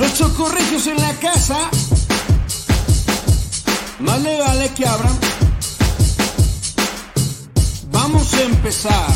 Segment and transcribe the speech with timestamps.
[0.00, 1.58] Los chocorregios en la casa.
[3.98, 5.12] Más le vale que abran.
[7.92, 9.06] Vamos a empezar.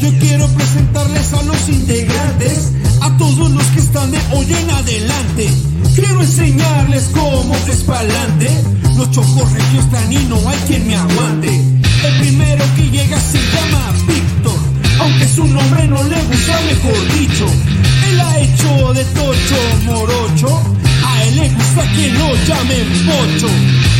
[0.00, 2.70] Yo quiero presentarles a los integrantes,
[3.00, 5.50] a todos los que están de hoy en adelante.
[5.96, 8.48] Quiero enseñarles cómo es pa'lante.
[8.96, 11.48] Los chocorregios están y no hay quien me aguante.
[11.48, 14.58] El primero que llega se llama Víctor,
[15.00, 18.05] aunque su nombre no le gusta, mejor dicho.
[18.08, 20.62] Ha hecho de tocho morocho,
[21.04, 23.48] a él le gusta que lo llamen pocho.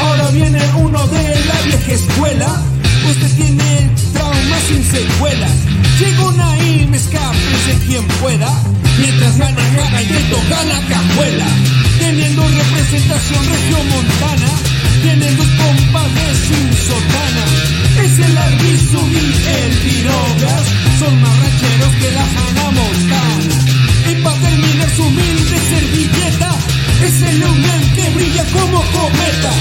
[0.00, 2.62] Ahora viene uno de la vieja escuela,
[3.10, 5.50] usted tiene trauma sin secuelas.
[5.98, 8.48] Llegó Naim, escápese quien pueda,
[9.00, 11.46] mientras gana gana y le toca la cajuela.
[11.98, 14.50] Teniendo representación regiomontana,
[15.02, 17.44] tienen dos compadres sin sotana.
[18.04, 20.64] Es el Arbizu y el Pirogas,
[21.00, 23.65] son más rancheros que la Hannah Montana.
[24.98, 26.50] Humilde servilleta,
[27.04, 29.52] es el Leonel que brilla como cometa.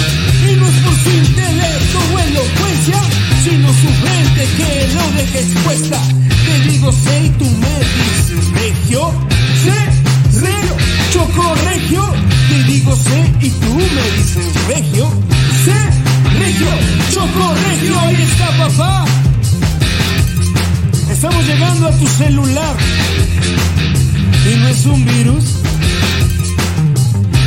[0.50, 3.02] Y no es por su intelecto o elocuencia,
[3.44, 6.02] sino su frente que lo deja expuesta.
[6.46, 9.14] Te digo sé y tú me dices regio,
[9.64, 10.76] sé, regio,
[11.12, 12.14] choco regio.
[12.50, 15.12] Te digo sé y tú me dices regio,
[15.66, 16.68] sé, regio,
[17.14, 18.00] choco regio.
[18.00, 19.06] Ahí está papá.
[21.12, 22.76] Estamos llegando a tu celular.
[24.48, 25.44] Y no es un virus.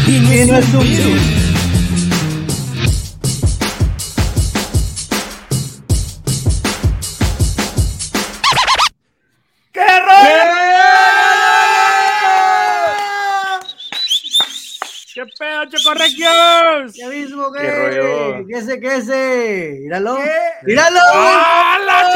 [0.08, 1.20] Y no, es, un virus.
[9.72, 10.58] ¡Qué rollo!
[15.14, 16.92] ¿Qué pedo, chocorregios?
[16.94, 17.60] ¿Qué mismo que?
[17.60, 18.46] ¿Qué rollo?
[18.48, 19.78] ¿Qué ese, qué ese?
[19.82, 20.16] Míralo.
[20.16, 20.30] ¿Qué?
[20.62, 21.00] ¡Míralo!
[21.14, 22.12] ¡Ah, la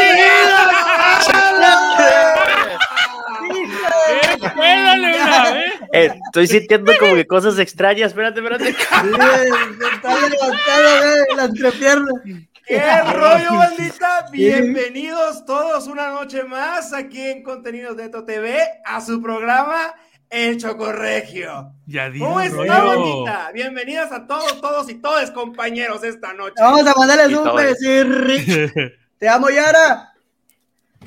[4.42, 5.54] ¿Qué pedo, Leona,
[5.92, 6.10] eh?
[6.26, 8.08] Estoy sintiendo como que cosas extrañas.
[8.10, 8.72] Espérate, espérate.
[8.72, 8.76] Sí,
[9.94, 12.10] Está levantado, ve, la entrepierna.
[12.66, 12.80] ¡Qué
[13.12, 14.26] rollo, bandita!
[14.30, 19.94] Bienvenidos todos una noche más aquí en Contenidos Neto TV a su programa
[20.30, 21.72] El Chocorregio.
[21.86, 23.00] Ya digo, ¿Cómo está, rollo.
[23.00, 23.50] bandita?
[23.52, 26.54] Bienvenidas a todos, todos y todos compañeros esta noche.
[26.58, 28.98] Vamos a mandarles un decir.
[29.18, 30.12] Te amo, Yara.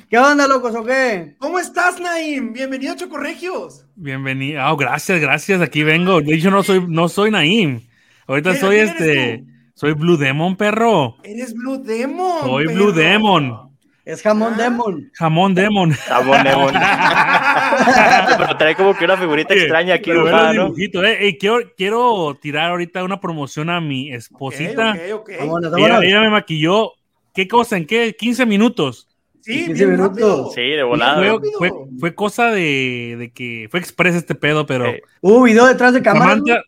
[0.08, 1.34] ¿Qué onda, locos, o qué?
[1.38, 2.52] ¿Cómo estás, Naim?
[2.52, 3.85] Bienvenido a Chocorregios.
[3.96, 4.60] Bienvenido.
[4.62, 5.60] Ah, gracias, gracias.
[5.60, 6.20] Aquí vengo.
[6.20, 7.80] De hecho, no soy, no soy Naim.
[8.26, 9.44] Ahorita ¿Quién- soy este.
[9.74, 11.16] Soy Blue Demon, perro.
[11.22, 12.40] Eres Blue Demon.
[12.42, 12.76] Soy perro.
[12.76, 13.66] Blue Demon.
[14.04, 14.62] Es jamón Ah.
[14.62, 15.10] demon.
[15.14, 15.90] Jamón Demon.
[15.92, 16.72] Jamón, demon.
[18.38, 20.64] Pero trae como que una figurita extraña aquí dibujada, ¿no?
[20.66, 21.16] dibujitos, eh.
[21.24, 24.92] Ey, quiero, quiero tirar ahorita una promoción a mi esposita.
[24.92, 25.30] ok, ok.
[25.40, 26.04] Vámonos, Ella, vámonos.
[26.04, 26.92] ella me maquilló.
[27.34, 27.76] ¿Qué cosa?
[27.76, 28.14] ¿En qué?
[28.16, 29.08] 15 minutos.
[29.46, 30.08] Sí, 15 bien minutos.
[30.10, 30.50] rápido.
[30.54, 31.38] Sí, de volada.
[31.38, 31.70] Fue, fue,
[32.00, 36.02] fue cosa de, de que fue express este pedo, pero Eh, Uh, video detrás de
[36.02, 36.32] cámara.
[36.32, 36.62] Samantha-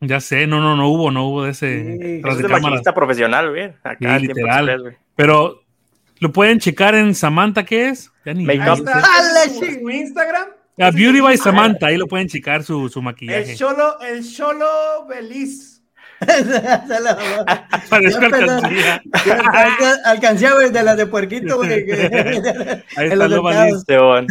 [0.00, 2.94] ya sé, no, no, no hubo, no hubo de ese Sí, tras es de maquinista
[2.94, 3.72] profesional, güey.
[3.82, 4.68] Acá, Sí, literal.
[4.68, 4.94] express, güey.
[5.16, 5.62] Pero
[6.20, 8.12] lo pueden checar en Samantha, ¿qué es?
[8.24, 8.76] Ya ni Make up.
[8.78, 10.46] su Instagram.
[10.80, 13.56] Ah, Beauty by Samantha, ahí lo pueden checar su, su El maquillaje.
[13.56, 15.77] Cholo, el Cholo Beliz.
[17.88, 19.02] Parezco Ya alcancía.
[20.04, 21.72] Alcancía- de las de puerquito, güey.
[21.90, 21.90] Ahí
[22.96, 23.76] en está lo.
[23.76, 24.26] Esteban.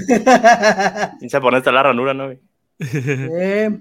[1.19, 2.39] Piensa poner hasta la ranura, ¿no, güey?
[2.79, 3.79] Eh,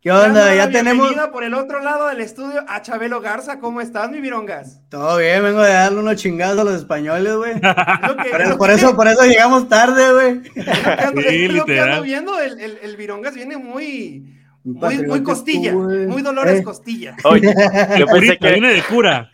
[0.00, 0.52] ¿Qué onda?
[0.54, 1.08] Ya tenemos.
[1.08, 3.60] Bienvenida por el otro lado del estudio a Chabelo Garza.
[3.60, 4.80] ¿Cómo estás, mi virongas?
[4.88, 7.52] Todo bien, vengo de darle unos chingados a los españoles, güey.
[7.60, 10.40] Por que- eso, por eso llegamos tarde, güey.
[10.56, 12.02] es lo que Sí, ando literal.
[12.02, 12.38] viendo.
[12.40, 15.72] El, el, el virongas viene muy, muy, muy costilla.
[15.72, 16.62] Muy dolores Eh.
[16.62, 17.16] costilla.
[17.24, 17.54] Oye,
[17.98, 19.30] yo pensé que, viene de cura.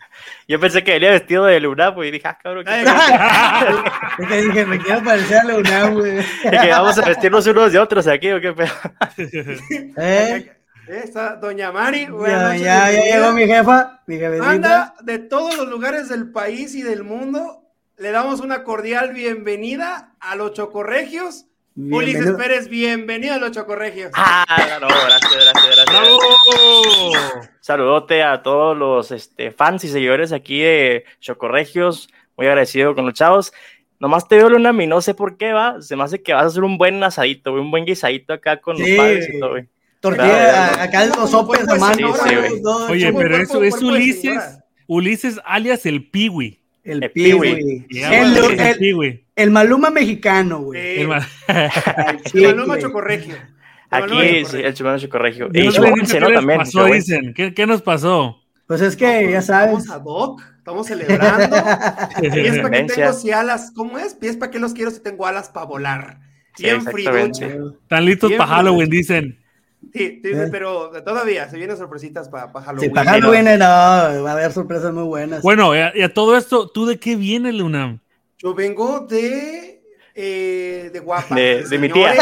[0.47, 1.93] yo pensé que venía vestido de Luna.
[2.03, 3.83] Y dije, ah, cabrón, ¿qué Ay, pedo?
[4.19, 6.17] Es que dije, me quiero parecer a la UNAM, güey.
[6.43, 8.73] que vamos a vestirnos unos de otros aquí, ¿o qué pedo?
[9.97, 10.51] ¿Eh?
[10.87, 12.05] Eh, Está Doña Mari.
[12.05, 14.49] Ya, buenas noches, ya, ya llegó mi jefa, mi jefecita.
[14.49, 17.63] Anda de todos los lugares del país y del mundo.
[17.97, 21.45] Le damos una cordial bienvenida a los chocorregios.
[21.89, 22.31] Ulises.
[22.35, 24.11] Pérez, bienvenido a los chocorregios.
[24.13, 24.45] Ah,
[24.81, 25.85] no, gracias, gracias, gracias.
[25.87, 26.19] ¡Bravo!
[27.61, 32.09] Saludote a todos los este, fans y seguidores aquí de Chocorregios.
[32.35, 33.53] Muy agradecido con los chavos.
[33.99, 35.81] Nomás te veo, Luna, y no sé por qué va.
[35.81, 38.75] Se me hace que vas a hacer un buen asadito, un buen guisadito acá con
[38.75, 38.83] Sí.
[38.89, 39.67] los padres y todo, güey.
[40.01, 40.81] Tortilla, Claro.
[40.81, 42.13] acá los Como sopes de mano.
[42.13, 42.61] güey.
[42.61, 44.59] todo Oye, pero cuerpo- eso es Ulises.
[44.87, 46.59] Ulises alias el Piwi.
[46.91, 47.85] El El pi, piwi.
[47.91, 49.25] El, el, el Piwi.
[49.35, 50.79] el Maluma mexicano, güey.
[50.79, 51.27] Eh, El ma-
[52.31, 52.79] Sí, Maluma.
[52.79, 53.35] Chocorregio.
[53.91, 54.67] Maluma Aquí, sí, Chocorregio.
[54.67, 55.49] el chumano Chocorregio.
[55.53, 55.71] Y no
[56.07, 56.29] qué ¿no?
[56.31, 56.59] También.
[56.59, 57.33] pasó, dicen.
[57.33, 58.37] ¿Qué, qué nos pasó?
[58.67, 59.79] Pues es que, ya sabes.
[59.79, 61.55] Estamos ad hoc, estamos celebrando.
[62.21, 64.13] Pies para que tengo si alas, ¿cómo es?
[64.13, 66.19] Pies para que los quiero si tengo alas para volar.
[66.55, 67.47] Sí, bien friducha.
[67.81, 68.47] Están listos para.
[68.47, 69.38] Halloween, dicen.
[69.93, 70.47] Sí, sí, ¿Eh?
[70.51, 72.91] pero todavía se vienen sorpresitas para Si Halloween.
[72.93, 75.41] para Halloween, no, va a haber sorpresas muy buenas.
[75.41, 77.99] Bueno, y a, y a todo esto, ¿tú de qué vienes, Luna?
[78.37, 79.81] Yo vengo de.
[80.15, 81.33] eh, de guapa.
[81.33, 82.13] De- de mi tía.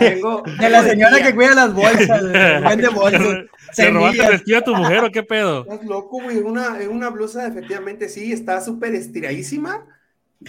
[0.00, 1.26] Vengo- de la señora tía.
[1.26, 2.32] que cuida las bolsas, güey,
[2.68, 3.22] vende bolsas,
[3.72, 5.62] ¿Se robaste el vestido a tu mujer o qué pedo?
[5.62, 6.38] Estás loco, güey.
[6.38, 9.86] Una, es una blusa, efectivamente, sí, está súper estiradísima.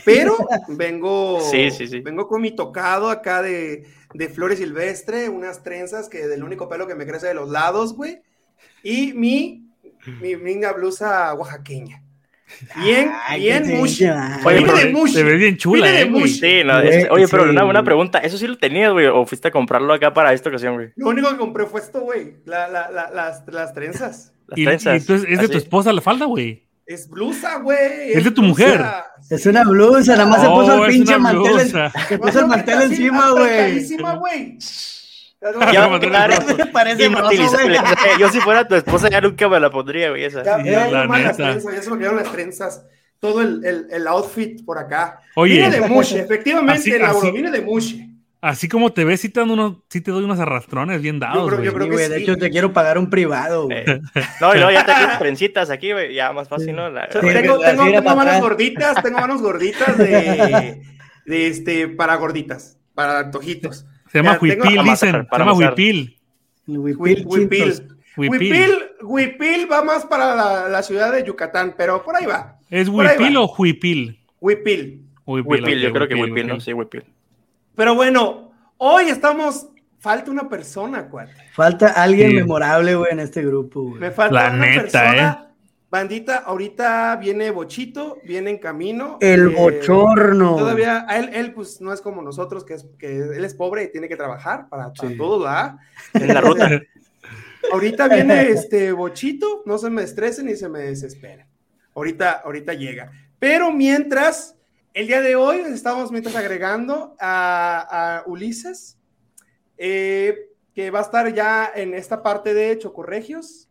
[0.05, 0.35] Pero
[0.69, 1.39] vengo.
[1.51, 1.99] Sí, sí, sí.
[1.99, 6.87] Vengo con mi tocado acá de, de flores silvestre, unas trenzas que del único pelo
[6.87, 8.21] que me crece de los lados, güey.
[8.83, 9.67] Y mi,
[10.21, 12.01] mi linda blusa oaxaqueña.
[12.83, 14.05] Bien, Ay, bien mushi.
[14.45, 15.15] Oye, pero de mushi.
[15.15, 16.27] Te ves bien chula, de eh, mushi.
[16.39, 17.49] Sí, no, Güey, es- oye, pero sí.
[17.49, 18.19] una buena pregunta.
[18.19, 19.07] ¿Eso sí lo tenías, güey?
[19.07, 20.91] ¿O fuiste a comprarlo acá para esta ocasión, güey?
[20.95, 22.35] Lo único que compré fue esto, güey.
[22.45, 24.33] La, la, la, las, las trenzas.
[24.47, 25.01] Las Y, y trenzas.
[25.01, 25.63] entonces es de tu Así.
[25.63, 26.67] esposa la falda, güey.
[26.85, 28.11] Es blusa, güey.
[28.13, 28.65] ¿Es de tu blusa.
[28.65, 28.81] mujer?
[29.29, 31.59] Es una blusa, nada más se Oh, puso el es pinche una mantel.
[31.59, 31.91] en-.
[32.09, 34.57] Se puso el mantel encima, güey.
[35.41, 36.39] Ya, claro,
[36.73, 37.09] Parece.
[38.19, 40.43] Yo si fuera tu esposa ya nunca me la pondría, güey, esa.
[40.43, 42.85] Ya, Sí, ya, la las trenzas, ya se lo quedaron las trenzas.
[43.19, 45.19] Todo el, el, el outfit por acá.
[45.35, 45.55] Oye.
[45.55, 48.09] Viene de Mushe, efectivamente, Así- Lauro, así- viene de Mushe.
[48.45, 51.63] Así como te ves, sí te, unos, sí te doy unos arrastrones bien dados, creo-
[51.63, 51.73] yo güey.
[51.73, 52.23] creo Sí, que güey, de sí.
[52.23, 53.77] hecho, te quiero pagar un privado, güey.
[53.87, 54.01] Eh,
[54.41, 56.13] No, y luego ya tengo trencitas aquí, güey.
[56.13, 56.89] Ya más fácil, ¿no?
[56.89, 57.19] La- Sí.
[57.21, 58.41] tengo tengo, tengo manos atrás.
[58.41, 60.81] gorditas, tengo manos gorditas de,
[61.25, 63.85] de este, para gorditas, para antojitos.
[64.11, 65.27] Se llama Huipil, dicen.
[65.31, 65.53] Se llama.
[65.53, 66.19] Huipil.
[66.67, 67.25] Huipil
[68.17, 68.73] Huipil.
[69.01, 69.71] Huipil.
[69.71, 72.57] Va más para la, la ciudad de Yucatán, pero por ahí va.
[72.69, 74.19] ¿Es Huipil o Huipil?
[74.41, 75.01] Huipil.
[75.25, 76.59] Huipil, yo creo que Huipil, ¿no?
[76.59, 77.03] Sí, Huipil.
[77.75, 79.69] Pero bueno, hoy estamos.
[79.99, 81.31] Falta una persona, cuate.
[81.53, 82.35] Falta alguien Sí.
[82.35, 84.01] memorable, güey, en este grupo, güey.
[84.01, 85.49] Me falta La una neta, persona.
[85.89, 89.17] Bandita, ahorita viene Bochito, viene en camino.
[89.21, 90.57] El eh, bochorno.
[90.57, 93.91] Todavía, él, él, pues no es como nosotros, que, es, que él es pobre y
[93.93, 95.15] tiene que trabajar para, para Sí.
[95.15, 95.75] todo, ¿verdad?
[96.15, 96.69] En la ruta.
[97.71, 101.47] Ahorita viene este Bochito, no se me estresen ni se me desesperen.
[101.95, 103.09] Ahorita, ahorita llega.
[103.39, 104.57] Pero mientras,
[104.93, 108.97] el día de hoy estamos mientras agregando a, a Ulises,
[109.77, 113.69] eh, que va a estar ya en esta parte de Chocorregios.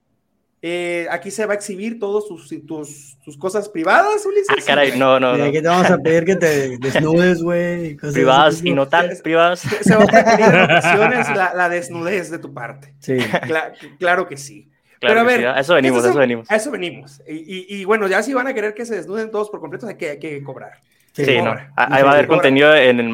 [0.64, 4.46] Eh, aquí se va a exhibir todas sus, tus, tus cosas privadas, Ulises.
[4.50, 5.50] Ah, caray, no, no, no.
[5.50, 7.96] te vamos a pedir que te desnudes, güey.
[7.96, 9.58] Privadas así, y no tan privadas.
[9.60, 12.94] Se va a preferir en ocasiones la, la desnudez de tu parte.
[13.00, 13.14] Sí.
[13.16, 14.68] Cla- claro que sí.
[15.00, 16.50] Claro Pero a ver, sí, a eso venimos, estos a eso venimos.
[16.52, 17.20] A eso venimos.
[17.26, 19.88] Y, y- y bueno, ya si van a querer que se desnuden todos por completo,
[19.88, 20.78] hay que, hay que cobrar.
[21.12, 21.50] Sí, Sí, no.
[21.76, 23.08] Ah, Ahí va a haber contenido en el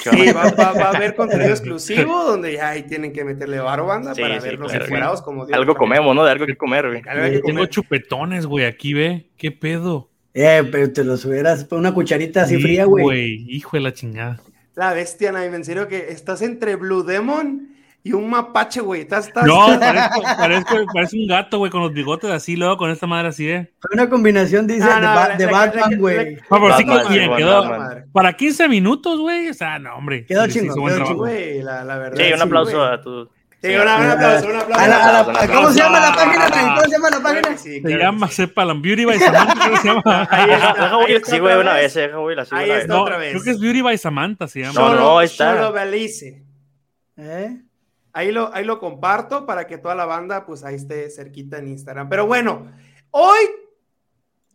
[0.00, 3.58] que Sí, va, va- va a haber contenido exclusivo donde ya ahí tienen que meterle
[3.58, 6.24] varo banda Sí, para sí, vernos claro, encuerados como Dios Algo comemos, ¿no?
[6.24, 7.02] De algo que comer, güey.
[7.08, 8.66] Algo Tengo chupetones, güey.
[8.66, 9.30] Aquí ve.
[9.36, 10.10] ¿Qué pedo?
[10.34, 13.46] Eh, pero te los hubieras una cucharita así Sí, fría, güey.
[13.48, 14.40] Hijo de la chingada.
[14.74, 17.70] La bestia, Naim, en serio que estás entre Blue Demon
[18.04, 19.02] y un mapache, güey.
[19.02, 19.44] Estás, estás...
[19.44, 23.28] No, parezco, parezco, parece un gato, güey, con los bigotes así, luego con esta madre
[23.28, 23.72] así, ¿eh?
[23.80, 26.34] Fue una combinación, dice, Ah, de, no, Ba- la- de la- Batman, güey.
[26.36, 27.68] No, pero sí Batman, que bien, sí, quedó.
[27.68, 28.04] Batman.
[28.12, 29.48] Para 15 minutos, güey.
[29.48, 30.24] O sea, no, hombre.
[30.24, 31.16] Quedó Sí, sí, chingón, quedó trabajo.
[31.16, 32.16] Güey, la, la verdad.
[32.16, 32.92] Sí, un sí, aplauso güey.
[32.94, 33.28] a tu.
[33.60, 35.52] Sí, un aplauso, un aplauso.
[35.52, 36.14] ¿Cómo se llama la Ah.
[36.14, 36.48] página?
[36.76, 37.56] ¿Cómo se llama la página?
[37.58, 38.34] sí, Se llama sí.
[38.36, 40.28] Sepalam Beauty by Samantha, que se llama.
[40.46, 41.92] Deja, sí, güey, una vez.
[41.94, 43.32] deja, güey, la sigo Ahí está otra vez.
[43.32, 44.74] creo que es Beauty by Samantha, se llama.
[44.74, 45.54] No, Solo- no, está.
[45.56, 46.44] Solo Belice.
[47.16, 47.56] ¿Eh?
[48.18, 51.68] Ahí lo, ahí lo comparto para que toda la banda, pues ahí esté cerquita en
[51.68, 52.08] Instagram.
[52.08, 52.68] Pero bueno,
[53.12, 53.38] hoy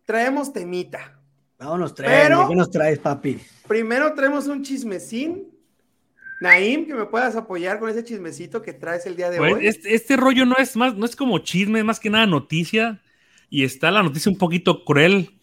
[0.05, 1.17] traemos temita.
[1.57, 1.93] Vámonos.
[1.93, 3.39] Pero- ¿Qué nos traes, papi?
[3.65, 5.47] Primero traemos un chismecín.
[6.41, 9.67] Naim, que me puedas apoyar con ese chismecito que traes el día de Pues, hoy.
[9.67, 13.01] este, este rollo no es más, no es como chisme, es más que nada noticia.
[13.49, 15.39] Y está la noticia un poquito cruel.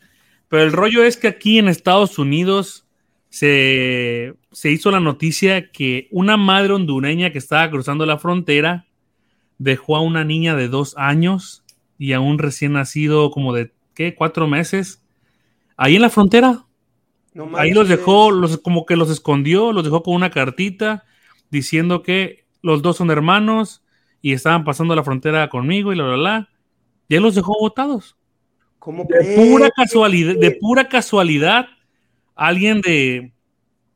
[0.48, 2.86] Pero el rollo es que aquí en Estados Unidos
[3.30, 8.86] se, se hizo la noticia que una madre hondureña que estaba cruzando la frontera
[9.58, 11.62] dejó a una niña de dos años
[11.98, 14.14] y a un recién nacido como de, ¿qué?
[14.14, 15.02] Cuatro meses.
[15.76, 16.64] Ahí en la frontera.
[17.32, 21.04] No Ahí los dejó, los, como que los escondió, los dejó con una cartita
[21.50, 23.82] diciendo que los dos son hermanos
[24.22, 26.48] y estaban pasando la frontera conmigo y la, la, la.
[27.08, 28.16] Y ahí los dejó botados.
[28.78, 31.68] ¿Cómo De pura casualidad, de pura casualidad,
[32.48, 33.32] alguien de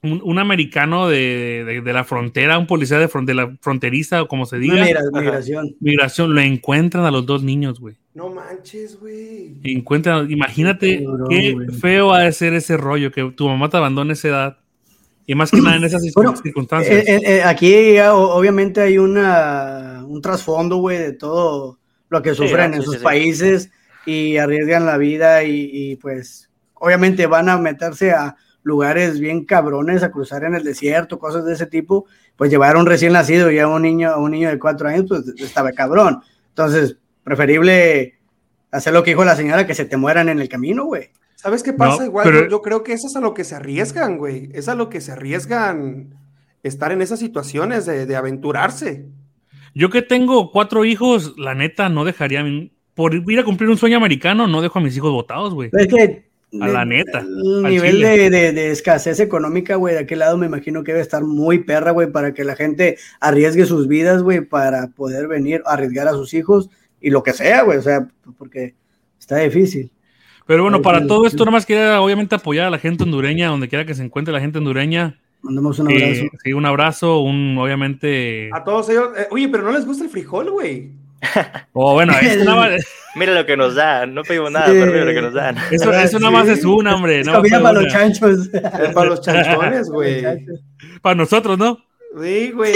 [0.03, 4.23] un, un americano de, de- de la frontera, un policía de, fron- de la fronteriza
[4.23, 5.75] o como se diga, migración.
[5.81, 7.97] migración, lo encuentran a los dos niños, güey.
[8.15, 9.55] No manches, güey.
[9.65, 14.13] Encuentran, imagínate Qué feo ha de ser ese rollo, que tu mamá te abandone a
[14.13, 14.59] esa edad.
[15.27, 16.95] Y más que nada en esas Bueno, circunstancias.
[17.09, 21.79] Eh, eh, eh, aquí obviamente hay una, un trasfondo, güey, de todo
[22.11, 23.03] lo que sufren sí, en sí, sus sí.
[23.03, 23.71] países
[24.05, 26.51] y arriesgan la vida y, y, pues
[26.85, 31.53] obviamente van a meterse a lugares bien cabrones a cruzar en el desierto, cosas de
[31.53, 34.49] ese tipo, pues llevar a un recién nacido y a un niño, a un niño
[34.49, 36.21] de cuatro años, pues estaba cabrón.
[36.49, 38.15] Entonces, preferible
[38.71, 41.11] hacer lo que dijo la señora, que se te mueran en el camino, güey.
[41.35, 41.99] ¿Sabes qué pasa?
[42.03, 44.49] No, Igual pero- yo, yo creo que eso es a lo que se arriesgan, güey.
[44.55, 46.15] Es a lo que se arriesgan
[46.63, 49.05] estar en esas situaciones de, de aventurarse.
[49.75, 52.43] Yo que tengo cuatro hijos, la neta, no dejaría.
[52.95, 55.69] Por ir a cumplir un sueño americano, no dejo a mis hijos votados, güey.
[55.73, 56.34] Es que.
[56.61, 60.47] A la neta, El nivel de, de- de escasez económica, güey, de aquel lado me
[60.47, 64.41] imagino que debe estar muy perra, güey, para que la gente arriesgue sus vidas, güey,
[64.43, 66.71] para poder venir a arriesgar a sus hijos
[67.01, 68.07] y lo que sea, güey, o sea,
[68.39, 68.75] porque
[69.19, 69.91] está difícil.
[70.47, 73.69] Pero bueno, para todo esto, nada más quería obviamente apoyar a la gente hondureña, donde
[73.69, 75.19] quiera que se encuentre la gente hondureña.
[75.43, 76.37] Mandamos un Eh, abrazo.
[76.43, 78.51] sí, un abrazo, un obviamente.
[78.53, 79.09] A todos ellos.
[79.17, 80.91] eh, oye, pero no les gusta el frijol, güey.
[81.73, 82.83] O bueno, eso nada más,
[83.17, 84.73] Mira lo que nos dan, no pedimos nada, Sí.
[84.75, 85.57] pero mira lo que nos dan.
[85.71, 87.21] eso, eso nada más es una, hombre.
[87.21, 88.49] Es comida para los chanchos.
[88.53, 90.25] Es para los chanchones, güey.
[91.01, 91.79] Para nosotros, ¿no?
[92.21, 92.75] Sí, güey.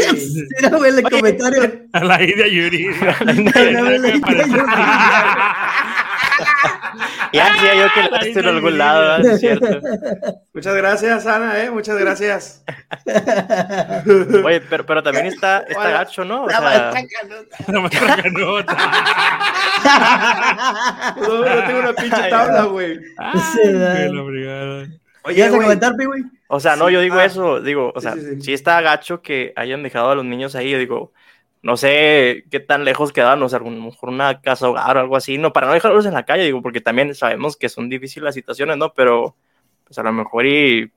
[0.61, 1.83] Mira, güey, el comentario.
[1.93, 2.87] A la idea Yuri.
[3.27, 4.65] Mira, güey, el comentario.
[7.33, 9.31] Ya decía yo que la esto en no, algún no, lado, no.
[9.31, 9.67] es cierto.
[10.55, 11.71] Muchas gracias, Ana, ¿eh?
[11.71, 12.65] Muchas gracias.
[14.45, 15.91] Oye, pero, pero también está, está Hola.
[15.91, 16.45] gacho, ¿no?
[16.45, 18.77] O sea, La maestra Canota.
[21.17, 22.97] No, yo tengo una pinche tabla, güey.
[23.53, 23.61] Sí.
[25.25, 25.63] Oye, ¿Quieres güey.
[25.63, 26.23] comentar, güey?
[26.49, 27.25] o sea, no, Sí, yo digo ah.
[27.25, 28.41] eso, digo, o Sí, sea, sí, sí.
[28.41, 31.13] si está gacho que hayan dejado a los niños ahí, yo digo,
[31.63, 35.01] no sé qué tan lejos quedaban, o sea, a lo mejor una casa hogar o
[35.01, 37.89] algo así, no, para no dejarlos en la calle, digo, porque también sabemos que son
[37.89, 38.93] difíciles las situaciones, ¿no?
[38.95, 39.37] Pero,
[39.85, 40.91] pues a lo mejor y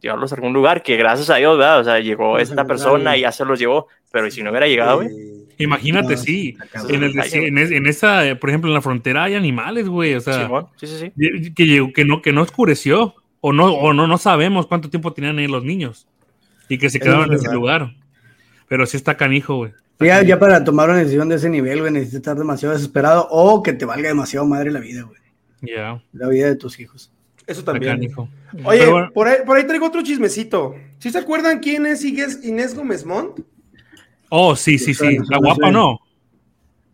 [0.00, 1.80] llevarlos a algún lugar que gracias a Dios, ¿verdad?
[1.80, 4.96] O sea, llegó esta persona y ya se los llevó, pero si no hubiera llegado,
[4.96, 5.08] güey?
[5.08, 6.56] Eh, Imagínate, No, sí.
[6.88, 10.14] En, el en, es- en esa, eh, por ejemplo, en la frontera hay animales, güey.
[10.14, 11.12] O sea, sí, sí, sí.
[11.16, 13.16] y- que, llegó- que, no, que no oscureció.
[13.40, 16.06] O no, o no, no sabemos cuánto tiempo tenían ahí los niños.
[16.68, 17.92] Y que se quedaban en es ese lugar.
[18.68, 19.72] Pero sí está canijo, güey.
[20.00, 23.62] Ya, ya para tomar una decisión de ese nivel, güey, necesitas estar demasiado desesperado o
[23.62, 25.18] que te valga demasiado madre la vida, güey.
[25.60, 27.12] Ya, La vida de tus hijos.
[27.46, 27.98] Eso también.
[28.64, 30.76] Oye, bueno, por, ahí, por ahí traigo otro chismecito.
[30.98, 33.40] ¿Sí se acuerdan quién es Inés, Inés Gómez Montt?
[34.28, 35.18] oh, sí, sí, sí.
[35.28, 36.00] ¿La guapa o no?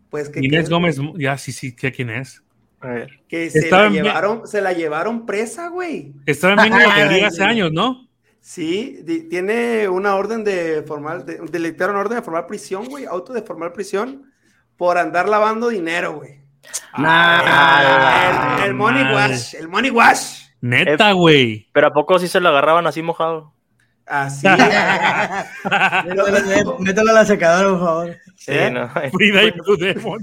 [0.09, 2.41] Pues que, Inés Gómez, ya, sí, sí, sé quién es.
[2.79, 3.19] A ver.
[3.27, 6.13] que se la, llevaron, se la llevaron presa, güey.
[6.25, 8.07] Estaba en Venga la hace años, ¿no?
[8.47, 13.03] Sí, tiene una orden de formal, de, de- le dictaron orden de formal prisión, güey,
[13.05, 14.31] auto de formal prisión
[14.77, 16.41] por andar lavando dinero, güey.
[16.93, 20.43] Ah, el, el money wash, el money wash.
[20.61, 21.67] Neta, güey.
[21.73, 23.54] Pero ¿a poco sí se lo agarraban así mojado?
[24.07, 24.47] Así.
[26.07, 28.15] Mételo, mételo a la secadora, por favor.
[28.37, 28.69] Sí, ¿Eh?
[28.69, 28.87] ¿no?
[29.11, 30.21] Frida y Blue Demon.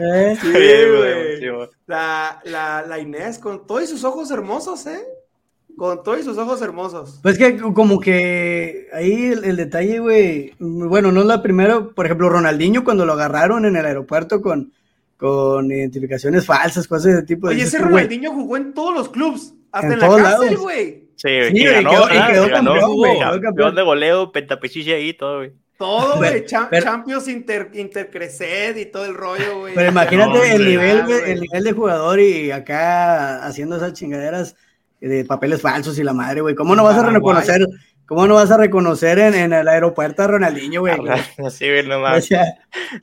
[0.00, 0.36] ¿Eh?
[0.40, 1.40] Sí, Sí, güey.
[1.40, 1.68] sí, güey.
[1.86, 5.00] La, la, la Inés con todos sus ojos hermosos, ¿eh?
[5.76, 7.20] Con todos sus ojos hermosos.
[7.22, 12.04] Pues que como que ahí el, el detalle, güey, bueno, no es la primera, por
[12.06, 14.72] ejemplo, Ronaldinho cuando lo agarraron en el aeropuerto con,
[15.18, 17.48] con identificaciones falsas, cosas de ese tipo.
[17.48, 20.60] Oye, ese Ronaldinho jugó en todos los clubs, hasta En en, la todos cárcel, lados.
[20.60, 21.08] güey.
[21.16, 22.28] Sí, Sí, y ganó, quedó- y ¿verdad?
[22.30, 23.74] quedó Y ganó, campeón, güey, campeón quedó campeón.
[23.74, 25.52] de goleo, pentapichichi ahí, todo, güey.
[25.76, 26.44] Todo, güey.
[26.46, 29.74] Champions Inter, Intercresed y todo el rollo, güey.
[29.74, 34.54] Pero imagínate No, el nivel, el nivel de jugador y acá haciendo esas chingaderas
[35.00, 36.54] de papeles falsos y la madre, güey.
[36.54, 37.66] ¿Cómo no vas a reconocer,
[38.08, 40.94] cómo no vas a reconocer en, en el aeropuerto a Ronaldinho, güey?
[41.46, 42.24] Así, güey, no O más.
[42.24, 42.42] sea,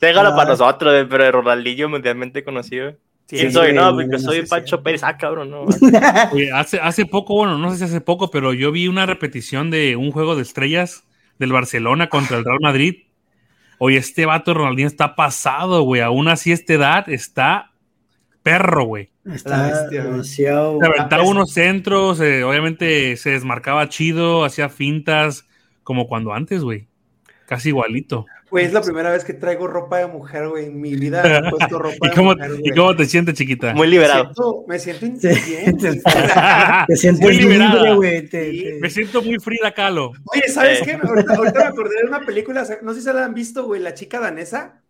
[0.02, 0.36] Déjalo no.
[0.36, 2.92] para nosotros, güey, pero Ronaldinho mundialmente conocido.
[3.28, 3.72] Sí, ¿Quién sí, soy?
[3.72, 4.84] güey, No, porque no, soy sí, Pancho sí.
[4.84, 5.04] Pérez.
[5.04, 5.62] Ah, cabrón, no.
[6.34, 9.72] Oye, hace, hace poco, bueno, no sé si hace poco, pero yo vi una repetición
[9.72, 11.04] de un juego de estrellas
[11.40, 13.04] del Barcelona contra el Real Madrid.
[13.78, 16.02] Oye, este vato Ronaldinho está pasado, güey.
[16.02, 17.72] Aún así, esta edad está
[18.44, 19.10] perro, güey.
[19.34, 20.80] Está demasiado.
[20.80, 25.46] Se aventaba unos centros, eh, obviamente se desmarcaba chido, hacía fintas,
[25.84, 26.88] como cuando antes, güey.
[27.48, 28.26] Casi igualito.
[28.52, 30.66] Güey, es la primera vez que traigo ropa de mujer, güey.
[30.66, 33.74] En mi vida he puesto ropa ¿Y de cómo, mujer, ¿Y cómo te sientes, chiquita?
[33.74, 34.24] Muy Me liberado.
[34.26, 36.02] siento, me siento Sí, inteligente.
[36.88, 38.30] Te sientes Muy güey.
[38.30, 38.64] te- Sí.
[38.64, 40.12] te- Me siento muy Frida Kahlo.
[40.26, 40.94] Oye, ¿sabes qué?
[40.94, 43.82] Ahorita, ahorita me acordé de una película, no sé si se la han visto, güey,
[43.82, 44.82] La chica danesa.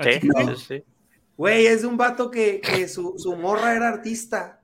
[0.00, 0.20] Sí,
[0.68, 0.82] sí.
[1.36, 4.60] Güey, es de un vato que, que su, su morra era artista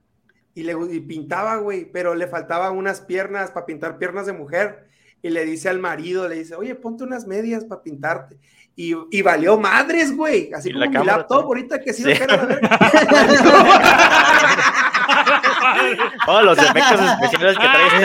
[0.55, 4.87] y le y pintaba, güey, pero le faltaban unas piernas para pintar piernas de mujer.
[5.21, 8.37] Y le dice al marido, le dice, oye, ponte unas medias para pintarte.
[8.75, 10.51] Y, y valió madres, güey.
[10.53, 11.45] Así como la mi laptop, también.
[11.45, 12.11] ahorita que sí, Sí.
[12.11, 12.69] era la verga.
[16.27, 18.03] Oh, los efectos especiales que trae este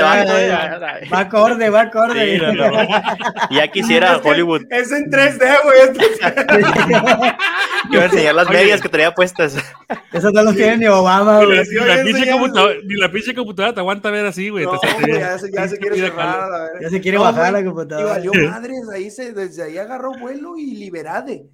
[0.48, 1.08] eh, ay.
[1.08, 2.36] Va acorde, va acorde.
[2.36, 2.88] Sí, no, no.
[3.50, 4.62] Ya quisiera Es que Hollywood.
[4.70, 5.78] Es en 3D, güey.
[5.80, 6.18] es-
[7.90, 8.58] Yo voy a enseñar las Oye.
[8.58, 9.56] medias que traía puestas.
[10.12, 11.58] Eso no lo tiene ni Obama, Ni güey.
[11.68, 14.64] ni la pinche computadora, ni la pinche computadora te aguanta ver así, güey.
[14.64, 16.28] No, ya se, ya se quiere cerrar.
[16.52, 16.68] a.
[16.80, 18.06] Ya se quiere No, bajar güey, la computadora.
[18.20, 21.46] Y valió madres, ahí se, desde ahí agarró vuelo y liberade.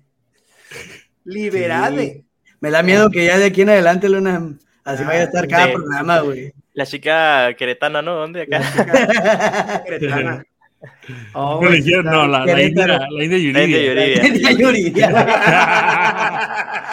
[1.25, 2.25] Liberade.
[2.61, 5.49] Me da miedo que ya de aquí en adelante, Luna, así Ah, vaya a estar
[5.49, 6.53] cada programa, güey.
[6.73, 8.15] La chica queretana, ¿no?
[8.15, 8.43] ¿Dónde?
[8.43, 9.83] Acá.
[9.87, 10.45] Cretana.
[11.33, 12.63] Oh, No, le dijeron, no, la, la.
[12.63, 14.51] India, la India La India Yuridia.
[14.53, 15.09] Yuridia.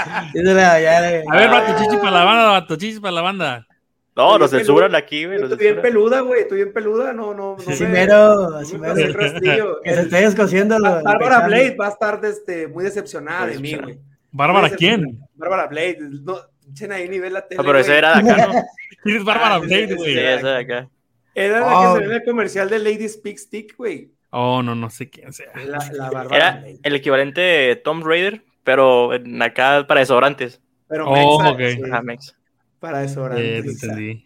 [1.30, 3.68] A ver, vato, chichi para la banda, vato, chichi para la banda.
[4.16, 5.42] No, nos censuran aquí, güey.
[5.42, 6.42] Estoy bien peluda, güey.
[6.42, 7.14] Estoy bien peluda.
[7.14, 7.64] No, no, no.
[7.66, 8.94] Así me- mero, no así me mero.
[8.94, 9.82] pasé el rastrillo.
[9.84, 11.48] Que se esté descosiendo Bárbara.
[11.48, 14.00] Blade va a estar este, muy decepcionada de mí, güey.
[14.32, 15.20] ¿Bárbara quién?
[15.36, 15.98] Bárbara Blade.
[16.24, 16.38] No,
[16.72, 17.58] echen ahí nivel la tele.
[17.58, 18.54] No, pero ese era de acá, ¿no?
[19.04, 20.14] ¿Quién es Bárbara Ah, Blade, güey?
[20.14, 20.90] Sí, ese de acá.
[21.34, 21.94] Era la Oh.
[21.96, 24.12] que se ve en el comercial de Lady Speak Stick, güey.
[24.32, 25.52] Oh, no, no sé quién sea.
[25.66, 26.80] La, la Bárbara Era Blade.
[26.84, 30.62] el equivalente de Tom Raider, pero en acá para desodorantes.
[30.88, 31.60] Pero Oh, mexa, ok.
[31.86, 32.36] sí, Ajá, Mex.
[32.80, 33.26] para eso.
[33.36, 34.26] Eh, te entendí.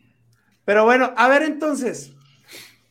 [0.66, 2.12] Pero bueno, a ver entonces.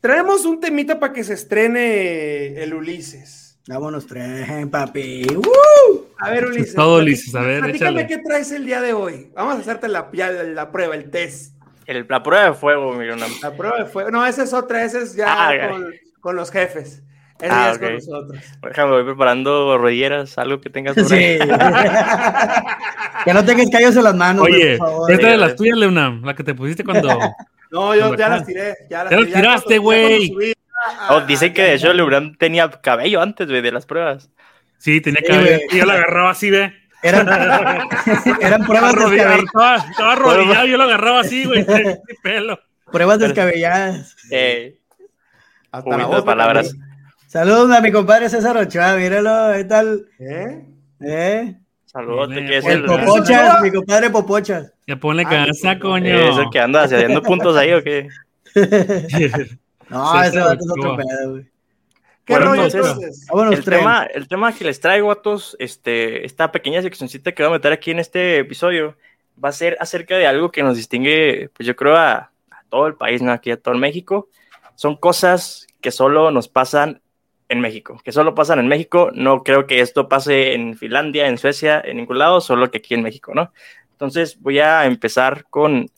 [0.00, 3.58] Traemos un temita para que se estrene el Ulises.
[3.66, 5.26] Vámonos, tren, papi.
[5.34, 6.03] ¡Uh!
[6.20, 6.74] A ver, Ulises.
[6.74, 8.06] Todo, Ulises, a ver, Platícame échale.
[8.06, 9.30] qué traes el día de hoy.
[9.34, 11.54] Vamos a hacerte la, ya la prueba, el test.
[11.86, 14.10] El- la prueba de fuego, mira, una- La prueba de fuego.
[14.10, 17.02] No, esa es otra, esa es ya Ah, con, con los jefes.
[17.40, 17.82] Esa Ah, ya es ok.
[17.82, 18.42] con nosotros.
[18.62, 21.38] Déjame, voy preparando rodilleras, algo que tengas por ahí.
[21.38, 21.38] Sí.
[23.24, 25.10] que no tengas callos en las manos, Oye, por favor.
[25.12, 27.08] esta de las tuyas, Leona, la que te pusiste cuando.
[27.70, 28.74] No, yo ya la- las tiré.
[28.88, 30.32] Ya las, Ya las tiré, tiraste, güey.
[31.10, 34.30] Oh, dicen que de hecho Lebron tenía cabello antes, güey, de las pruebas.
[34.84, 35.60] Sí, tenía que haber.
[35.72, 36.74] yo lo agarraba así, ve.
[37.02, 37.26] Eran,
[38.40, 41.64] eran pruebas, Estaba descabe- estaba, estaba arrodillado yo lo agarraba así, güey.
[42.22, 42.58] pelo.
[42.92, 44.14] pruebas descabelladas.
[44.30, 44.76] Eh,
[45.72, 46.74] Hasta la palabras.
[47.26, 50.06] Saludos a mi compadre César Ochoa, míralo, ¿qué tal?
[50.18, 50.64] ¿Eh?
[51.00, 51.54] ¿Eh?
[51.86, 54.72] saludos, que es el, Popochas, mi compadre Popochas.
[54.86, 56.14] Ya ponle Ah, casa, coño.
[56.14, 58.08] eso que anda haciendo puntos ahí o qué.
[59.90, 61.46] No, César ese vato es otro pedo, güey.
[62.24, 63.26] ¿Qué Bueno, rollo entonces- entonces?
[63.28, 63.78] Vámonos, El tren.
[63.80, 67.56] tema, el tema que les traigo a todos, este, esta pequeña seccioncita que voy a
[67.56, 68.96] meter aquí en este episodio,
[69.42, 72.14] va a ser acerca de algo que nos distingue, pues yo creo, a,
[72.50, 73.32] a todo el país, ¿no?
[73.32, 74.28] Aquí a todo el México.
[74.74, 77.02] Son cosas que solo nos pasan
[77.50, 79.10] en México, que solo pasan en México.
[79.12, 82.94] No creo que esto pase en Finlandia, en Suecia, en ningún lado, solo que aquí
[82.94, 83.52] en México, ¿no?
[83.92, 85.90] Entonces voy a empezar con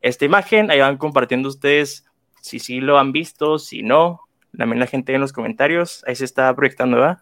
[0.00, 0.70] esta imagen.
[0.70, 2.06] Ahí van compartiendo ustedes
[2.40, 4.20] si sí lo han visto, si no.
[4.56, 6.04] También la gente en los comentarios.
[6.06, 7.18] Ahí se está proyectando, ¿verdad?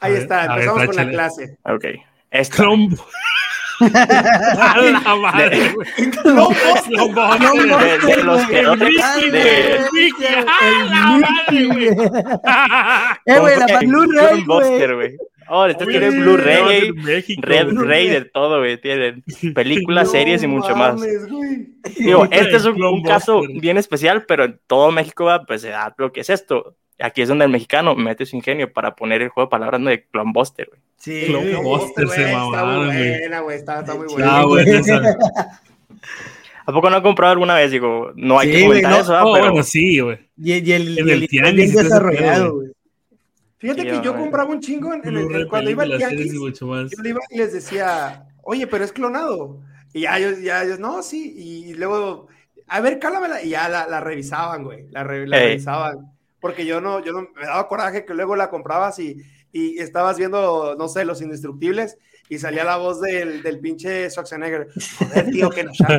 [0.00, 1.58] Ahí ver, está, a ver, empezamos con la clase.
[1.64, 1.84] Ok.
[2.30, 2.56] Esta.
[2.56, 3.06] Clombo.
[3.80, 6.10] A la madre, güey.
[6.10, 6.54] Clombo.
[7.78, 8.60] De, de los que
[14.30, 15.16] El Buster, güey.
[15.48, 16.90] Oh, esta tiene Oye, Blu-ray,
[17.40, 17.72] Red.
[17.76, 18.80] Ray, de todo, güey.
[18.80, 19.22] Tienen
[19.54, 20.96] películas, No series y mucho más.
[20.96, 21.68] güey.
[21.98, 23.60] Digo, este es un, un caso Clonbuster.
[23.60, 26.76] bien especial, pero en todo México, va, pues se da lo que es esto.
[26.98, 30.04] Aquí es donde el mexicano mete su ingenio para poner el juego de palabras de
[30.06, 30.80] Clonbuster, güey.
[30.96, 31.54] Sí, Clon güey.
[31.62, 33.18] Buster se Güey, Está mamaron, güey.
[33.20, 33.56] buena, güey.
[33.56, 34.40] Está, está muy buena.
[34.40, 35.60] Ah.
[36.68, 37.70] ¿A poco no han comprado alguna vez?
[37.70, 38.96] Digo, no hay Sí, que comentar no.
[38.98, 39.26] eso, ¿verdad?
[39.28, 40.18] Oh, pero bueno, sí, güey.
[40.42, 42.68] Y, y el, En y el el tianguis desarrollado, güey.
[43.58, 46.32] Fíjate Sí, que yo compraba un chingo en, en Blu-ray, cuando iba al tianguis.
[46.32, 49.60] Yo iba y les decía, oye, pero es clonado.
[49.92, 51.32] Y ya ellos, ya ellos, no, sí.
[51.36, 52.28] Y luego,
[52.66, 53.42] a ver, cálamela.
[53.42, 54.88] Y ya la, la revisaban, güey.
[54.90, 55.48] La, re- la Ey.
[55.48, 56.12] revisaban.
[56.40, 59.16] Porque yo no, yo no, me daba coraje que luego la comprabas y,
[59.52, 64.68] y estabas viendo, no sé, Los Indestructibles y salía la voz del, del pinche Schwarzenegger.
[64.98, 65.94] Joder, tío, que nos ha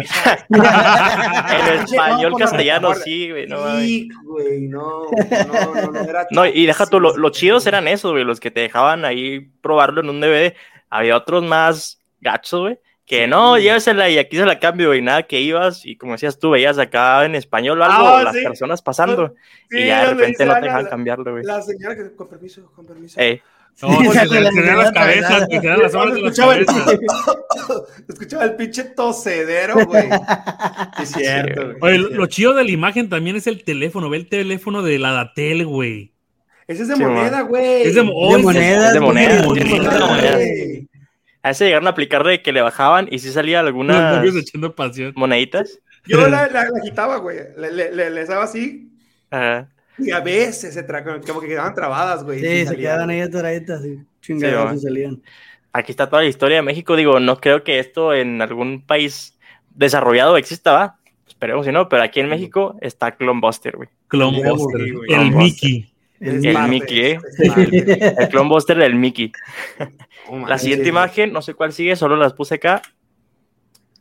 [0.50, 3.48] en español No, castellano, no, sí, güey.
[3.48, 3.78] No.
[3.80, 7.88] Sí, güey, no, no, no, no, era No, y deja tú, lo- los chidos eran
[7.88, 10.54] esos, güey, los que te dejaban ahí probarlo en un DVD.
[10.90, 15.24] Había otros más gachos, güey, que no, llévesela y aquí se la cambio, y nada,
[15.24, 18.44] que ibas, y como decías tú, veías acá en español o algo, Ah, las sí.
[18.44, 19.34] personas pasando,
[19.70, 21.44] Sí, y ya de repente no te dejan "Ana, cambiarlo, güey.
[21.44, 23.20] La señora que, con permiso, con permiso.
[23.20, 23.42] Ey,
[23.82, 27.00] No, se las cabezas, se las horas de las Escuchaba el, cabezas.
[28.10, 30.10] escuchaba el pinche tosedero, güey.
[31.02, 32.00] Es cierto, güey.
[32.00, 34.10] Oye, lo, chido de la imagen también es el teléfono.
[34.10, 36.12] Ve el teléfono de la Datel, güey.
[36.68, 37.84] Ese es de Sí, moneda, güey.
[37.84, 38.96] Es de, oh, de monedas.
[38.96, 40.90] es güey, es güey.
[41.44, 45.14] a ese llegaron a aplicar de que le bajaban y sí salía algunas echando pasión.
[45.16, 45.80] moneditas.
[46.06, 47.38] Yo la, la, la quitaba, güey.
[47.58, 48.92] Le, le, le, les daba así
[49.30, 49.70] Ajá.
[49.98, 52.40] Y a veces se tra- como que quedaban trabadas, güey.
[52.40, 52.82] Sí, sí se salían.
[52.82, 54.00] quedaban ahí atoraditas, sí.
[54.22, 55.22] Chingadas y salían.
[55.74, 56.96] Aquí está toda la historia de México.
[56.96, 59.38] Digo, no creo que esto en algún país
[59.76, 60.98] desarrollado exista, ¿va?
[61.28, 63.90] Esperemos si no, pero aquí en México está Clonbuster, güey.
[64.08, 65.14] Clonbuster, Sí, güey.
[65.14, 65.32] el.
[65.36, 65.92] Mickey.
[66.20, 67.20] El parte, Mickey, ¿eh?
[68.18, 69.32] El Clonbuster del Mickey.
[70.32, 72.82] No La siguiente imagen, no sé cuál sigue, solo las puse acá.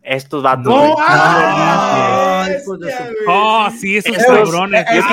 [0.07, 0.67] Estos vatos.
[0.67, 0.95] No, güey.
[1.01, 2.81] ah, güey.
[3.29, 4.85] Oh, sí, esos Esos- cabrones.
[4.91, 5.05] Esos-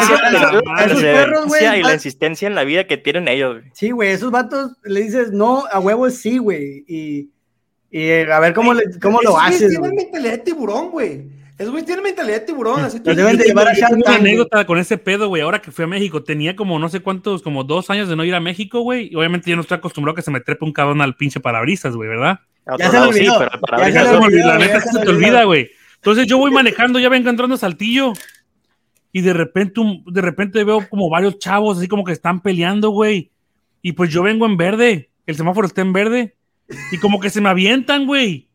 [0.77, 3.59] perseverancia perros, güey, y la insistencia en la vida que tienen ellos.
[3.59, 3.71] güey.
[3.73, 6.83] Sí, güey, esos vatos le dices no, a huevo es sí, güey.
[6.87, 7.29] Y,
[7.91, 9.93] y eh, a ver cómo, le, cómo lo haces, Tienen güey.
[9.93, 11.27] mentalidad de tiburón, güey.
[11.57, 12.79] Esos güeyes tienen mentalidad de tiburón.
[12.81, 14.31] Así Los deben de llevar a Shark una Tank, güey.
[14.31, 15.41] anécdota con ese pedo, güey.
[15.43, 18.23] Ahora que fui a México, tenía como no sé cuántos, como dos años de no
[18.25, 19.09] ir a México, güey.
[19.11, 21.39] Y obviamente yo no estoy acostumbrado a que se me trepe un cabrón al pinche
[21.39, 22.39] parabrisas, güey, ¿verdad?
[22.77, 25.69] Ya se lado sí, pero Ya Ya se la neta se se te olvida, güey.
[25.95, 28.13] Entonces yo voy manejando, ya vengo entrando a Saltillo.
[29.11, 32.89] Y de repente, un- de repente veo como varios chavos así como que están peleando,
[32.89, 33.31] güey.
[33.81, 35.11] Y pues yo vengo en verde.
[35.25, 36.35] El semáforo está en verde.
[36.91, 38.49] Y como que se me avientan, güey.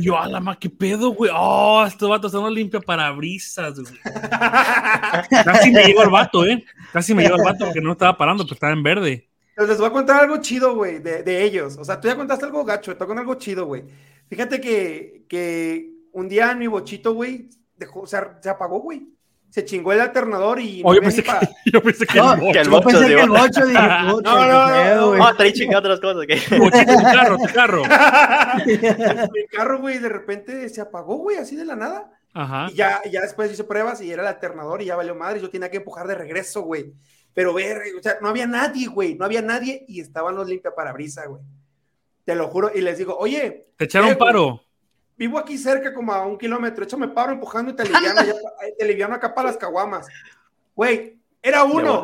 [0.00, 1.30] Yo, a la ma, qué pedo, güey.
[1.34, 3.94] Oh, estos vatos son los limpia parabrisas, güey.
[5.44, 6.64] Casi me llevo al vato, eh.
[6.92, 9.28] Casi me llevo al vato que no estaba parando, pero estaba en verde.
[9.54, 11.76] Pero les voy a contar algo chido, güey, de, de ellos.
[11.78, 13.84] O sea, tú ya contaste algo gacho, te con algo chido, güey.
[14.28, 19.08] Fíjate que, que un día en mi bochito, güey, dejó, o sea, se apagó, güey.
[19.50, 21.30] Se chingó el alternador y Oh, yo pensé que,
[21.72, 22.52] yo pensé que No, el bocho.
[22.52, 23.18] que el Yo bocho, pensé digo.
[23.18, 25.24] que el bocho, dije, puta, No, no, no.
[25.24, 26.26] Ah, traí chingando otras cosas.
[26.26, 26.58] ¿qué?
[26.58, 27.82] Bochito, tu carro, tu carro.
[29.32, 32.10] mi carro, güey, de repente se apagó, güey, así de la nada.
[32.32, 32.66] Ajá.
[32.70, 35.40] Y ya, y ya después hice pruebas y era el alternador y ya valió madre.
[35.40, 36.92] Yo tenía que empujar de regreso, güey.
[37.34, 39.16] Pero ver, o sea, no había nadie, güey.
[39.16, 41.42] No había nadie y estaban los limpiaparabrisas, güey.
[42.24, 42.70] Te lo juro.
[42.74, 44.62] Y les digo, oye, Te echaron eh, güey, paro.
[45.16, 46.84] vivo aquí cerca como a un kilómetro.
[46.84, 50.06] Échame paro empujando y te aliviano, ya pa- te aliviano acá para las caguamas.
[50.74, 52.02] Güey, era uno.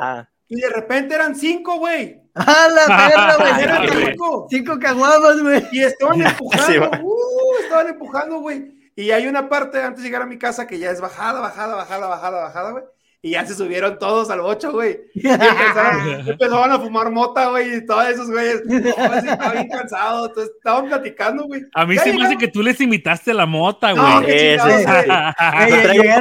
[0.48, 2.20] Y de repente eran cinco, güey.
[2.34, 3.62] ¡A la perra, güey!
[3.62, 4.46] Eran cinco.
[4.50, 5.62] Cinco caguamas, güey.
[5.72, 8.90] Y estaban empujando, uh, estaban empujando, güey.
[8.96, 11.76] Y hay una parte antes de llegar a mi casa que ya es bajada, bajada,
[11.76, 12.84] bajada, bajada, bajada, güey.
[13.22, 14.98] Y ya se subieron todos al bocho, güey.
[15.14, 18.62] Y empezaron, empezaron a fumar mota, güey, y todos esos güeyes.
[18.64, 18.78] No,
[19.20, 20.26] sí, estaba bien cansado.
[20.28, 21.62] Entonces estaban platicando, güey.
[21.74, 24.26] A mí se me hace que tú les imitaste la mota, No, güey.
[24.26, 25.10] qué chingados,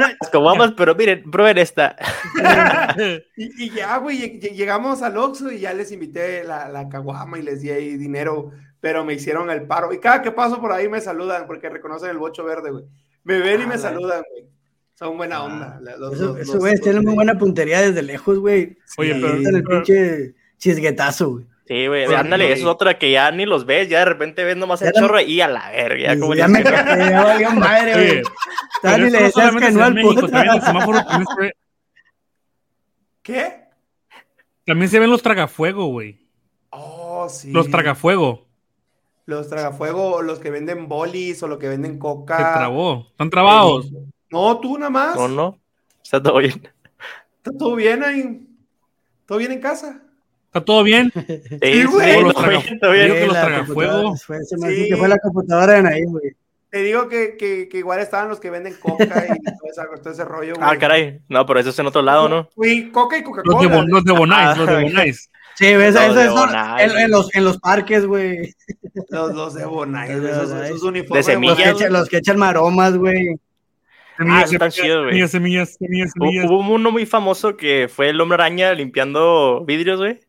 [0.20, 1.96] las caguamas, pero miren, prueben esta.
[3.36, 6.88] Y, y ya, güey, lleg- lleg- llegamos al Oxxo y ya les invité la, la
[6.88, 9.92] caguama y les di ahí dinero, pero me hicieron el paro.
[9.92, 12.84] Y cada que paso por ahí me saludan porque reconocen el bocho verde, güey.
[13.24, 14.44] Me ven y me Ah, saludan, güey.
[15.00, 15.78] Son buena onda.
[15.82, 18.76] la- los- Esos los- güeyes los- tienen muy buena puntería desde lejos, güey.
[18.98, 21.46] Oye, Y pero- el pinche chisguetazo, güey.
[21.66, 22.52] Sí, güey, Sí, ándale, güey.
[22.58, 25.18] eso es otra que ya ni los ves, ya de repente ves nomás el chorro
[25.20, 26.14] y a la verga.
[26.14, 28.18] Ya como Ya me ya valió madre, güey.
[28.20, 31.52] eso le decías que no al México, también el semáforo también se, ve-
[33.22, 33.60] ¿Qué?
[34.66, 36.18] también se ven los tragafuego, güey.
[36.70, 37.52] Oh, sí.
[37.52, 38.46] Los tragafuego.
[39.26, 42.36] Los tragafuego, o los que venden bolis o los que venden coca.
[42.36, 43.06] Se trabó.
[43.12, 43.90] Están trabados.
[44.30, 45.16] No, tú nada más.
[45.16, 45.58] No, no,
[46.02, 46.68] está todo bien.
[47.38, 48.46] Está todo bien ahí.
[49.26, 50.00] ¿Todo bien en casa?
[50.46, 51.12] ¿Está todo bien?
[51.62, 52.14] Sí, güey.
[52.18, 53.12] sí, todo bien, todo Digo bien.
[53.20, 53.92] que los la tragafuego.
[53.92, 54.88] computadora fue- se me hace Sí.
[54.88, 56.32] que fue la computadora de Naim, güey.
[56.70, 59.08] Te digo que, que, que igual estaban los que venden coca y
[59.58, 60.54] todo, esa- todo ese rollo.
[60.60, 60.78] Ah, güey.
[60.78, 61.20] caray.
[61.28, 62.48] No, pero eso es en otro lado, ¿no?
[62.56, 63.76] Güey, coca y Los de, Coca-Cola.
[63.76, 65.30] Bon- los de Bonais, los de Ah, Bonais.
[65.56, 66.84] Sí, ves, Los eso de es Bonai.
[66.84, 68.54] en, en los, en los parques, güey.
[69.08, 71.26] Los, los de Bonai, Los de esos, esos uniformes.
[71.26, 73.36] De Los que, echan, los que echan maromas, güey.
[74.28, 75.12] Ah, eso está chido, güey.
[75.12, 76.46] Semillas, semillas, semillas, Hu- semillas.
[76.50, 80.20] Hubo uno muy famoso que fue el hombre araña limpiando vidrios, güey.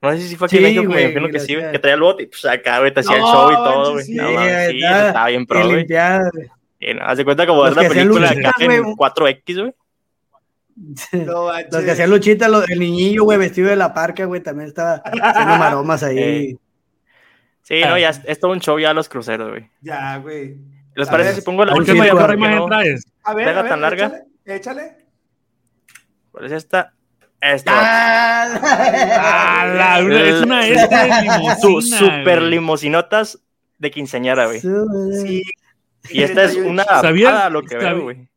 [0.00, 1.56] No sé si fue aquí en México, me güey, imagino que sí.
[1.56, 4.04] Que traía el bote y pues acá, güey, te hacía el show y todo, güey.
[4.04, 5.86] sí, estaba bien pro, güey.
[7.18, 8.94] de cuenta como Los ver la película acá en güey.
[8.96, 9.74] 4X, güey.
[11.26, 11.50] No.
[11.72, 15.02] Los que hacían luchita, lo- el niñillo, güey, vestido de la parca, güey, también estaba
[15.04, 16.56] haciendo maromas ahí.
[17.70, 19.68] Eh, Sí, no, ya es, es todo un show ya los cruceros, güey.
[19.82, 20.56] Ya, güey.
[20.98, 23.06] ¿Les parece ver, si pongo la ¿Por qué última para que imagen no- traes?
[23.22, 24.06] A ver, ¿Pega a ver, tan larga?
[24.44, 24.56] Échale.
[24.56, 24.96] échale.
[26.32, 26.94] ¿Cuál es esta?
[27.40, 27.72] Esta.
[28.50, 32.50] Ah, la- una- es una este de limosina, Su, super güey.
[32.50, 33.38] limosinotas
[33.78, 34.60] de quinceañera, güey.
[34.60, 35.42] Sí.
[36.10, 37.52] Y esta es una ¿Sabías?
[37.52, 38.28] lo que veo, güey.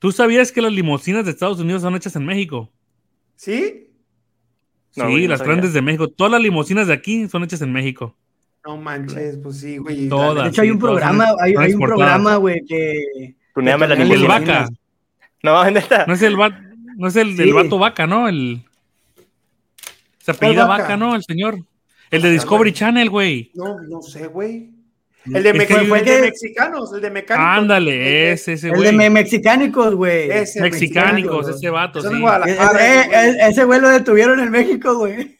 [0.00, 2.72] ¿Tú sabías que las limusinas de Estados Unidos son hechas en México?
[3.36, 3.86] ¿Sí?
[4.96, 6.08] No, sí, güey, no las traen desde México.
[6.08, 8.16] Todas las limusinas de aquí son hechas en México.
[8.66, 10.08] No manches, pues sí, güey.
[10.08, 10.44] Todas.
[10.44, 13.34] De hecho, hay un programa, hay, hay un programa, güey, que...
[13.54, 14.68] Tuneame la que El vaca.
[15.42, 16.04] No, neta.
[16.06, 16.60] No es el, va-
[16.96, 17.52] no es el del Sí.
[17.52, 18.28] vato vaca, ¿no?
[18.28, 18.62] El...
[20.18, 20.82] Se apellida vaca?
[20.82, 21.16] vaca, ¿no?
[21.16, 21.58] El señor.
[22.10, 23.50] El de Discovery Channel, güey.
[23.54, 24.70] No, no sé, güey.
[25.26, 27.46] El de, mex- que- el de mexicanos, el de mecánicos.
[27.58, 28.92] Ándale, ese, ese El de güey.
[28.96, 30.30] me- mexicánicos, güey.
[30.30, 32.08] Ese Mexicánicos, ese vato, sí.
[32.20, 32.32] güey.
[33.48, 35.38] ese güey lo detuvieron en México, güey.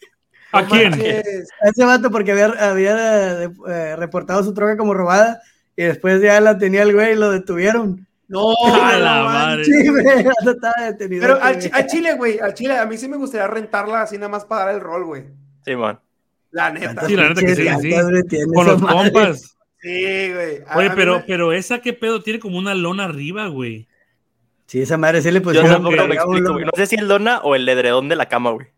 [0.53, 0.95] ¿A No quién?
[0.95, 5.41] A ese vato porque había, había eh, reportado su troca como robada
[5.77, 8.07] y después ya la tenía el güey y lo detuvieron.
[8.29, 9.65] No, A no la madre.
[9.65, 11.23] Sí, estaba detenido.
[11.23, 14.45] Pero al, Chile, güey, al Chile, a mí sí me gustaría rentarla así nada más
[14.45, 15.25] para dar el rol, güey.
[15.65, 15.99] Simón.
[16.53, 17.07] La neta.
[17.07, 18.39] Sí, la neta que sí, sí.
[18.55, 19.11] Con los madre.
[19.13, 19.57] compas.
[19.81, 20.63] Sí, güey.
[20.67, 23.89] A- Oye, pero, me- pero esa qué pedo tiene como una lona arriba, güey.
[24.67, 25.71] Sí, esa madre sí le Yo pusieron.
[25.71, 26.65] tampoco me explico, güey.
[26.65, 28.69] No sé si el dona o el edredón de la cama, güey.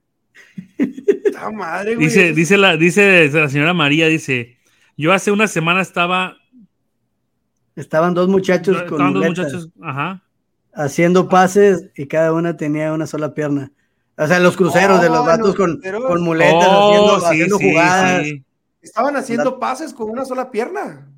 [1.55, 2.07] Madre, güey.
[2.07, 4.59] Dice, dice la, dice la señora María, dice,
[4.97, 6.37] yo hace una semana estaba,
[7.75, 10.23] Estaban dos muchachos con dos muletas muchachos, ajá.
[10.75, 13.73] haciendo pases y cada una tenía una sola pierna.
[14.19, 17.27] O sea, los cruceros de los Oh, vatos los con, con muletas Oh, haciendo, sí,
[17.27, 18.23] haciendo sí, jugadas.
[18.27, 18.45] sí.
[18.83, 21.09] Estaban haciendo pases con una sola pierna.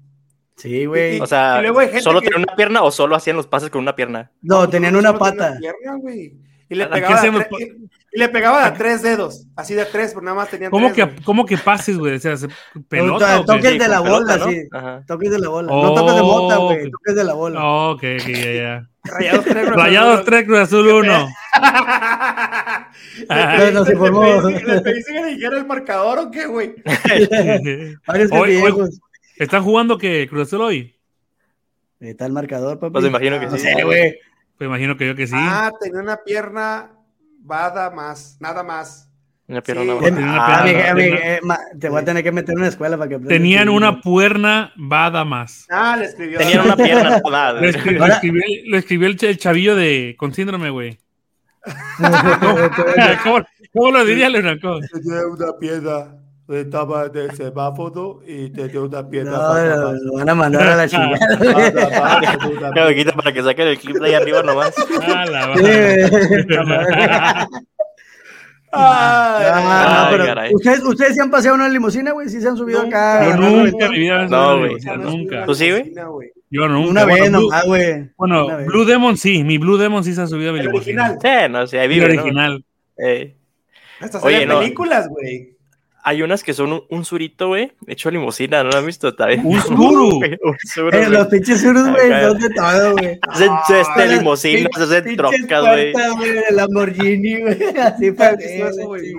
[0.57, 1.19] Sí, güey.
[1.21, 3.49] O sea, Y luego hay gente ¿solo que- tenían una pierna o solo hacían los
[3.49, 4.31] pases con una pierna?
[4.41, 5.57] No, tenían una pata.
[5.59, 6.37] pierna, güey.
[6.69, 7.01] Y le ¿A qué
[8.15, 10.71] de y- le pegaba de a tres dedos, así de tres, pero nada más tenían
[10.71, 11.25] ¿Cómo tres, que, güey.
[11.25, 12.15] ¿Cómo que pases, güey?
[12.15, 12.49] O sea, ¿se-
[12.89, 13.45] ¿pelota qué?
[13.47, 14.51] Toques Sí, de la bola, pelota, ¿no?
[14.51, 14.63] sí.
[14.73, 15.05] Ajá.
[15.07, 15.73] Toques de la bola.
[15.73, 16.87] no toques de bota, güey.
[16.87, 17.65] Oh, Toques de la bola.
[17.65, 18.89] Oh, ok, ok, ya, ya.
[19.07, 20.25] Rayados tres, Cruz Rayados Azul.
[20.25, 21.29] 3, Cruz Azul 1.
[23.29, 24.25] Le No, no se pediste- formó.
[24.25, 26.75] le pediste- ¿Le pediste que le dijera el marcador o qué, güey?
[28.07, 29.01] Varios Hoy- hoy- viejos.
[29.37, 30.95] ¿Están jugando que Cruz Azul hoy?
[32.01, 32.93] Está el marcador, papi.
[32.93, 33.63] Pues me imagino que Ah, No sí.
[33.63, 34.19] sé, güey.
[34.57, 35.35] Pues imagino que yo que sí.
[35.37, 36.93] Ah, tenía una pierna,
[37.45, 39.11] nada más, nada más.
[39.47, 39.99] Una pierna Sí.
[40.01, 41.41] Pues Ah, pierna, eh,
[41.79, 43.19] te voy a tener que meter en una escuela para que.
[43.19, 45.67] Tenían una puerna bada más.
[45.71, 46.39] Ah, le escribió.
[46.39, 47.61] Tenían una pierna nada.
[47.61, 50.99] Lo, escri- lo escribió, lo escribió el, ch- el chavillo de con síndrome, güey.
[53.23, 54.81] ¿Cómo, cómo lo diría Leonardo?
[54.81, 56.17] Tenía una piedra,
[56.49, 59.33] estaba de semáforo y tenía una piedra.
[59.33, 61.19] No, lo, lo van a mandar a la chingada.
[61.39, 62.75] güey.
[62.77, 64.75] Ya me quita para que saquen el clip de ahí arriba nomás.
[65.07, 66.09] Ah, la madre.
[68.77, 70.57] Ah, Ay, no, pero.
[70.57, 72.29] ¿ustedes, ¿Ustedes se han paseado en una limusina, güey?
[72.29, 73.23] ¿Sí se han subido Nunca.
[73.23, 73.31] acá?
[73.31, 74.75] Yo nunca mi vida No, no, güey.
[74.99, 75.45] nunca.
[75.47, 75.93] ¿Tú sí, güey?
[76.51, 76.91] Yo nunca.
[76.91, 78.11] Una Bueno, vez Blue, nomás, güey.
[78.17, 78.67] bueno, vez.
[78.67, 81.11] Blue Demon sí, mi Blue Demon sí se ha subido a mi El limusina.
[81.13, 81.19] original.
[81.47, 82.23] Sí, no sé, ahí El vive, ¿no?
[82.23, 82.65] original.
[82.99, 83.37] Eh,
[84.01, 84.59] Hasta Oye, salen no.
[84.59, 85.54] películas, güey.
[86.07, 89.09] Hay unas que son un, un surito, güey, hecho de limusina, ¿no lo has visto?
[89.09, 89.41] Está bien.
[89.45, 90.19] Un suru.
[90.19, 93.19] un suru, Eh, los pinches surus, güey, son de todo, güey.
[93.29, 95.93] Hacen este, Las limusinas, hacen trocas, güey.
[95.95, 97.59] de Lamborghini, güey.
[97.83, 98.37] Así para
[98.85, 99.15] güey.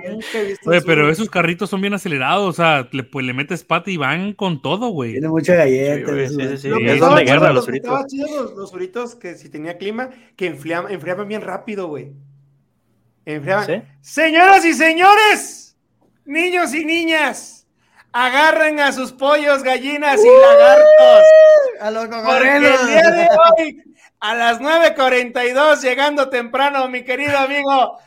[0.66, 3.96] Oye, pero esos carritos son bien acelerados, o sea, le, pues le metes pata y
[3.96, 5.12] van con todo, güey.
[5.12, 6.06] Tiene mucha galleta.
[6.06, 6.68] Sí, güey, sí, sí, sí.
[6.68, 6.90] Lo que Sí.
[6.94, 7.90] estaba Son de chido, guerra lo los suritos.
[7.90, 12.12] estaba chido los, los suritos que si tenía clima, que enfriaban, enfriaban bien rápido, güey.
[13.24, 13.66] Enfriaban.
[13.66, 13.82] ¿Sí?
[14.00, 15.65] Señoras y señores,
[16.26, 17.66] niños y niñas,
[18.12, 21.24] agarren a sus pollos, gallinas y lagartos.
[21.80, 23.82] A los el día de hoy,
[24.20, 27.98] a las 9.42, llegando temprano, mi querido amigo,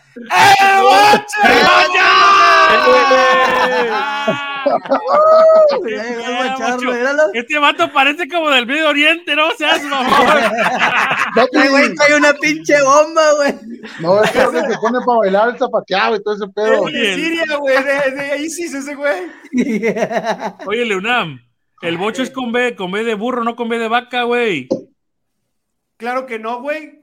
[4.66, 7.02] ¡El Boche!
[7.34, 9.52] Este vato parece como del Medio Oriente, ¿no?
[9.58, 10.10] Seas mamón.
[11.56, 13.54] Ay, güey, trae una pinche bomba, güey.
[14.00, 16.86] No, es que se pone para bailar el zapateado y todo ese pedo.
[16.86, 19.28] De Siria, güey, de, de ISIS ese güey.
[20.68, 21.40] Oye, Leonam,
[21.82, 24.68] el bocho es con B, con B de burro, no con B de vaca, güey.
[25.98, 27.00] Claro que no, güey.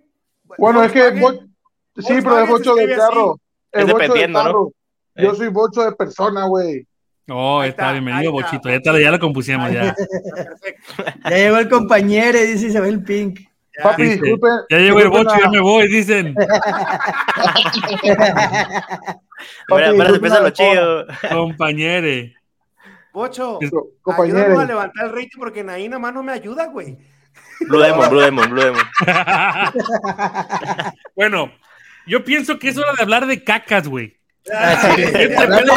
[0.58, 3.38] Bueno, es que bo- sí, pero es bocho de carro.
[3.72, 4.44] Es Es bocho de dependiendo, ¿no?
[4.44, 4.72] carro.
[5.16, 5.36] Yo Eh.
[5.36, 6.86] soy bocho de persona, güey.
[7.28, 8.50] Oh, Ahí está, está, bienvenido, ahí está.
[8.58, 8.68] bochito.
[8.70, 9.94] Ya, te- ya lo compusimos, ya.
[9.94, 11.04] Perfecto.
[11.24, 13.40] Ya llegó el compañero, dice Isabel Pink.
[13.76, 13.82] Ya.
[13.82, 14.46] Papi, dice, disculpe.
[14.70, 16.34] Ya llegó el bocho, la- ya me voy, dicen.
[19.68, 21.06] Ahora, se empieza lo chido.
[21.30, 22.34] Compañere.
[23.12, 23.58] Bocho,
[24.02, 26.96] Co- ayúdame a levantar el rating porque Naí nada más no me ayuda, güey.
[27.60, 28.82] Blue Demon, Blue Demon, Blue Demon.
[31.16, 31.50] bueno,
[32.06, 34.16] yo pienso que es hora de hablar de cacas, güey.
[34.54, 35.26] Hablar de-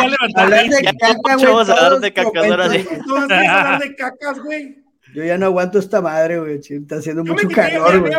[0.10, 0.84] levantar hablar de rating.
[0.84, 2.52] Ya caca, güey, vamos a hablar todos de cacas, comentan.
[2.62, 2.88] ahora sí.
[3.06, 4.84] Tú vas a hablar de cacas, güey.
[5.16, 6.60] Yo ya no aguanto esta madre, güey.
[6.60, 8.12] Está haciendo Yo me mucho quité, calor, güey.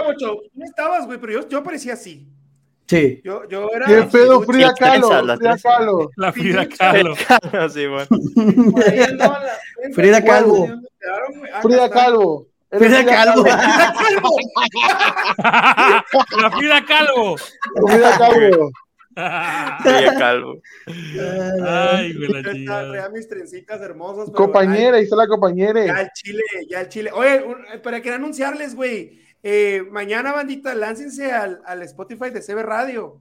[0.55, 2.27] no estabas, güey, pero yo, yo parecía así.
[2.89, 3.21] Sí.
[3.23, 3.87] Yo, yo era.
[3.87, 5.37] ¿Qué pedo, Frida Frida Kahlo?
[5.37, 5.57] Frida.
[5.63, 6.11] Kahlo.
[6.17, 7.15] La Frida Pinche- Kahlo.
[7.71, 8.07] Sí, bueno.
[9.95, 10.67] Frida Calvo.
[11.63, 12.47] Frida Calvo.
[12.73, 13.45] Frida Calvo.
[16.41, 17.37] La Frida Calvo.
[17.87, 18.71] Frida Calvo.
[19.15, 20.61] Frida Calvo.
[20.87, 23.09] Ay, güey, la Traía chingada.
[23.11, 24.27] mis trencitas hermosas.
[24.27, 26.01] pero, Compañera, ahí está la ay, Ya compañera.
[26.01, 27.11] el Chile, ya el Chile.
[27.13, 29.21] Oye, un- para querer anunciarles, güey.
[29.43, 33.21] eh, mañana, bandita, láncense al, al Spotify de CB Radio.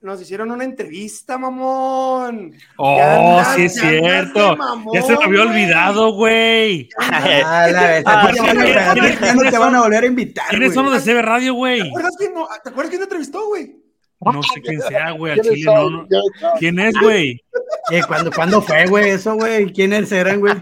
[0.00, 2.52] Nos hicieron una entrevista, mamón.
[2.52, 4.56] Ya Oh, andas- sí es ya cierto.
[4.56, 6.88] mamón, Ya se me había olvidado, güey.
[6.98, 8.04] Ah, la vez.
[8.06, 9.60] Ah, a ti te van a- ¿quiénes- a ti quiénes ya no te son?
[9.60, 11.82] van a volver a invitar, ¿Quiénes son los de CB Radio, güey?
[11.82, 13.76] ¿Te acuerdas quién, no, ¿Te acuerdas entrevistó, güey?
[14.32, 15.32] No sé quién sea, güey.
[15.32, 16.06] Al ¿Quiénes chile no, no.
[16.58, 17.42] ¿Quién es, güey?
[17.90, 19.72] Eh, ¿cuándo, ¿Cuándo fue, güey, eso, güey?
[19.72, 20.54] ¿Quiénes eran, güey?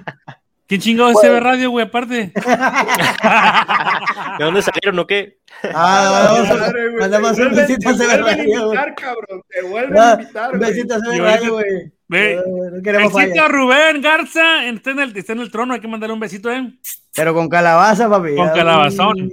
[0.67, 1.85] ¿Quién chingado es CB Radio, güey?
[1.87, 2.33] Aparte.
[4.39, 5.39] ¿De dónde salieron o qué?
[5.75, 8.27] Ah, vamos a- Madre, güey, mandamos te un vuelven- besito a te CB vuelven a
[8.27, 8.63] Radio, güey.
[8.65, 9.43] invitar, cabrón.
[9.49, 10.71] Te vuelven Ah, a invitar, Un güey.
[10.71, 11.93] besito a CB Radio, güey.
[12.07, 13.53] Ve, No, no queremos Besito a fallas.
[13.53, 14.67] Rubén Garza.
[14.67, 15.75] Está en, el, está en el trono.
[15.75, 16.71] Hay que mandarle un besito, ¿eh?
[17.15, 18.35] Pero con calabaza, papi.
[18.35, 19.31] Con Ah, calabazón.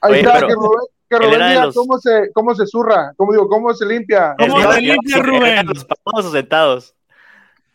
[0.00, 0.86] Ahí Oye, está, que Rubén,
[1.18, 4.34] que Rubén diga los- cómo se, cómo se zurra, cómo digo, cómo se limpia.
[4.38, 5.66] ¿Cómo día- limpia, ¿eran Rubén?
[5.66, 6.94] ¿Los sentados?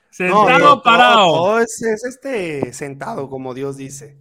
[0.09, 1.15] Sentado No, o parado.
[1.25, 4.17] todo- todo es, es este sentado, como Dios dice.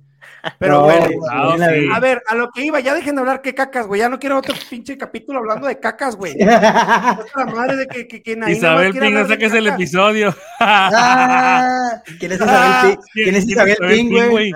[0.61, 1.89] Pero No, bueno, Ah, la- sí.
[1.93, 4.01] a ver, a lo que iba, ya dejen de hablar que cacas, güey.
[4.01, 6.35] Ya no quiero otro pinche capítulo hablando de cacas, güey.
[6.35, 10.33] Otra madre de que, que, que Isabel Ping, no saques el episodio.
[10.61, 13.03] Ah, ¿Quién es Isabel Ping?
[13.25, 14.53] ¿Quién es Isabel Ping, güey?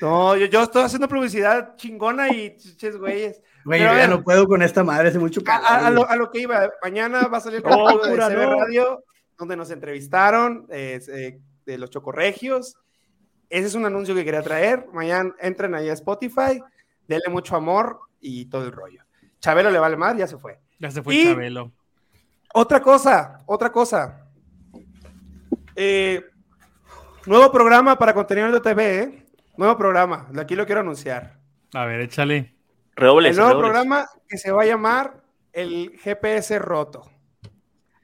[0.00, 3.42] No, yo, yo estoy haciendo publicidad chingona y chiches, güeyes.
[3.64, 5.86] Güey, yo ya no puedo con esta madre, hace mucho A, calor.
[5.86, 8.28] a- lo, a lo que iba, mañana va a salir el No, capítulo de cura,
[8.28, 8.60] CB no.
[8.60, 9.04] Radio,
[9.36, 12.76] donde nos entrevistaron eh, eh, de los chocorregios.
[13.50, 14.86] Ese es un anuncio que quería traer.
[14.92, 16.62] Mañana entren ahí a Spotify,
[17.06, 19.02] denle mucho amor y todo el rollo.
[19.40, 20.58] Chabelo le vale más, ya se fue.
[20.78, 21.72] Ya se fue Y- Chabelo.
[22.54, 24.26] Otra cosa, otra cosa.
[25.76, 26.24] Eh,
[27.26, 29.26] nuevo programa para contenido de TV, ¿eh?
[29.58, 31.36] Nuevo programa, aquí lo quiero anunciar.
[31.74, 32.54] A ver, échale.
[32.96, 35.20] El nuevo programa que se va a llamar
[35.52, 37.10] el GPS roto.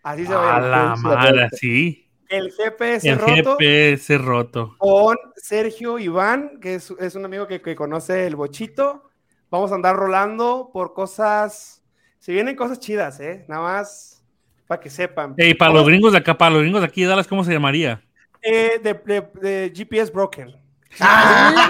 [0.02, 0.88] Así se va a A llamar.
[0.88, 2.10] la madre, sí.
[2.28, 4.74] El GPS El roto GPS roto.
[4.78, 9.08] con Sergio Iván, que es, es un amigo que, que conoce el bochito.
[9.48, 11.84] Vamos a andar rolando por cosas.
[12.18, 13.44] Si vienen cosas chidas, ¿eh?
[13.48, 14.24] Nada más
[14.66, 15.34] para que sepan.
[15.36, 18.02] Ey, para los gringos de acá, para los gringos de aquí Dallas, ¿cómo se llamaría?
[18.42, 20.56] Eh, de, de- de GPS Broken.
[21.00, 21.68] ¡Ah, la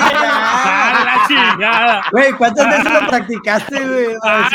[0.00, 2.02] ¡Ah, la chingada!
[2.12, 4.06] Güey, ¿cuántas veces lo practicaste, güey?
[4.24, 4.48] ¡Ah!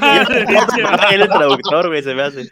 [0.00, 2.50] Ah, el traductor, güey, se me hace.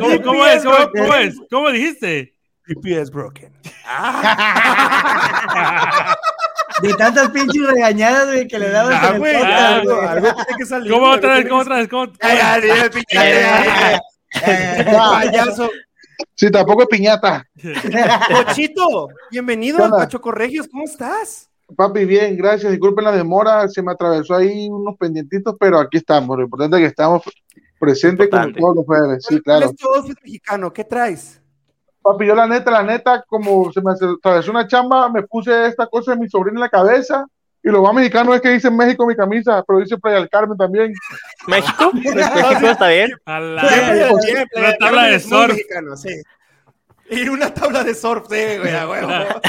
[0.00, 0.62] ¿Cómo, cómo es?
[0.64, 1.34] ¿Cómo, cómo es?
[1.50, 2.34] ¿Cómo dijiste?
[2.66, 3.52] GPS Broken.
[6.82, 10.06] De tantas pinches regañadas, güey, que le daban Ah, en el güey, podcast, algo, güey.
[10.08, 10.92] algo tiene que salir.
[10.92, 11.48] ¿Cómo otra vez?
[11.48, 11.88] ¿Cómo otra vez?
[11.88, 12.12] ¿Cómo?
[12.20, 12.70] ay, ay,
[13.16, 13.98] Ay.
[14.46, 15.70] Eh, payaso.
[16.34, 17.46] Sí, tampoco es piñata.
[18.46, 20.04] Pochito, bienvenido ¿Qué al onda?
[20.04, 21.50] Pacho Corregios, ¿cómo estás?
[21.76, 22.72] Papi, bien, gracias.
[22.72, 26.36] Disculpen la demora, se me atravesó ahí unos pendientitos, pero aquí estamos.
[26.36, 27.22] Lo importante es que estamos
[27.78, 29.24] presentes como todos los jueves.
[29.28, 29.66] Sí, ¿Cuál claro.
[29.66, 30.72] es tu outfit mexicano?
[30.72, 31.40] ¿Qué traes?
[32.02, 35.86] Papi, yo la neta, la neta, como se me atravesó una chamba, me puse esta
[35.86, 37.26] cosa de mi sobrina en la cabeza.
[37.62, 40.56] Y lo más mexicano es que dice México mi camisa, pero dice Playa del Carmen
[40.56, 40.92] también.
[41.46, 41.90] ¿México?
[41.94, 43.10] ¿México está bien?
[43.26, 44.10] A la-
[44.56, 45.48] una tabla de surf.
[45.52, 46.22] mexicano, sí.
[47.12, 49.10] Y una tabla de surf, sí, güey, a huevo.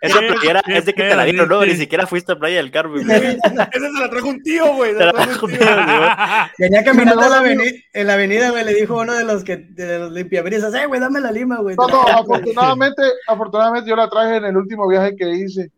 [0.00, 1.64] Esa playera es de que te la dieron, ¿no?
[1.64, 3.06] Ni siquiera fuiste a Playa del Carmen.
[3.06, 3.20] güey.
[3.44, 4.92] Esa se la trajo un tío, güey.
[4.92, 5.60] se Te la trajo un trajo un tío.
[5.60, 6.10] tío, güey.
[6.58, 9.56] Venía caminando en la, avenida, en la avenida, güey, le dijo uno de los que
[9.58, 11.76] de los limpiabrisas, eh, güey, dame la lima, güey.
[11.76, 15.70] No, no, afortunadamente, afortunadamente yo la traje en el último viaje que hice.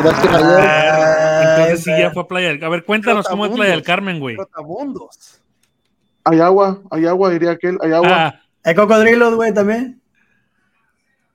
[0.00, 0.42] Gracias.
[0.42, 3.82] Ah, Entonces sí, ya fue a Playa del A ver, cuéntanos cómo es Playa del
[3.82, 4.36] Carmen, güey.
[6.24, 8.08] Hay agua, hay agua, diría aquel, hay agua.
[8.12, 10.00] Ah, Hay cocodrilos, güey, también.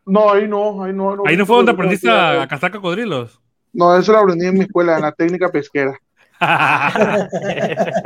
[0.06, 1.15] No, ahí no, ahí no.
[1.25, 3.39] ahí no fue donde aprendiste a, a cazar cocodrilos.
[3.71, 5.97] No, eso lo aprendí en mi escuela, en la técnica pesquera.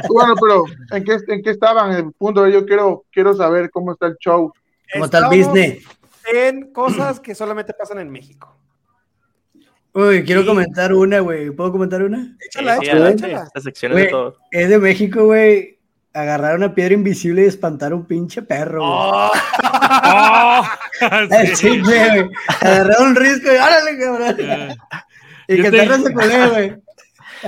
[0.10, 1.92] Bueno, pero ¿en qué, en qué estaban?
[1.92, 4.52] En el punto de yo quiero, quiero saber cómo está el show.
[4.92, 5.84] ¿Cómo está el business?
[6.34, 8.56] En cosas que solamente pasan en México.
[9.94, 11.52] Uy, quiero comentar una, güey.
[11.52, 12.36] ¿Puedo comentar una?
[12.46, 13.44] Échala, Sí, échala, échala.
[13.44, 14.38] Esta sección es de todo.
[14.52, 15.78] es de México, güey.
[16.16, 18.92] Agarrar una piedra invisible y espantar a un pinche perro, güey.
[18.92, 19.32] Oh,
[20.04, 20.64] ¡Oh!
[21.56, 21.80] Sí.
[21.80, 22.30] güey.
[22.62, 24.36] Agarrar un risco y órale, cabrón.
[24.40, 24.76] Eh,
[25.48, 26.76] Y Yo que te- el perro se güey.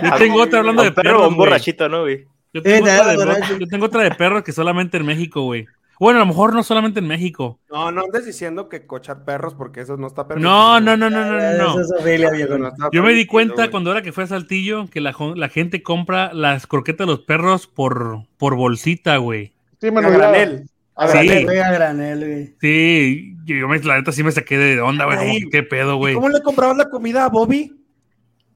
[0.03, 2.25] Yo tengo otra hablando de Un perro un borrachito, ¿no, güey?
[2.53, 3.57] Yo tengo, Eh, otra de, borracho.
[3.57, 5.65] yo tengo otra de perros que solamente en México, güey.
[5.99, 7.59] Bueno, a lo mejor no solamente en México.
[7.69, 10.51] No, no andes diciendo que cochar perros porque eso no está permitido.
[10.51, 11.71] No, no, no, no, no, no.
[11.71, 12.57] Eso es Ofelia, viejo.
[12.57, 13.69] No está Yo me di cuenta güey.
[13.71, 15.13] cuando era que fue a Saltillo que la,
[15.49, 19.53] gente compra las croquetas de los perros por, por bolsita, güey.
[19.79, 20.69] Sí, me A lo granel.
[20.95, 21.13] A Sí.
[21.17, 21.45] granel.
[21.45, 22.55] Güey, a granel, güey.
[22.61, 25.17] Sí, yo, yo me, la neta sí me saqué de onda, güey.
[25.17, 26.15] Ay, qué pedo, güey.
[26.15, 27.84] ¿Cómo le comprabas la comida a Bobby?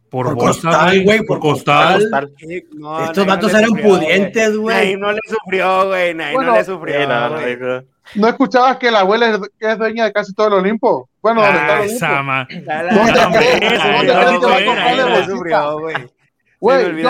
[0.09, 2.09] Por, Por bolsa, costal, güey, por costal.
[2.49, 4.95] Eh, no, Estos vatos no eran sufrió, pudientes, güey.
[4.97, 6.13] No le sufrió, güey.
[6.15, 7.07] Bueno, no le sufrió.
[7.07, 7.57] No, no, güey.
[7.57, 7.83] no.
[8.15, 11.07] ¿No escuchabas que la abuela es, dueña de casi todo el Olimpo?
[11.21, 11.95] Bueno, ¿dónde está Ah, el Olimpo?
[12.05, 13.59] esa ma- La- la- ¿Dónde la- crees?
[13.77, 15.31] la- ¿Dónde la- crees que va a Nay comprar no la le bolsita?
[15.35, 15.95] sufrió, güey.
[15.95, 16.09] Güey, olvida.
[16.09, 16.18] yo, a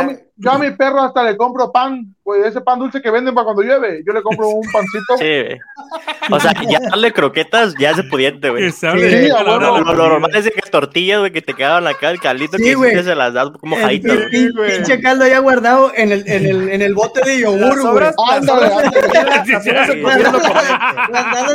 [0.04, 3.34] mi- yo a mi perro hasta le compro pan, güey, ese pan dulce que venden
[3.34, 4.04] para cuando llueve.
[4.06, 5.18] Yo le compro un pancito.
[5.18, 5.60] Sí, güey.
[6.32, 8.72] O sea, ya darle croquetas ya es pudiente, güey.
[8.72, 12.64] se Sí, Lo, normal es que tortillas, güey, que te quedaban acá, el caldito Sí,
[12.64, 13.04] que güey.
[13.04, 14.30] se las das como pin- güey.
[14.30, 14.76] pin- güey.
[14.78, 18.06] pinche caldo ya guardado en el, en el, bote de yogur, güey.
[18.32, 19.64] Ándale, ándale.
[19.64, 19.70] se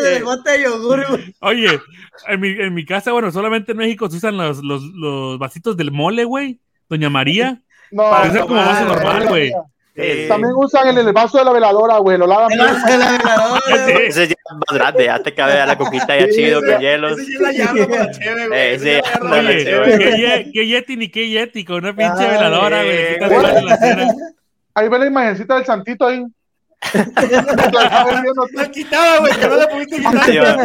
[0.09, 1.35] en el bote de yogur, güey.
[1.41, 1.81] Oye,
[2.29, 5.77] en mi, en mi casa, bueno, solamente en México se usan los, los, los vasitos
[5.77, 6.61] del mole, güey.
[6.89, 7.61] Doña María.
[7.95, 9.53] No, es como vaso normal, güey.
[9.97, 12.99] Sí, También usan el, el vaso de la veladora, güey, lo lavan El vaso de
[12.99, 13.61] la veladora.
[14.03, 16.73] Ese es ya más grande, ya te cabe a la coquita ya Sí, chido ese-
[16.73, 17.17] con hielos.
[17.19, 18.79] Ese ya es la para cheve, güey.
[18.81, 19.99] Sí, es.
[19.99, 24.09] ¿qué, ye- qué Yeti ni qué Yeti con una pinche veladora, güey.
[24.75, 26.25] Ahí ve la imagencita del santito ahí.
[28.53, 30.59] La quitaba, güey, que no la pudiste quitar.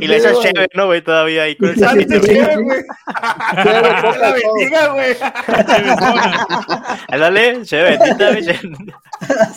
[0.00, 1.02] Y le echas chévere, ¿no, güey?
[1.02, 2.20] Todavía ahí con el santito.
[2.20, 2.82] cheve, güey.
[3.54, 5.16] La bendiga, güey.
[7.08, 7.98] Dale, chévere.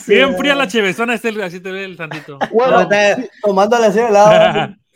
[0.06, 2.38] Bien fría la chevezona, es el- así te ve el santito.
[2.52, 2.88] Bueno,
[3.42, 4.74] Tomándole así de lado.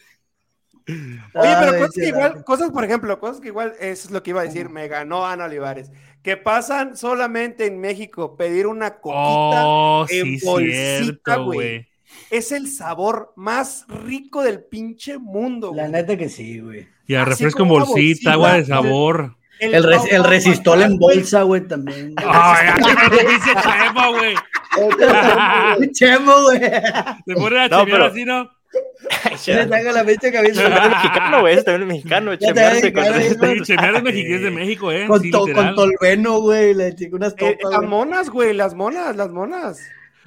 [1.35, 4.31] Oye, pero cosas que igual, cosas, por ejemplo, cosas que igual, eso es lo que
[4.31, 5.91] iba a decir, me ganó Ana Olivares,
[6.23, 11.57] que pasan solamente en México, pedir una coquita Oh, en sí, bolsita, güey.
[11.57, 11.89] güey.
[12.31, 16.87] es el sabor más rico del pinche mundo, La neta que sí, güey.
[17.07, 19.37] Y a refresco en bolsita, agua de sabor.
[19.59, 22.15] El, res- el resistol en bolsa, güey, también.
[22.17, 22.69] Ay,
[23.11, 24.35] te dice Chemo, güey.
[25.93, 26.61] Chemo, güey.
[27.27, 28.51] Se pone a No, pero- así, ¿no?
[29.47, 30.63] Le traigo la pinche cabeza.
[30.63, 31.55] También es mexicano, güey.
[31.55, 32.37] Ese también es mexicano.
[32.37, 35.07] Chemear es mexicano es de México, ¿eh?
[35.07, 35.75] Con, Sí, to- literal.
[35.75, 36.75] con tolveno, güey.
[36.75, 37.81] Le chico unas Eh, topas.
[37.81, 39.81] las monas, güey, las monas, las monas.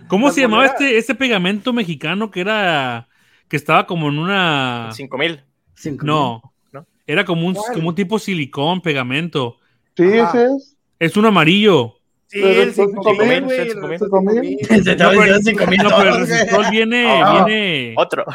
[0.07, 3.07] ¿Cómo Las se llamaba este, este pegamento mexicano que era
[3.47, 5.41] que estaba como en una Cinco mil.
[5.75, 6.85] Cinco no, ¿No?
[7.07, 9.57] era como un como un tipo silicón pegamento.
[9.95, 10.29] Sí, Ajá.
[10.41, 10.77] ese es.
[10.99, 11.99] Es un amarillo.
[12.33, 13.57] Sí, Pero el son 5 cinco mil, mil, güey.
[13.57, 13.99] son el cinco mil.
[13.99, 14.39] cinco mil.
[14.41, 14.59] mil.
[14.83, 16.39] Se estaba No, pero, diciendo cinco mil no, pero el dólares, güey.
[16.39, 18.25] resistol viene, viene, Otro.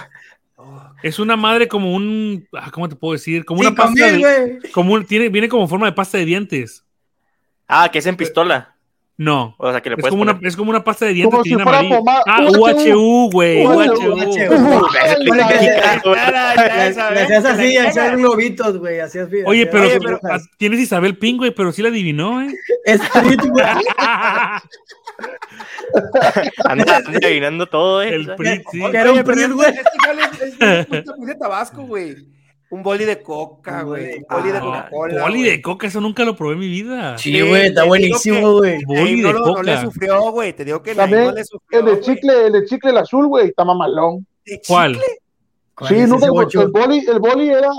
[1.03, 3.45] es una madre como un, ah, ¿cómo te puedo decir?
[3.45, 6.85] Como una pasta, de, como tiene, viene como forma de pasta de dientes.
[7.67, 8.77] Ah, que es en pistola.
[9.21, 11.33] No, O sea, que le es puedes como, una, es como una pasta de dientes
[11.33, 11.99] Como que si tiene fuera amarillo.
[11.99, 12.23] pomada.
[12.29, 13.31] Ah, UHU.
[13.33, 14.17] Güey, UHU.
[16.17, 19.01] Hacías así, hacías globitos, güey.
[19.01, 22.41] Hacías Oye, pero Oye, pero, pero- ah, tienes Isabel Ping, güey, pero sí la adivinó,
[22.43, 22.55] ¿eh?
[22.85, 23.01] Es
[23.51, 23.67] güey.
[26.65, 28.15] Anda, anda adivinando todo, eh.
[28.15, 28.81] El PRI, sí.
[28.91, 29.71] Que era un Oye, pero es- güey.
[29.71, 32.17] es que igual es- es- es- es- es de Tabasco, güey.
[32.71, 34.19] Un boli de coca, güey.
[34.19, 35.23] Un boli de Ah, Coca-Cola.
[35.23, 37.17] Boli de coca, eso nunca lo probé en mi vida.
[37.17, 38.85] Sí, güey, está buenísimo, güey.
[38.85, 39.63] Boli de lo- no coca.
[39.63, 40.53] le sufrió, güey.
[40.53, 41.81] Te digo que no le sufrió.
[41.81, 44.27] El de chicle, el de chicle, el azul, güey, está mamalón.
[44.45, 44.97] ¿De ¿Cuál?
[45.89, 47.71] Sí, es nunca, el boli, el boli era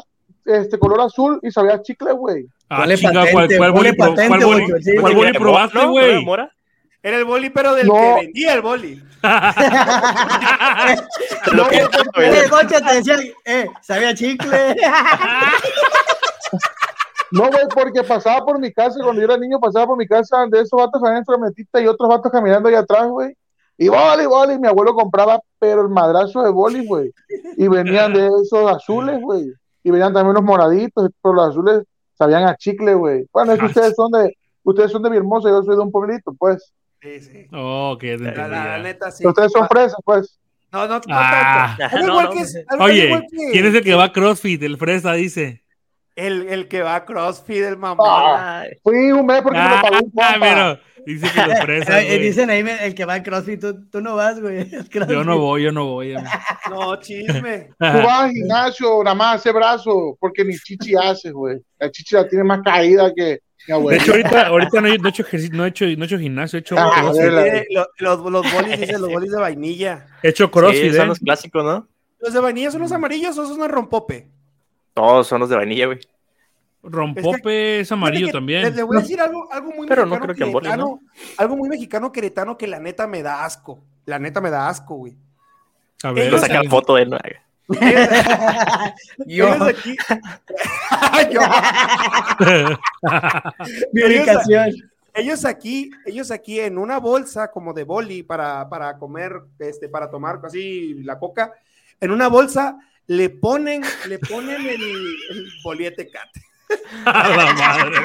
[0.45, 2.45] este color azul y sabía a chicle, güey.
[2.69, 4.91] Ah, ¿cuál, cuál cuál boli- güey, sí.
[4.99, 6.25] cuál boli ¿De probaste, güey?
[7.01, 7.93] Era el boli, pero del No.
[7.93, 9.01] que vendía el boli.
[11.53, 12.29] Lo quitaron, güey.
[12.29, 14.75] Eh, Gocha te decía, eh, sabía chicle.
[17.31, 20.47] No, güey, porque pasaba por mi casa, cuando yo era niño, pasaba por mi casa
[20.49, 23.35] de esos vatos adentro de metita y otros vatos caminando ahí atrás, güey.
[23.77, 27.13] Y boli, boli, mi abuelo compraba, pero el madrazo de boli, güey.
[27.55, 29.45] Y venían de esos azules, güey.
[29.83, 31.83] Y venían también unos moraditos, pero los azules
[32.17, 33.27] sabían a chicle, güey.
[33.31, 36.33] Bueno, es que ustedes son de, ustedes son de Villahermosa, yo soy de un pueblito,
[36.37, 36.73] pues.
[37.01, 37.47] Sí, sí.
[37.53, 39.25] Oh, que La, la- la neta, sí.
[39.25, 40.37] Ustedes son fresas, pues.
[40.71, 41.75] No, no, no Ah.
[41.79, 41.97] tanto.
[41.97, 42.31] No, igual no.
[42.31, 44.61] que es- Oye, igual que- ¿quién es el que va a CrossFit?
[44.63, 45.63] El Fresa dice.
[46.15, 48.03] El, el que va a CrossFit, el mamá.
[48.05, 50.35] Ah, Fui un mes porque me lo Ah, pagó un compa.
[50.41, 52.19] pero dice que los Fresas, Eh.
[52.19, 54.69] Dicen ahí el que va a CrossFit, tú, tú no vas, güey.
[55.09, 56.13] Yo no voy, yo no voy.
[56.15, 56.29] amigo.
[56.69, 57.69] No, chisme.
[57.79, 61.57] Tú vas al gimnasio, nada más hace brazo, porque ni chichi haces, güey.
[61.79, 65.10] La chichi la tiene más caída que De hecho, ahorita, ahorita no, he, no he
[65.10, 67.66] hecho ejercicio, no he hecho, no he hecho gimnasio, he hecho Ah, Eh,
[67.99, 70.07] los, los bolis, dicen los bolis de vainilla.
[70.24, 71.07] He hecho sí, crossfit, son ¿eh?
[71.07, 71.88] los clásicos, ¿no?
[72.20, 74.28] ¿Los de vainilla son los amarillos o son los rompope?
[74.93, 75.99] Todos son los de vainilla, güey.
[76.82, 78.64] Rompope es amarillo que también.
[78.64, 80.66] Les, les voy a decir algo, algo muy Pero no mexicano creo que en boli,
[80.66, 80.99] queretano,
[81.38, 83.84] algo muy mexicano queretano que la neta me da asco.
[84.05, 85.18] La neta me da asco, güey.
[86.03, 87.18] A ver, Lo saca la foto de él, ¿no?
[89.26, 89.95] Yo, Ellos aquí.
[91.32, 91.41] Yo.
[93.93, 94.72] mi ellos- ubicación.
[95.13, 100.09] Ellos aquí, ellos aquí en una bolsa como de boli para, para comer, este, para
[100.09, 101.51] tomar así la coca,
[101.99, 106.30] en una bolsa le ponen, le ponen el, el boliete cat.
[107.05, 107.97] a la madre.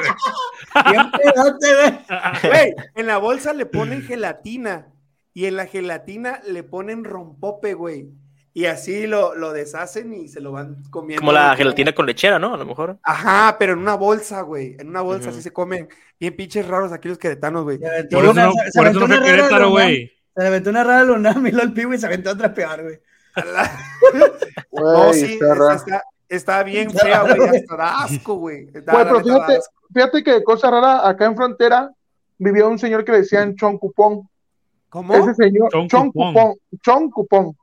[2.49, 4.87] Güey, en la bolsa le ponen gelatina
[5.33, 8.09] y en la gelatina le ponen rompope, güey.
[8.57, 11.19] Y así lo, lo deshacen y se lo van comiendo.
[11.19, 12.53] Como la gelatina con lechera, ¿no?
[12.53, 12.97] A lo mejor.
[13.03, 14.77] Ajá, pero en una bolsa, güey.
[14.79, 15.35] En una bolsa Ujú.
[15.35, 15.89] así se comen.
[16.17, 17.77] Bien pinches raros aquí los queretanos, güey.
[17.77, 20.07] Por eso no, se- se por eso no fue Querétaro, güey.
[20.33, 22.99] Se le aventó una rara Lunam y el pivo y se aventó otra peor, güey.
[24.71, 27.57] Güey, No, sí, está está, está bien fea, güey.
[27.59, 28.65] Hasta da asco, güey.
[28.71, 29.73] Güey, pero fíjate, asco.
[29.93, 31.91] fíjate que cosa rara, acá en frontera
[32.37, 34.27] vivía un señor que le decían Chon Cupón.
[34.89, 35.13] ¿Cómo?
[35.15, 36.11] Ese señor, Chon.
[36.11, 37.57] Cupón, Chon Cupón.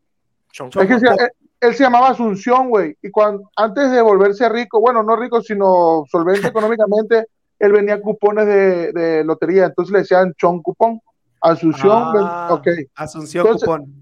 [0.83, 1.31] Es que se- él,
[1.61, 2.97] él se llamaba Asunción, güey.
[3.03, 7.27] Y cuando, antes de volverse rico, bueno, no rico, sino solvente económicamente,
[7.59, 9.67] él venía cupones de, de lotería.
[9.67, 11.01] Entonces le decían Chon Cupón.
[11.41, 12.69] Asunción, Ah, ok.
[12.95, 13.95] Asunción Entonces- Cupón.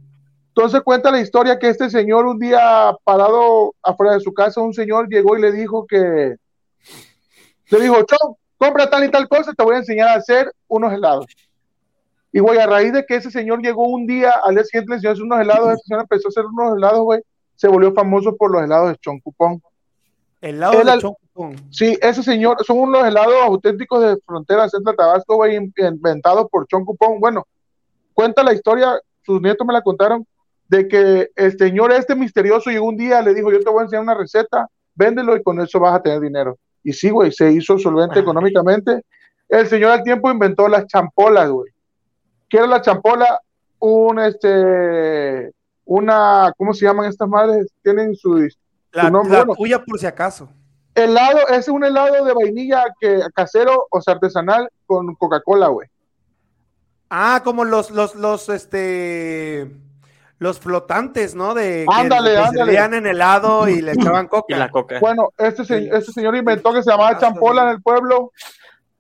[0.49, 4.75] Entonces cuenta la historia que este señor un día parado afuera de su casa, un
[4.75, 6.37] señor llegó y le dijo que,
[7.71, 10.93] le dijo, Chon, compra tal y tal cosa, te voy a enseñar a hacer unos
[10.93, 11.27] helados.
[12.33, 14.95] Y güey, a raíz de que ese señor llegó un día, al día siguiente le
[14.97, 17.21] enseñó a hacer unos helados, ese señor empezó a hacer unos helados, güey,
[17.57, 19.61] se volvió famoso por los helados de Chon Cupón.
[20.41, 21.57] El lado Él de al- Chon Cupón.
[21.71, 26.67] Sí, ese señor, son unos helados auténticos de frontera centro Tabasco, güey, in- inventados por
[26.69, 27.19] Chon Cupón.
[27.21, 27.47] Bueno,
[28.15, 30.25] cuenta la historia, sus nietos me la contaron,
[30.69, 33.83] de que el señor este misterioso llegó un día, le dijo, yo te voy a
[33.83, 36.57] enseñar una receta, véndelo y con eso vas a tener dinero.
[36.85, 39.03] Y sí, güey, se hizo solvente económicamente.
[39.49, 41.73] El señor al tiempo inventó las champolas, güey.
[42.51, 43.41] ¿Qué era la champola?
[43.79, 45.53] Un, este,
[45.87, 47.69] una, ¿cómo se llaman estas madres?
[47.83, 48.47] Tienen su,
[48.93, 49.55] La, su nombre, la bueno.
[49.57, 50.51] tuya por si acaso.
[50.95, 55.89] Helado, es un helado de vainilla que casero o sea, artesanal con Coca-Cola, güey.
[57.09, 59.71] Ah, como los, los, los, este,
[60.39, 61.55] los flotantes, ¿no?
[61.55, 62.67] De que, Ándale, que se ándale.
[62.73, 64.55] leían en helado y le echaban coca.
[64.55, 64.99] Y la coca.
[65.01, 65.89] Bueno, este, se- Sí.
[65.93, 67.67] este señor inventó que se llamaba Ah, champola sí.
[67.69, 68.33] en el pueblo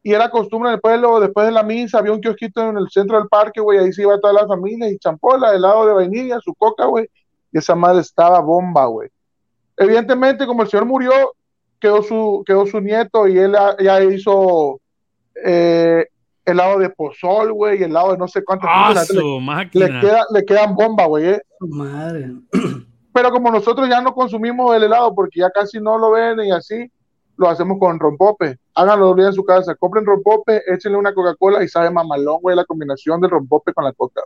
[0.02, 2.88] y era costumbre en el pueblo, después de la misa, había un kiosquito en el
[2.90, 6.38] centro del parque, güey, ahí se iba toda la familia y champola, helado de vainilla,
[6.40, 7.06] su coca, güey,
[7.52, 9.10] y esa madre estaba bomba, güey.
[9.76, 11.12] Evidentemente, como el señor murió,
[11.80, 14.80] quedó su, quedó su nieto y él ya hizo
[15.44, 16.06] eh,
[16.44, 19.10] helado de pozol, güey, helado de no sé cuántas ¡Ah, cosas.
[19.10, 20.00] Le, su le máquina!
[20.00, 21.42] queda- le quedan bomba, güey, eh.
[21.60, 22.30] Madre.
[23.12, 26.52] pero como nosotros ya no consumimos el helado porque ya casi no lo venden y
[26.52, 26.90] así,
[27.40, 28.58] lo hacemos con rompope.
[28.74, 32.64] Háganlo bien en su casa, compren rompope, échenle una Coca-Cola y sabe mamalón, güey, la
[32.64, 34.20] combinación del rompope con la coca.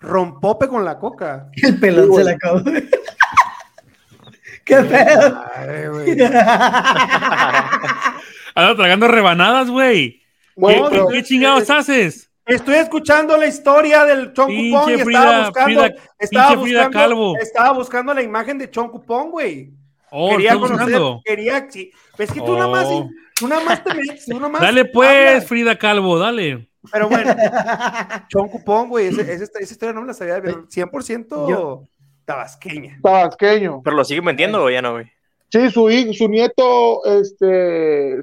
[0.00, 1.48] Rompope con la coca.
[1.62, 2.60] El pelón Sí, se la acabó.
[4.64, 5.44] ¿Qué pedo?
[5.92, 6.16] Güey.
[8.76, 10.12] Tragando rebanadas, güey.
[10.12, 10.22] ¿Qué,
[10.56, 12.30] Bueno, qué- qué chingados haces?
[12.46, 16.90] Estoy escuchando la historia del Chon Pinche Cupón y estaba Frida- buscando, Frida- estaba, buscando
[16.90, 17.36] Calvo.
[17.38, 19.72] estaba buscando la imagen de Chon Cupón, güey.
[20.16, 21.22] Oh, quería ¿estás conocer, buscando?
[21.24, 21.90] quería, sí.
[22.18, 23.10] Es que tú nada más, Oh.
[23.34, 25.46] tú nada más te metes, tú nada más Dale pues, hablas.
[25.46, 26.68] Frida Calvo, dale.
[26.92, 27.34] Pero bueno,
[28.28, 31.84] Chon Cupón, güey, esa historia no me la sabía, pero 100% Yo-
[32.24, 32.98] tabasqueña.
[33.02, 33.80] tabasqueño.
[33.82, 35.10] Pero lo siguen vendiendo o ya no, güey.
[35.50, 38.18] Sí, su, su nieto este,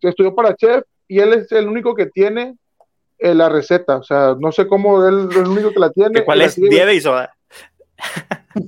[0.00, 2.56] estudió para chef y él es el único que tiene
[3.18, 3.96] eh, la receta.
[3.98, 6.12] O sea, no sé cómo él es el único que la tiene.
[6.20, 6.54] ¿Que ¿Cuál es?
[6.54, 7.34] sigue- Nieve y soda.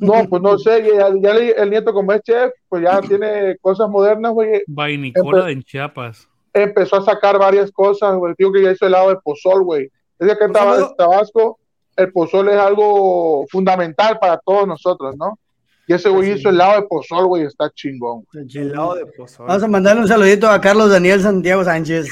[0.01, 0.83] No, pues no sé.
[0.97, 4.63] Ya, ya le- el nieto, como es chef, pues ya tiene cosas modernas, güey.
[4.67, 6.29] Vainicola en Chiapas.
[6.53, 8.35] empezó a sacar varias cosas, güey.
[8.39, 9.91] Digo que ya hizo helado de pozol, güey.
[10.19, 10.53] Es que acá en
[10.97, 11.59] Tabasco
[11.97, 15.39] el pozol es algo fundamental para todos nosotros, ¿no?
[15.87, 16.39] Y ese güey Sí.
[16.39, 18.25] hizo helado de pozol, güey, está chingón.
[18.33, 19.49] El lado de pozole.
[19.49, 22.07] Vamos a mandarle un saludito a Carlos Daniel Santiago Sánchez.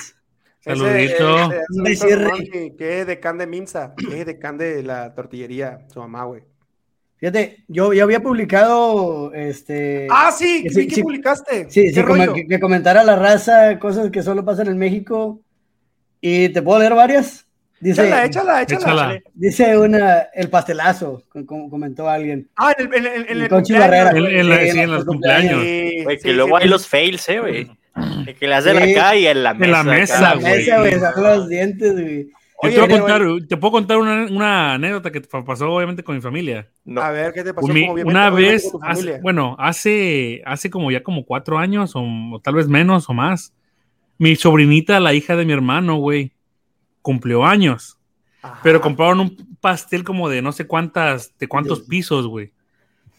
[0.65, 1.37] Ese, Saludito.
[1.37, 2.25] ese, ese Un Víctor cierre.
[2.25, 6.25] Román, que, que es decán de Minza, que es decán de la tortillería, su mamá,
[6.25, 6.43] güey.
[7.23, 10.09] Fíjate, yo, yo había publicado este.
[10.11, 11.03] Ah, sí, Sí, vi que sí.
[11.05, 11.67] publicaste.
[11.71, 15.41] Sí, ¿Qué sí, como que, que comentara la raza cosas que solo pasan en México.
[16.21, 17.47] Y te puedo leer varias.
[17.79, 18.81] Dice, Échala, échala, échala.
[18.83, 19.21] Échala.
[19.35, 22.49] dice una, el pastelazo, co- como comentó alguien.
[22.57, 24.11] Ah, en el, en el, en el Conchi cumpleaños, Barrera.
[24.21, 24.35] güey.
[24.35, 25.63] En- en la- Sí, sí, en los cumpleaños.
[25.63, 26.69] Sí, Güey, sí, que luego sí, hay sí.
[26.71, 27.71] los fails, eh, güey.
[28.25, 28.93] Que- Que le hacen Sí.
[28.95, 29.65] acá y en la mesa.
[29.65, 30.57] En la mesa, La güey.
[30.57, 30.95] mesa, güey,
[31.37, 32.29] los dientes, güey.
[32.63, 36.15] Oye, te, puedo contar, te puedo contar una, una anécdota que pa- pasó obviamente con
[36.15, 36.69] mi familia.
[36.85, 37.01] No.
[37.03, 37.67] A ver, ¿qué te pasó?
[37.69, 37.93] Mi- una
[38.29, 39.21] obviamente vez, con tu hace- familia.
[39.23, 42.03] bueno, hace, hace como ya como cuatro años o,
[42.33, 43.53] o tal vez menos o más,
[44.19, 46.33] mi sobrinita, la hija de mi hermano, güey,
[47.03, 47.99] cumplió años,
[48.43, 48.61] Ajá.
[48.63, 52.53] pero compraron un pastel como de no sé cuántas, de cuántos pisos, güey.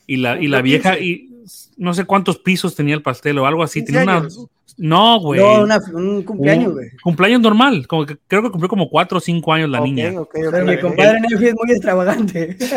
[0.07, 1.05] Y la, y la vieja, 15.
[1.05, 1.29] y
[1.77, 3.79] no sé cuántos pisos tenía el pastel o algo así.
[3.81, 4.47] 15 Tenía una, años.
[4.77, 5.39] No, güey.
[5.39, 6.87] No, una- un cumpleaños, Un güey.
[7.01, 10.09] Cumpleaños normal, como que creo que cumplió como cuatro o cinco años la niña.
[10.11, 12.57] ok, ok, Pero mi compadre Nefi es muy extravagante.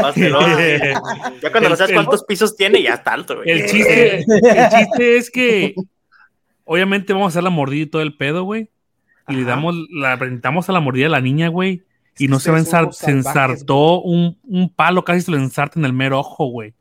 [1.42, 3.51] Ya cuando no sabes el- cuántos pisos tiene, ya es tanto, güey.
[3.51, 5.74] El chiste, el chiste es que
[6.64, 8.68] obviamente vamos a hacer la mordida y todo el pedo, güey.
[9.28, 11.82] Y le damos, la presentamos a la mordida a la niña, güey.
[12.18, 15.78] Y Es no se va ensar- se ensartó un, un palo, casi se lo ensarta
[15.78, 16.74] en el mero ojo, güey.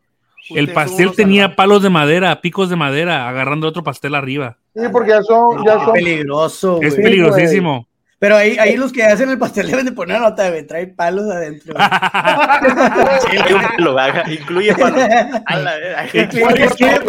[0.52, 4.58] El pastel tenía palos de madera, picos de madera, agarrando otro pastel arriba.
[4.76, 5.94] Sí, porque ya son, ya son.
[5.94, 7.04] peligroso, Es güey.
[7.04, 7.88] peligrosísimo.
[8.20, 10.66] Pero ahí, ahí los que hacen el pastel deben de poner nota, güey.
[10.66, 11.74] Trae palos adentro.
[11.78, 13.98] Hay un palo,
[14.32, 14.96] incluye palo.
[15.46, 16.06] A la verga.
[16.14, 17.00] Incluye.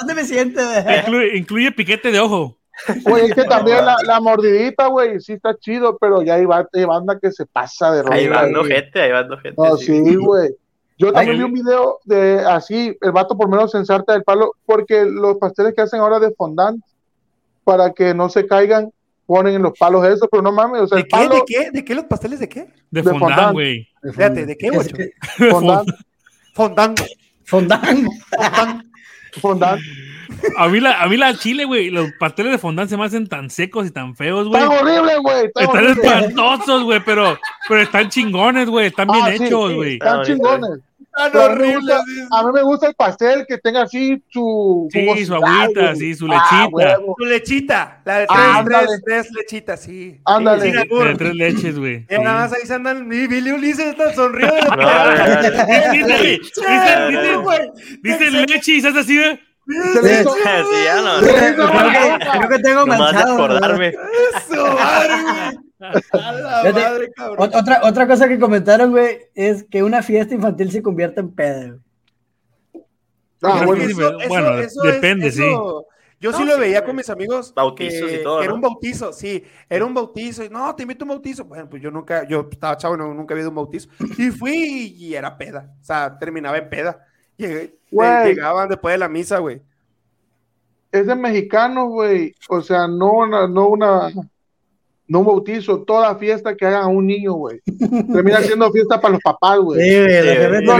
[0.00, 0.60] ¿Dónde me siento?
[0.62, 2.56] incluye- incluye piquete de ojo.
[3.04, 6.68] Güey, es que también la, la mordidita, güey, sí está chido, pero ya hay, ba-
[6.72, 8.34] hay banda que se pasa de Ahí rollo.
[8.40, 8.72] van güey.
[8.72, 9.54] gente, ahí van gente.
[9.56, 10.04] No, sí.
[10.04, 10.50] sí, güey.
[10.98, 14.52] Yo también Ay, vi un video de así, el vato por menos ensarta del palo,
[14.64, 16.82] porque los pasteles que hacen ahora de fondant,
[17.66, 18.90] para que no se caigan,
[19.26, 21.10] ponen en los palos eso, pero no mames, o sea, ¿De el qué?
[21.10, 21.70] palo ¿De qué?
[21.72, 22.68] ¿De qué los pasteles de qué?
[22.92, 23.88] De De fondant, güey.
[24.14, 25.88] Fíjate, ¿de qué, que- fondant,
[26.54, 27.00] Fondant.
[27.44, 28.08] Fondant.
[29.40, 29.80] fondant.
[30.58, 33.26] A mí, la, a mí la chile, güey, los pasteles de fondant se me hacen
[33.26, 34.62] tan secos y tan feos, güey.
[34.62, 35.46] Está horrible, güey.
[35.46, 36.02] está Están horrible.
[36.02, 37.38] espantosos, güey, pero,
[37.68, 38.86] pero están chingones, güey.
[38.86, 39.92] Están bien Ah, sí, hechos, sí, güey.
[39.94, 40.70] Están chingones.
[41.16, 42.00] Tan Pero a, mí me gusta,
[42.30, 45.96] a mí me gusta el pastel que tenga así su Sí, su agüita, güey.
[45.96, 46.98] sí, su Ah, lechita.
[47.16, 48.02] Tu lechita.
[48.04, 48.86] La de tres, Ah, ándale.
[48.86, 50.20] tres, tres lechitas, sí.
[50.26, 50.70] Ándale.
[50.70, 50.88] Sí.
[50.88, 52.06] De tres leches, güey.
[52.10, 53.10] Nada más ahí se andan.
[53.10, 54.56] Y Billy Ulises está sonriendo.
[54.56, 57.70] Dice, güey, dice, dice, güey.
[58.02, 59.40] dice leche y se hace así, ¿eh?
[59.94, 60.40] Se le hizo- Sí,
[60.84, 61.20] ya no.
[61.20, 62.18] se le Creo hizo que, agua.
[62.38, 63.34] creo que tengo manchado.
[63.34, 63.88] acordarme.
[63.88, 65.65] Eso, madre, güey.
[66.12, 67.50] Madre, cabrón.
[67.54, 71.80] Otra, otra cosa que comentaron, güey, es que una fiesta infantil se convierte en güey.
[73.42, 73.84] Ah, bueno.
[73.96, 75.44] pero- bueno, depende, sí.
[76.18, 76.86] Yo sí lo sí, veía güey.
[76.86, 77.52] con mis amigos.
[77.54, 78.54] Bautizos que y todo, Era ¿no?
[78.54, 79.44] un bautizo, sí.
[79.68, 80.42] Era un bautizo.
[80.44, 81.44] Y no, te invito a un bautizo.
[81.44, 83.90] Bueno, pues yo nunca, yo estaba chavo, no, nunca había ido a un bautizo.
[84.16, 85.74] Y fui y era peda.
[85.78, 87.04] O sea, terminaba en peda.
[87.36, 88.28] Llegué- Güey.
[88.34, 89.60] llegaban después de la misa, güey.
[90.90, 92.34] Es de mexicanos, güey.
[92.48, 94.08] O sea, no una, no una,
[95.08, 97.60] no un bautizo, toda fiesta que hagan a un niño, güey.
[98.12, 99.80] Termina siendo fiesta para los papás, güey.
[99.80, 100.22] Sí, güey,
[100.56, 100.64] Sí.
[100.64, 100.78] No.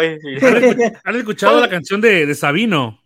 [0.00, 0.92] Sí.
[1.04, 2.98] ¿Han escuchado la canción de, de Sabino?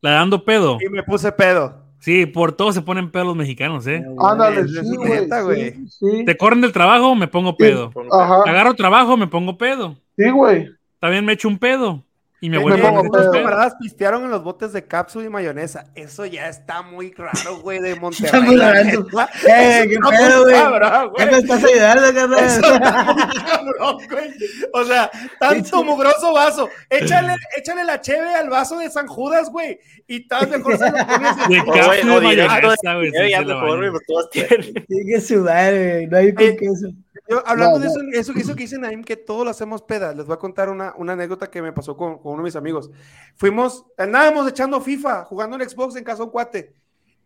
[0.00, 0.78] La de Dando Pedo.
[0.80, 1.82] Y me puse pedo.
[2.00, 4.04] Sí, por todo se ponen pedo los mexicanos, ¿eh?
[4.18, 5.28] Ándale, sí, güey.
[5.28, 5.72] güey.
[5.72, 6.24] Sí, sí.
[6.24, 7.92] Te corren del trabajo, me pongo pedo.
[8.10, 8.42] Ajá.
[8.44, 9.96] Agarro trabajo, me pongo pedo.
[10.16, 10.68] Sí, güey.
[10.98, 12.02] También me echo un pedo.
[12.42, 12.90] Y me vuelvo a
[13.30, 15.86] camaradas pistearon en los botes de cápsula y mayonesa.
[15.94, 18.26] Eso ya está muy raro, güey, de Monterrey.
[18.26, 18.84] Está muy la raro.
[18.84, 19.28] neta.
[19.48, 20.54] Eh, qué pedo, güey.
[20.56, 22.82] cabrón, ¿Qué me estás ayudando, Eso carnal?
[22.82, 24.30] está muy cabrón, güey.
[24.72, 26.68] O sea, tanto mugroso vaso.
[26.90, 29.78] Échale, échale la cheve al vaso de San Judas, güey.
[30.08, 33.12] Y tal mejor se lo pones De cápsula y mayonesa, güey.
[33.30, 33.92] ya güey, bañan.
[34.08, 34.74] todos tienen.
[34.88, 36.06] Tiene que sudar, güey.
[36.08, 36.88] No hay con Eh, queso.
[37.32, 40.12] Yo, hablando No, de eso, eso, eso que dicen Naim, que todos lo hacemos peda,
[40.12, 42.56] les voy a contar una, una anécdota que me pasó con, con uno de mis
[42.56, 42.90] amigos.
[43.36, 46.74] Fuimos, andábamos echando FIFA, jugando en Xbox en casa de un cuate.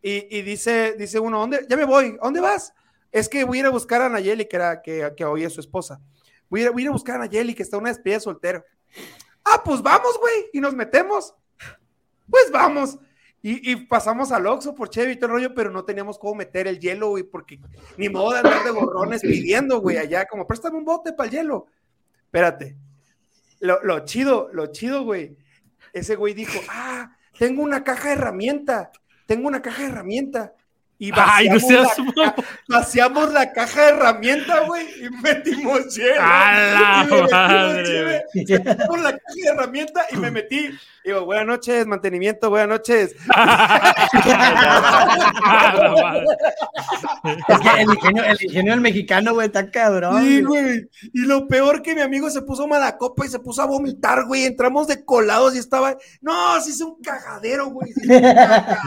[0.02, 1.66] Y, y dice, dice uno, ¿dónde?
[1.68, 2.72] Ya me voy, ¿a dónde vas?
[3.10, 5.52] Es que voy a ir a buscar a Nayeli, que, era, que, que hoy es
[5.52, 6.00] su esposa.
[6.48, 8.20] Voy a, ir, voy a ir a buscar a Nayeli, que está una despedida de
[8.20, 8.64] soltero.
[9.44, 11.34] Ah, pues vamos, güey, y nos metemos.
[12.28, 12.98] Pues vamos.
[13.42, 16.66] Y, pasamos al Oxxo por Chevy y todo el rollo, pero no teníamos cómo meter
[16.66, 17.60] el hielo, güey, porque
[17.96, 21.34] ni modo de andar de gorrones pidiendo, güey, allá, como préstame un bote para el
[21.36, 21.66] hielo.
[22.24, 22.76] Espérate.
[23.60, 25.36] Lo, lo chido, lo chido, güey.
[25.92, 28.90] Ese güey dijo, ah, tengo una caja de herramienta,
[29.26, 30.54] tengo una caja de herramienta.
[30.98, 36.20] Y Ay, no vaciamos, la, ca- vaciamos la caja de herramienta, güey, y metimos hielo.
[36.20, 38.24] ¡A la Y madre,
[39.02, 40.70] la caja de herramienta y me metí.
[41.04, 43.14] Digo, buenas noches, mantenimiento, buenas noches.
[43.34, 43.94] A
[45.76, 46.24] la madre.
[47.48, 50.22] Es que el ingenio, el ingenio del mexicano, güey, está cabrón.
[50.22, 50.62] Sí, güey.
[50.62, 50.88] güey.
[51.12, 54.24] Y lo peor que mi amigo se puso mala copa y se puso a vomitar,
[54.26, 54.46] güey.
[54.46, 55.96] Entramos de colados y estaba.
[56.20, 57.92] No, sí es un cagadero, güey.
[57.92, 58.80] sí es un cagadero,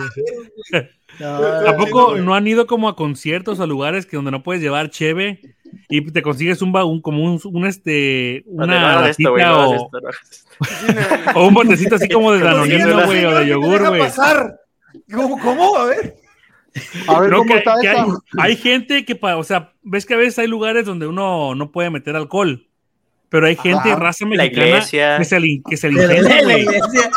[0.71, 0.89] güey.
[1.19, 1.27] No,
[1.69, 2.21] ¿A poco güey.
[2.23, 5.41] no han ido como a conciertos o a lugares que donde no puedes llevar cheve
[5.89, 9.89] y te consigues un, ba- un como un, un, este una esto, o, esto,
[11.39, 14.01] un botecito así como de danonino, güey, o de Señor, ¿qué te yogur, güey.
[15.13, 15.75] ¿Cómo, ¿Cómo?
[15.77, 16.15] A ver.
[17.07, 18.03] A ver No, cómo que- está que esta.
[18.03, 21.71] hay, hay gente que, o sea, ves que a veces hay lugares donde uno no
[21.71, 22.67] puede meter alcohol,
[23.29, 23.95] pero hay gente, Ajá.
[23.95, 25.17] raza La mexicana, iglesia.
[25.17, 26.05] que se le, que se le
[26.43, 26.61] güey.
[26.61, 27.11] iglesia.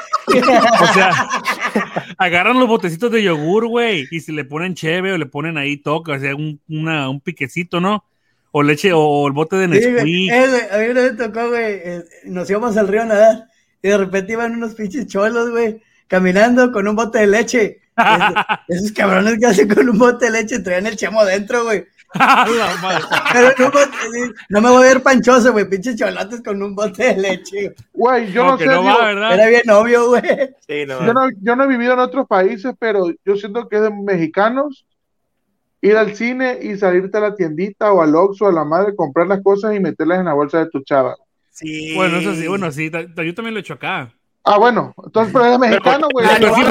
[0.81, 1.11] O sea,
[2.19, 5.77] agarran los botecitos de yogur, güey, y se le ponen cheve o le ponen ahí
[5.77, 8.05] toque, o sea, un, una- un piquecito, ¿no?
[8.51, 9.91] O leche, o el bote de Sí.
[9.91, 10.31] Nesquik.
[10.33, 13.45] Eh, güey, a mí vez tocó, güey, eh, nos íbamos al río a nadar
[13.83, 17.79] y de repente iban unos pinches cholos, güey, caminando con un bote de leche.
[18.69, 21.85] Es- esos cabrones que hacen con un bote de leche traían el chamo dentro, güey.
[23.33, 26.63] Pero en un bote- sí, no me voy a ver panchoso, güey, pinches cholotes con
[26.63, 27.75] un bote de leche.
[27.93, 28.65] Güey, yo no sé.
[29.35, 30.23] Era bien obvio, güey.
[30.67, 30.99] Sí, no.
[31.07, 33.91] yo, no, yo no he vivido en otros países, pero yo siento que es de
[33.91, 34.87] mexicanos
[35.81, 39.27] ir al cine y salirte a la tiendita o al Oxxo, a la madre, comprar
[39.27, 41.17] las cosas y meterlas en la bolsa de tu chava.
[41.51, 41.95] Sí.
[41.97, 44.13] Bueno, eso sí, bueno, sí, yo también lo he hecho acá.
[44.45, 46.27] Ah, bueno, entonces, pero es mexicano, güey.
[46.27, 46.63] Ah, no, Pero sí,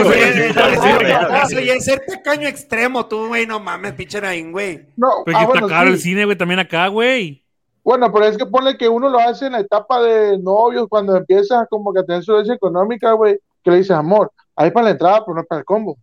[0.54, 1.38] no.
[1.38, 4.20] Eso ya es ser tacaño extremo, tú, güey, no mames, pinche
[4.52, 4.88] güey.
[4.98, 5.94] No, Pero ah, que está bueno, caro sí.
[5.94, 7.46] el cine, güey, también acá, güey.
[7.84, 11.16] Bueno, pero es que ponle que uno lo hace en la etapa de novios, cuando
[11.16, 14.86] empieza como que a tener su herencia económica, güey, que le dices, amor, ahí para
[14.86, 15.98] la entrada, pero no para el combo.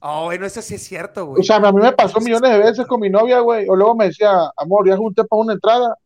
[0.00, 1.40] Oh, bueno, eso sí es cierto, güey.
[1.40, 3.96] O sea, a mí me pasó millones de veces con mi novia, güey, o luego
[3.96, 5.96] me decía, amor, ya junté para una entrada,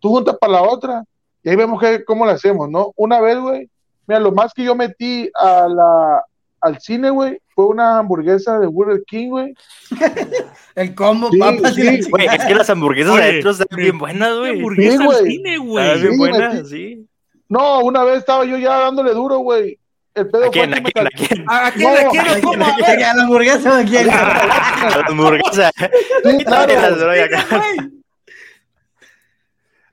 [0.00, 1.04] tú juntas para la otra,
[1.42, 2.92] y ahí vemos que, cómo lo hacemos, ¿no?
[2.96, 3.70] Una vez, güey,
[4.06, 6.24] mira, lo más que yo metí a la,
[6.60, 9.54] al cine, güey, fue una hamburguesa de Burger King, güey.
[10.74, 12.00] El combo, Sí, papas sí.
[12.10, 14.50] Güey, es que las hamburguesas Oye, adentro están bien buenas, ¿Qué güey.
[14.58, 16.00] hamburguesa Sí, al cine, güey?
[16.02, 17.06] bien buenas, metí- sí.
[17.48, 19.78] No, una vez estaba yo ya dándole duro, güey.
[20.14, 20.70] El pedo ¿A quién?
[20.72, 21.04] fue ¿A quién?
[21.04, 21.44] me ¿A quién?
[21.48, 22.40] ¿A quién No, le quiero?
[22.42, 22.64] ¿Cómo?
[22.64, 24.10] A ver, ¿A la hamburguesa o a quién?
[24.10, 25.70] A la hamburguesa.
[26.24, 26.72] Sí, claro.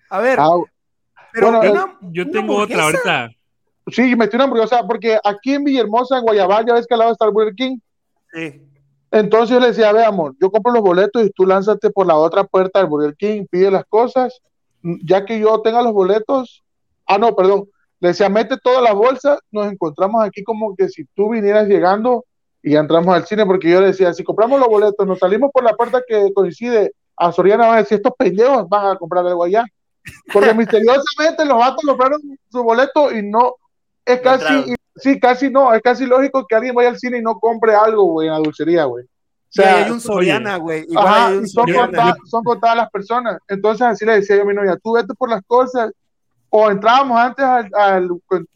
[0.09, 0.49] A ver, Ah,
[1.31, 3.29] pero bueno, una- Yo tengo otra ahorita.
[3.87, 7.11] Sí, metí una hamburguesa, porque aquí en Villahermosa, en Guayabal, ya ves que al lado
[7.11, 7.77] está el Burger King.
[8.33, 8.61] Sí.
[9.11, 12.15] Entonces yo le decía, ve, amor, yo compro los boletos y tú lánzate por la
[12.15, 14.41] otra puerta del Burger King, pide las cosas,
[14.81, 16.63] ya que yo tenga los boletos.
[17.05, 17.65] Ah, no, perdón.
[17.99, 22.25] Le decía, mete todas las bolsas, nos encontramos aquí como que si tú vinieras llegando
[22.63, 25.63] y entramos al cine, porque yo le decía, si compramos los boletos, nos salimos por
[25.63, 29.43] la puerta que coincide a Soriana, van a decir, estos pendejos van a comprar algo
[29.43, 29.63] allá.
[30.33, 32.19] Porque misteriosamente los vatos compraron
[32.49, 33.55] su boleto y no,
[34.05, 37.39] es casi, sí, casi no, es casi lógico que alguien vaya al cine y no
[37.39, 39.05] compre algo, güey, en la dulcería, güey.
[39.05, 39.07] O
[39.49, 40.85] Y sea, hay un Soriana, güey.
[40.87, 43.37] Y son, contadas, son contadas las personas.
[43.47, 45.91] Entonces así le decía yo a mi novia, tú vete por las cosas.
[46.49, 48.09] O entrábamos antes al, al,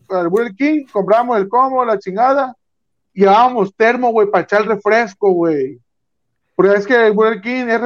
[0.10, 2.56] al Burger King, comprábamos el combo, la chingada,
[3.14, 5.80] y llevábamos termo, güey, para echar el refresco, güey.
[6.56, 7.82] Porque es que el Burger King es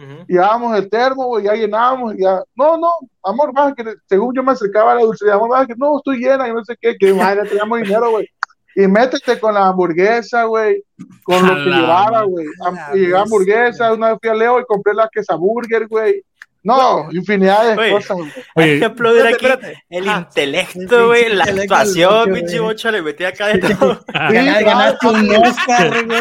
[0.00, 0.20] refiliado.
[0.20, 0.26] Ujú.
[0.28, 2.90] Llevábamos el termo, ya llenábamos, y ya, no, no,
[3.22, 6.18] amor, baja que según yo me acercaba a la dulcería, amor, baja que no, estoy
[6.18, 8.28] llena, y no sé qué, que madre, teníamos dinero, güey.
[8.76, 10.84] Y métete con la hamburguesa, güey,
[11.24, 12.26] con lo que madre.
[12.26, 12.46] güey.
[12.94, 16.22] Llegué a hamburguesa, una vez fui a Leo y compré la quesaburger, güey.
[16.62, 18.18] No, infinidad de cosas.
[18.54, 20.18] Hay que aplaudir aquí Espérate, el Ajá.
[20.28, 24.04] intelecto, güey, la actuación, pinche bocho, le metí acá de todo.
[24.12, 26.20] Ganar- Ganaste un Oscar, güey.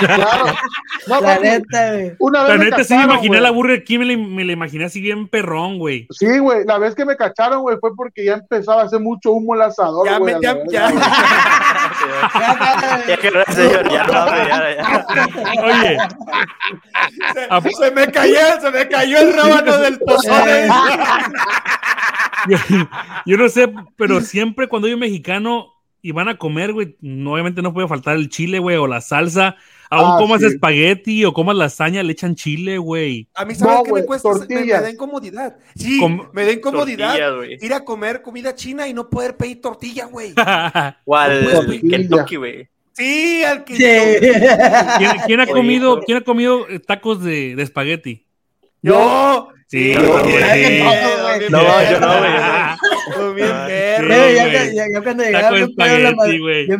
[0.00, 0.46] Claro.
[1.06, 2.12] No, La papi, neta, güey.
[2.18, 4.84] una vez la neta sí me imaginé la Burger King, me la, me la imaginé
[4.86, 6.08] así bien perrón, güey.
[6.10, 9.30] Sí, güey, la vez que me cacharon, güey, fue porque ya empezaba a hacer mucho
[9.32, 10.34] humo el asador, Ya, güey.
[10.40, 10.90] me- a ya, ya.
[13.06, 15.06] Ya que no, señor, ya no, ya, ya.
[15.62, 15.98] Oye,
[17.78, 19.32] Se me cayó, se me cayó el
[19.62, 20.68] del pozole.
[23.26, 25.68] yo no sé, pero siempre cuando hay un mexicano
[26.02, 29.56] y van a comer, güey, obviamente no puede faltar el chile, güey, o la salsa.
[29.90, 30.46] Aún Ah, comas sí.
[30.46, 33.28] espagueti o comas lasaña, le echan chile, güey.
[33.34, 34.28] A mí, ¿sabes No, qué me cuesta?
[34.48, 35.56] Me, me da incomodidad.
[35.74, 37.58] Sí, Com- me da incomodidad Tortillas, güey.
[37.60, 40.32] ir a comer comida china y no poder pedir tortilla, güey.
[41.04, 41.80] ¿Cuál?
[41.90, 42.68] Kentucky, güey.
[42.92, 43.82] Sí, al que Sí.
[44.98, 48.26] ¿Quién, quién ha comido, quién ha comido eh, tacos de, de espagueti?
[48.82, 49.48] Yo.
[49.66, 51.50] Sí, yo yo.
[51.50, 52.32] No, yo no, güey.
[53.16, 54.08] Yo bien Ah, perro.
[54.08, 55.74] ya- ya cuando llegaba bien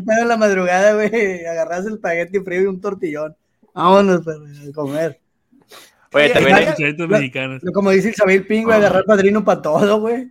[0.04, 3.36] pedo en la madrugada, güey, agarras el espagueti frío y un tortillón.
[3.74, 5.20] Vámonos, perro, a comer.
[6.12, 7.62] Oye, también hay- mexicanos.
[7.72, 10.28] Como dice Isabel Ping, güey, agarrar padrino para todo, güey.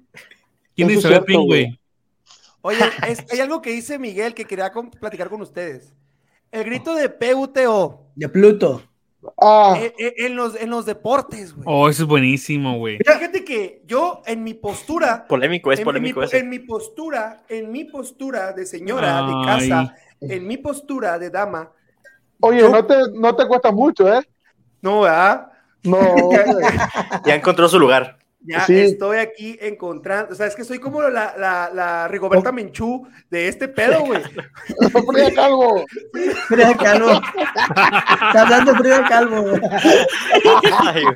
[0.76, 1.80] ¿Quién es el cierto, ping, güey.
[2.62, 5.94] Oye, es- hay algo que dice Miguel que quería platicar con ustedes.
[6.52, 8.84] El grito de PUTO De Pluto.
[9.42, 11.66] Ah, en, los, en los deportes, güey.
[11.70, 12.98] Oh, eso es buenísimo, güey.
[12.98, 16.38] Fíjate que yo, en mi postura, polémico, es en, polémico en mi, ese.
[16.40, 21.70] en mi postura, en mi postura de señora de casa, en mi postura de dama,
[22.40, 24.22] oye, yo- no te, no te cuesta mucho, ¿eh?
[24.82, 25.52] no, ¿verdad?
[25.84, 25.98] No.
[27.26, 28.19] Ya encontró su lugar.
[28.42, 28.80] Ya Sí.
[28.80, 33.50] estoy aquí encontrando, o sea, es que soy como la, la, la Rigoberta Menchú de
[33.50, 34.22] este pedo, güey.
[35.08, 35.84] Frida Calvo.
[36.48, 37.12] Frida Calvo.
[37.12, 39.62] Está hablando Frida Calvo, güey.
[40.88, 41.16] Ay, güey.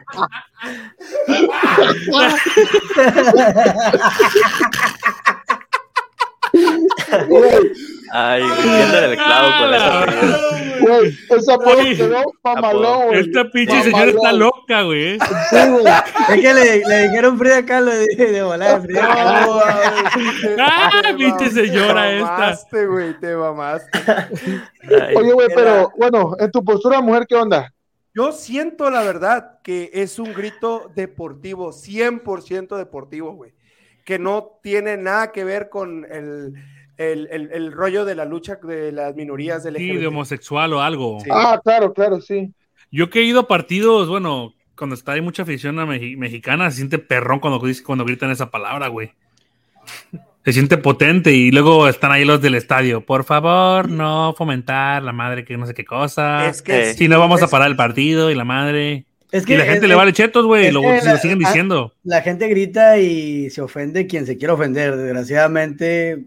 [8.16, 10.06] Ay, en el clavo con esa
[10.82, 11.96] güey, esa Oye.
[11.98, 13.20] quedó mamalón, güey.
[13.22, 15.18] Esta pinche señora está loca, güey.
[15.50, 15.86] Sí, güey.
[16.30, 18.82] Es que le, le dijeron Frida Kahlo de, de volada.
[18.82, 19.62] Frida Kahlo.
[20.60, 22.32] Ah, Te pinche señora te esta.
[22.32, 24.00] mamaste, güey, te mamaste.
[24.08, 27.74] Ay, Oye, güey, pero bueno, en tu postura mujer, ¿qué onda?
[28.14, 33.54] Yo siento la verdad que es un grito deportivo, 100% deportivo, güey.
[34.06, 36.54] Que no tiene nada que ver con el,
[37.12, 40.82] el, el- el rollo de la lucha de las minorías del Sí, de homosexual o
[40.82, 41.20] algo.
[41.22, 41.30] Sí.
[41.32, 42.52] Ah, claro, claro, sí.
[42.92, 46.78] Yo que he ido a partidos, bueno, cuando está hay mucha afición a mexicana, se
[46.78, 49.12] siente perrón cuando, cuando gritan esa palabra, güey.
[50.46, 53.06] Se siente potente y luego están ahí los del estadio.
[53.06, 56.48] Por favor, no fomentar la madre que no sé qué cosa.
[56.50, 59.06] Es que Eh, si no vamos a parar el partido y la madre.
[59.32, 60.70] Es y la gente es- le vale chetos, güey.
[60.72, 61.94] Lo, que lo la- siguen ah, diciendo.
[62.04, 64.96] La gente grita y se ofende quien se quiere ofender.
[64.98, 66.26] Desgraciadamente,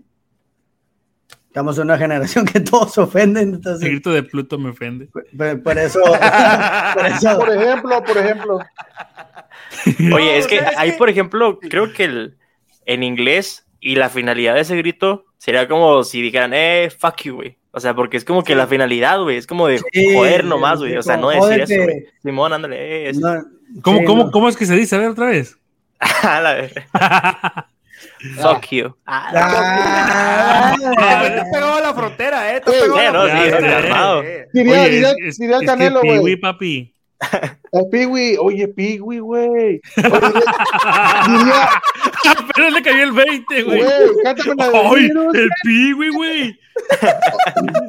[1.57, 3.49] estamos en una generación que todos se ofenden.
[3.49, 5.07] El Entonces, grito de Pluto me ofende.
[5.07, 6.01] por, por eso,
[6.95, 8.59] por eso, Por ejemplo, por ejemplo.
[10.15, 12.37] Oye, es que ahí, por ejemplo, creo que el,
[12.85, 17.37] en inglés y la finalidad de ese grito sería como si dijeran, eh, fuck you,
[17.37, 17.57] güey.
[17.71, 20.81] O sea, porque es como que la finalidad, güey, es como de Sí, joder nomás,
[20.81, 20.95] güey.
[20.99, 22.05] O sea, no decir eso, güey.
[22.23, 23.43] Simón, ándale, eh, no,
[23.81, 24.31] ¿Cómo, sí, cómo, no.
[24.31, 24.95] ¿Cómo es que se dice?
[24.95, 25.57] A ver, otra vez.
[26.23, 27.71] A la.
[28.35, 28.95] Fuck you.
[29.07, 32.57] Ah, Ah, Estás pegado a la frontera, ¿eh?
[32.57, 34.22] Estás Sí, pegado a la frontera.
[34.53, 36.37] Diría, Oye, diría, es, es- diría el Canelo, Piwi, güey.
[36.37, 36.93] papi.
[37.72, 39.81] El Piwi, oye, Piwi, güey.
[39.97, 41.68] Diría,
[42.55, 43.83] Pero le cayó el 20, güey.
[44.22, 46.59] cántame la de El piwi, güey.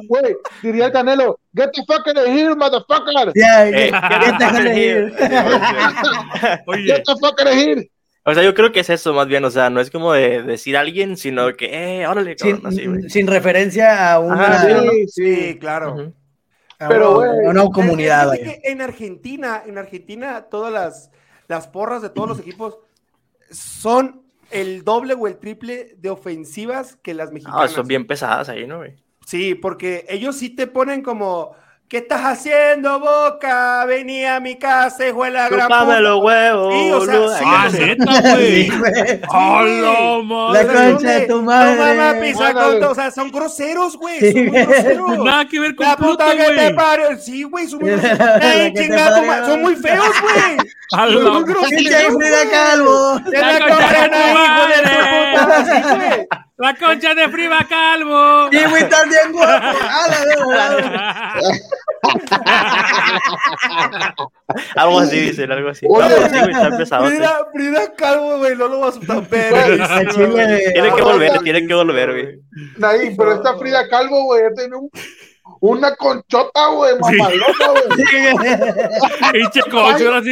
[0.08, 0.36] güey.
[0.62, 3.32] Diría el Canelo, get the fuck out of here, motherfucker.
[3.34, 4.74] ya, Eh, ya, get ya the te fuck out of ir.
[4.74, 5.12] here.
[6.66, 7.86] Oye, Get the fuck out of here.
[8.30, 10.42] O sea, yo creo que es eso más bien, o sea, no es como de
[10.42, 13.00] decir a alguien, sino que, eh, órale, cabrón, así, güey.
[13.02, 14.66] sin, sin referencia a una, Ajá,
[15.06, 16.12] Sí, claro.
[16.78, 18.32] A Pero, una- una comunidad.
[18.34, 21.10] Que en Argentina, en Argentina, todas las,
[21.48, 22.78] las porras de todos los equipos
[23.50, 27.70] son el doble o el triple de ofensivas que las Ah, mexicanas.
[27.72, 28.96] son bien pesadas ahí, ¿no, güey?
[29.26, 31.54] Sí, porque ellos sí te ponen como,
[31.88, 33.84] ¿qué estás haciendo, Boca?
[33.86, 36.00] Vení a mi casa, hijo de la gran Chúpame puta".
[36.00, 37.36] los huevos, Sí, o sea, boludo.
[37.38, 38.64] sí, ah, o sea, neta, güey.
[38.64, 39.20] Sí, güey.
[39.28, 40.66] ¡Hola, La madre!
[40.92, 41.94] concha de tu No madre.
[41.94, 44.18] mames, pisa con- o sea, son groseros, güey.
[44.20, 44.64] Sí, Son muy güey.
[44.66, 45.18] groseros.
[45.24, 47.18] Nada que ver con La puta que te parió.
[47.18, 49.46] Sí, güey, son muy groseros.
[49.46, 50.56] Son muy feos, güey.
[50.90, 52.32] Son muy groseros, güey.
[52.50, 53.20] Calvo.
[53.32, 53.66] Ya La hijo
[54.68, 54.78] de
[56.26, 56.47] puta.
[56.58, 58.48] La concha de Frida Calvo.
[58.50, 59.78] Y güey, estás bien guapo.
[59.80, 61.38] Ah.
[64.74, 65.86] Algo así, dicen, algo así.
[65.88, 66.08] Oye.
[66.08, 69.00] Frida, Frida Calvo, güey, no lo vas a
[70.10, 70.72] Chile.
[70.72, 72.40] Tiene que volver, tiene que volver, güey.
[72.78, 74.90] Naí, pero esta Frida Calvo, güey, ya tiene un,
[75.60, 79.32] una conchota, güey, mamalona, güey.
[79.32, 80.30] Pinche concha, ahora sí.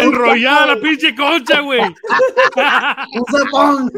[0.00, 1.80] Enrollada la pinche concha, güey.
[1.80, 3.92] Un zapón.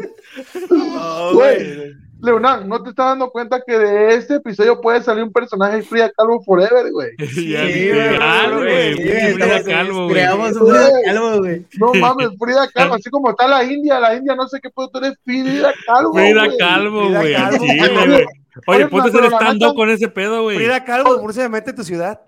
[1.33, 5.81] Güey, Leonard, ¿no te estás dando cuenta que de este episodio puede salir un personaje
[5.81, 7.09] Frida Calvo Forever, güey?
[7.31, 10.13] Sí, güey, sí, Frida Calvo, güey.
[10.13, 11.65] Creamos un Frida Calvo, güey.
[11.79, 14.89] No mames, Frida Calvo, así como está la India, la India no sé qué puedo
[14.89, 16.13] tener Frida Calvo.
[16.13, 16.47] Frida.
[16.57, 17.35] Calvo, güey.
[17.59, 18.40] chile, güey.
[18.67, 20.57] Oye, ponte a hacer stand-up con ese pedo, güey.
[20.57, 22.21] Frida Calvo, próximamente en tu ciudad.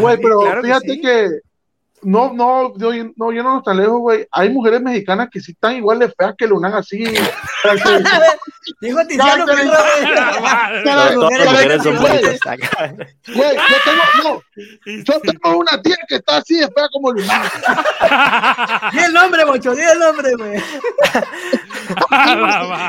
[0.00, 1.00] Güey, pero Claro que fíjate sí.
[1.00, 1.28] que
[2.02, 4.26] no, no, yo, no, yo no tan lejos, güey.
[4.32, 7.04] Hay mujeres mexicanas que sí están igual de feas que Lunan así.
[8.80, 12.58] Dijo Tiziano que las cara, mujeres son güey, bonitas.
[13.34, 14.42] Güey, yo tengo, no,
[15.04, 17.42] yo tengo una tía que está así de fea como Lunan.
[18.92, 20.62] Di el nombre, Bocho, di el nombre, güey.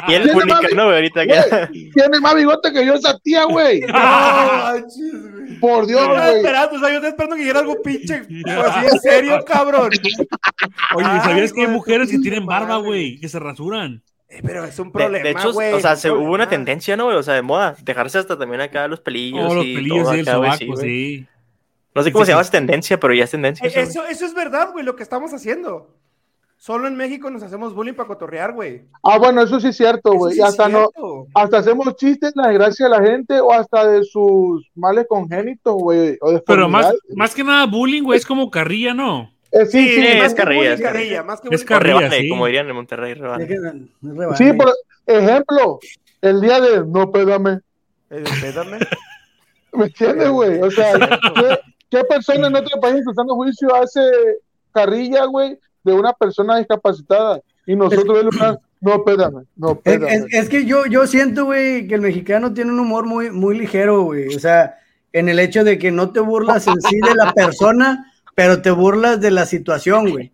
[0.07, 1.41] Y el publicano, güey, ahorita que.
[1.49, 3.81] Güey, tiene más bigote que yo esa tía, güey.
[5.59, 6.37] Por Dios, Yo estaba güey.
[6.37, 8.15] esperando, o sea, yo estaba esperando que llegara algo pinche.
[8.15, 9.89] Así serio, cabrón.
[10.95, 13.19] Oye, ¿sabías que hay mujeres que tienen barba, güey?
[13.19, 14.03] Que se rasuran.
[14.29, 15.73] Eh, Pero es un problema, de hecho, güey.
[15.73, 17.17] o sea, se, hubo una tendencia, ¿no, güey?
[17.17, 19.45] O sea, de moda, dejarse hasta también acá los pelillos.
[19.51, 21.27] Oh, los y pelillos todo y el acá, sobaco, sí.
[21.93, 22.31] No sé cómo Sí, se sí.
[22.31, 23.67] llama esa tendencia, pero ya es tendencia.
[23.67, 23.89] Eh, eso, güey.
[23.89, 25.93] Eso, eso es verdad, güey, lo que estamos haciendo.
[26.61, 28.83] Solo en México nos hacemos bullying para cotorrear, güey.
[29.01, 30.35] Ah, bueno, eso sí es cierto, güey.
[30.35, 30.89] sí hasta no,
[31.33, 35.73] hasta hacemos chistes en la desgracia de la gente o hasta de sus males congénitos,
[35.73, 36.19] güey.
[36.45, 39.31] Pero más, más que nada, bullying, güey, es como carrilla, ¿no?
[39.51, 41.23] Eh, sí, sí, es Más carrilla, es carrilla.
[41.23, 42.29] más que Es carrilla, rebane, sí.
[42.29, 43.47] como dirían en Monterrey, rebane.
[44.03, 44.37] Rebane.
[44.37, 44.71] Sí, por
[45.07, 45.79] ejemplo,
[46.21, 47.53] el día de no pédame.
[48.11, 48.77] Eh, espérame.
[49.73, 50.61] ¿Me entiendes, güey?
[50.61, 51.59] O sea, ¿qué,
[51.89, 53.99] qué persona en otro país usando juicio hace
[54.71, 57.41] carrilla, güey, de una persona discapacitada?
[57.65, 60.13] Y nosotros vemos una, no pédame, no Es, pédame.
[60.15, 63.57] es- es que yo, yo siento, güey, que el mexicano tiene un humor muy, muy
[63.57, 64.35] ligero, güey.
[64.35, 64.75] O sea,
[65.13, 68.71] en el hecho de que no te burlas en sí de la persona, pero te
[68.71, 70.31] burlas de la situación, güey.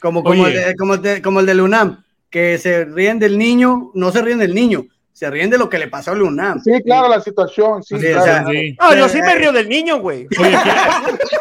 [0.00, 3.90] Como, como, el de- como, te- como el del UNAM, que se ríen del niño,
[3.94, 4.84] no se ríen del niño,
[5.18, 6.60] se ríen de lo que le pasó al UNAM.
[6.62, 8.24] Sí, claro, la situación, sí, Sí, o claro.
[8.24, 8.76] sea, Sí.
[8.80, 10.28] No, yo sí me río del niño, güey.
[10.38, 10.70] Oye, aquí,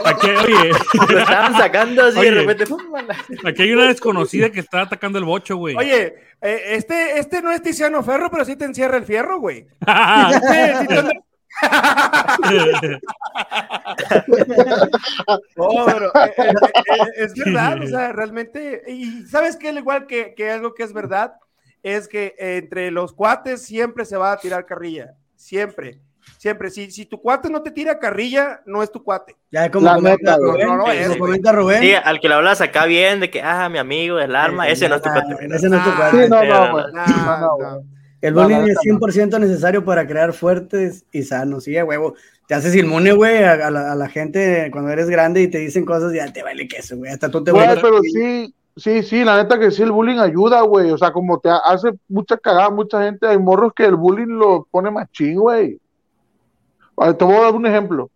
[0.06, 0.72] aquí- oye,
[1.14, 2.32] Lo estaban sacando así Oye.
[2.32, 2.66] de repente.
[3.46, 5.76] aquí hay una desconocida que está atacando el bocho, güey.
[5.76, 9.68] Oye, eh, este, este no es Tiziano Ferro, pero sí te encierra el fierro, güey.
[9.80, 11.58] Sí,
[15.56, 20.06] No, pero, eh, eh, eh, es verdad, o sea, realmente, y sabes que al igual
[20.08, 21.34] que, que algo que es verdad,
[21.96, 26.00] es que entre los cuates siempre se va a tirar carrilla, siempre,
[26.38, 26.70] siempre.
[26.70, 29.36] Si, si tu cuate no te tira carrilla, no es tu cuate.
[29.52, 30.52] Ya como La comenta güey.
[30.52, 31.82] Rubén, No, no es, como comenta Rubén.
[31.82, 34.90] Sí, al que le hablas acá bien de que, ah, mi amigo del arma, ese
[34.90, 35.36] no es tu cuate.
[35.56, 36.24] ese no es tu Ah, cuate.
[36.26, 37.98] Sí, no, Sí, no.
[38.20, 39.00] El la es neta, no.
[39.00, 41.66] 100% necesario para crear fuertes y sanos.
[41.66, 42.16] Sí, huevo.
[42.48, 45.60] Te haces inmune, güey, a, a la, a la gente cuando eres grande y te
[45.60, 47.12] dicen cosas ya te vale queso, güey.
[47.12, 47.84] Hasta tú te Güey, vuelves.
[47.84, 50.92] pero sí, sí, sí, la neta que sí, el bullying ayuda, güey.
[50.92, 54.68] O sea, como te hace mucha cagada, mucha gente, hay morros que el bullying lo
[54.72, 55.80] pone machín, güey.
[56.96, 58.10] Ver, Te voy a dar un ejemplo.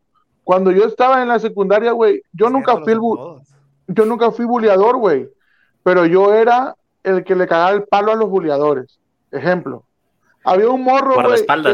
[0.44, 3.00] Cuando yo estaba en la secundaria, güey, yo nunca fui el
[3.88, 5.30] yo nunca fui buleador, güey.
[5.84, 9.00] Pero yo era el que le cagaba el palo a los buleadores.
[9.32, 9.84] Ejemplo.
[10.44, 11.46] Había un morro, güey.
[11.46, 11.74] Que-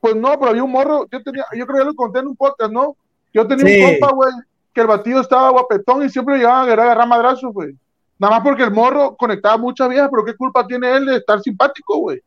[0.00, 1.06] Pues no, pero había un morro.
[1.10, 2.96] Yo tenía, yo creo que ya lo conté en un podcast, ¿no?
[3.32, 3.80] Yo tenía Sí.
[3.82, 4.32] un compa, güey,
[4.72, 7.76] que el batido estaba guapetón y siempre llegaban a agarrar, agarrar madrazos, güey.
[8.18, 11.40] Nada más porque el morro conectaba muchas viejas, pero ¿qué culpa tiene él de estar
[11.40, 12.20] simpático, güey?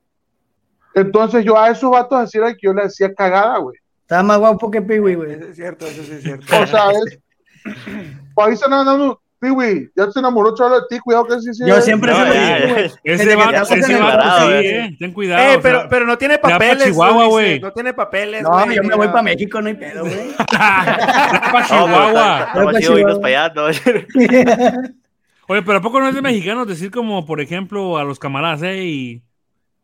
[0.93, 3.77] Entonces yo a esos vatos así era que yo le hacía cagada, güey.
[4.01, 5.33] Estaba más guapo que Piwi, güey.
[5.33, 6.45] Eso es cierto, eso sí es cierto.
[6.61, 7.19] O sea, es.
[8.33, 11.53] Pues ahí se andando, sí, güey, ya se enamoró chaval de ti, cuidado que sí,
[11.55, 11.63] sí.
[11.67, 11.83] Yo es.
[11.83, 12.77] siempre No, se lo digo.
[13.03, 14.85] Ese hacen ese parado, sí, eh.
[14.85, 14.95] eh.
[14.99, 15.41] Ten cuidado.
[15.41, 16.83] Eh, o pero, sea, pero no tiene pa' papeles.
[16.85, 17.59] Chihuahua, güey.
[17.59, 18.43] No tiene papeles.
[18.43, 20.35] No, güey, yo me voy para México, no hay pedo, güey.
[20.47, 23.19] para No, Chihuahua.
[23.19, 23.67] para allá, ¿no?
[25.47, 28.61] Oye, pero ¿a poco no es de mexicanos decir como, por ejemplo, a los camaradas,
[28.63, 29.21] hey,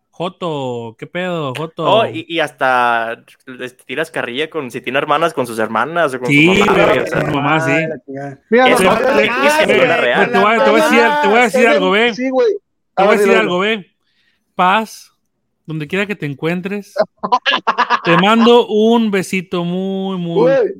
[0.09, 1.85] Joto, ¿qué pedo, Joto?
[1.89, 6.19] Oh, y, y hasta les tiras carrilla con si tiene hermanas con sus hermanas o
[6.19, 7.71] con Sí, su mamá, güey, güey, o sea, con su mamá, sí.
[7.71, 8.37] Ah.
[8.49, 10.31] Mira, Eso no, es la real.
[10.31, 12.13] Te voy a- te voy a decir- te voy a decir algo, ve.
[12.13, 12.47] Sí, güey.
[12.95, 13.87] Te voy a decir algo, ve.
[14.53, 15.11] Paz,
[15.65, 16.93] donde quiera que te encuentres.
[18.03, 20.73] Te mando un besito muy, muy, Güey,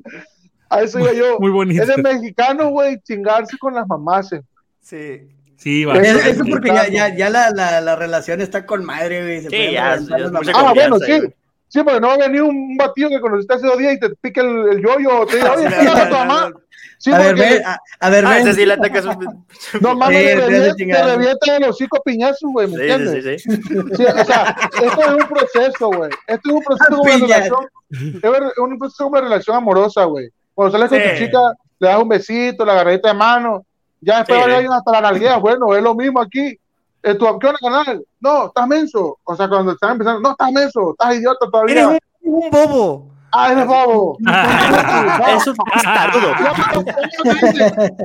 [0.70, 1.40] a eso iba yo.
[1.40, 1.82] muy bonito.
[1.82, 4.32] Es de mexicano, güey, chingarse con las mamás.
[4.34, 4.42] eh.
[4.84, 5.30] Sí.
[5.58, 5.96] Sí, va.
[5.96, 9.22] Es- Eso, es eso porque ya, ya, ya la, la, la relación está con madre,
[9.24, 9.42] güey.
[9.42, 11.18] se Sí, ya, Ah, bueno, sí.
[11.20, 11.34] güey.
[11.70, 14.10] Sí, porque no va a venir un batido que conociste hace dos días y te
[14.22, 16.52] pique el, el yoyo o te diga, oye, ¿qué a tu mamá?
[17.00, 18.48] Sí, A ver, porque ve, a, a ver, Ah, ven.
[18.48, 19.46] ese sí le atacas un...
[19.82, 23.44] no mames, Sí, te revienta- el hocico piñazo, güey, ¿me Sí, entiendes?
[23.44, 23.82] sí, sí, sí.
[23.98, 26.12] Sí, o sea, esto es un proceso, güey.
[26.28, 27.66] Esto es un proceso como una relación.
[27.92, 30.30] Es un proceso como una relación amorosa, güey.
[30.54, 31.06] Cuando sales con Sí.
[31.20, 31.40] tu chica,
[31.80, 33.66] le das un besito, la agarradita de mano.
[34.04, 34.50] Ya después Sí.
[34.50, 35.38] va alguien hasta la nalguea.
[35.38, 36.58] Bueno, es lo mismo aquí.
[37.04, 38.06] Eh, ¿tú, ¿Qué onda, canal?
[38.20, 39.20] No, estás menso.
[39.24, 41.88] O sea, cuando están empezando, no, estás menso, estás idiota Eres todavía.
[41.90, 42.00] un,
[42.44, 43.10] un bobo.
[43.36, 44.18] Ah, eres bobo.
[45.36, 46.20] Es un bastardo.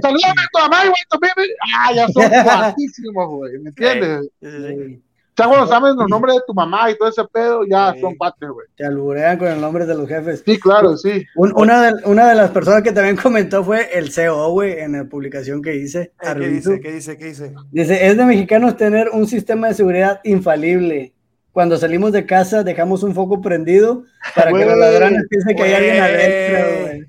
[0.02, 1.18] Salúdame a tu mamá, güey, tu.
[1.76, 3.58] Ah, ya son cuatísimos, güey.
[3.58, 4.30] ¿Me entiendes?
[4.40, 5.02] Sí, sí,
[5.38, 5.42] sí.
[5.42, 8.00] Ya cuando saben los nombres de tu mamá y todo ese pedo, ya Sí.
[8.00, 8.66] son cuates, güey.
[8.76, 10.42] Te alburean con el nombre de los jefes.
[10.44, 11.24] Sí, claro, sí.
[11.36, 14.92] Un- una, de, una de las personas que también comentó fue el CEO, güey, en
[14.92, 16.12] la publicación que hice.
[16.22, 16.80] Eh, ¿Qué dice?
[16.80, 17.16] ¿Qué dice?
[17.16, 17.54] ¿Qué dice?
[17.70, 21.12] Dice, es de mexicanos tener un sistema de seguridad infalible.
[21.52, 24.04] Cuando salimos de casa dejamos un foco prendido
[24.36, 27.04] para que los ladrones piensen que hay alguien adentro, güey.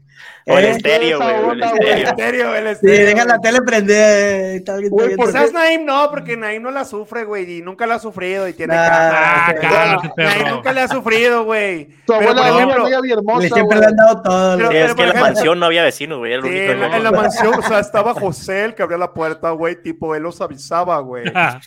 [0.50, 2.08] O el Eh, estéreo, güey, el onda, El estéreo.
[2.10, 3.06] estéreo, Sí, estéreo.
[3.08, 4.20] deja la tele prendida.
[4.20, 5.16] eh, Güey, viendo.
[5.18, 8.48] ¿por Quizás Naim no, porque Naim no la sufre, güey, y nunca la ha sufrido
[8.48, 9.62] y tiene Nah, cara.
[9.64, 11.88] Ah, Naim nunca le ha sufrido, güey.
[12.06, 14.58] Tu abuela por era ejemplo, bella y hermosa, Le siempre le han dado todo.
[14.58, 14.86] Pero- Sí, güey.
[14.88, 16.42] es que en la mansión no había vecinos, güey.
[16.42, 19.82] Sí, en, la, la mansión, o sea, estaba José el que abría la puerta, güey,
[19.82, 21.26] tipo, él los avisaba, güey.
[21.30, 21.60] O sea,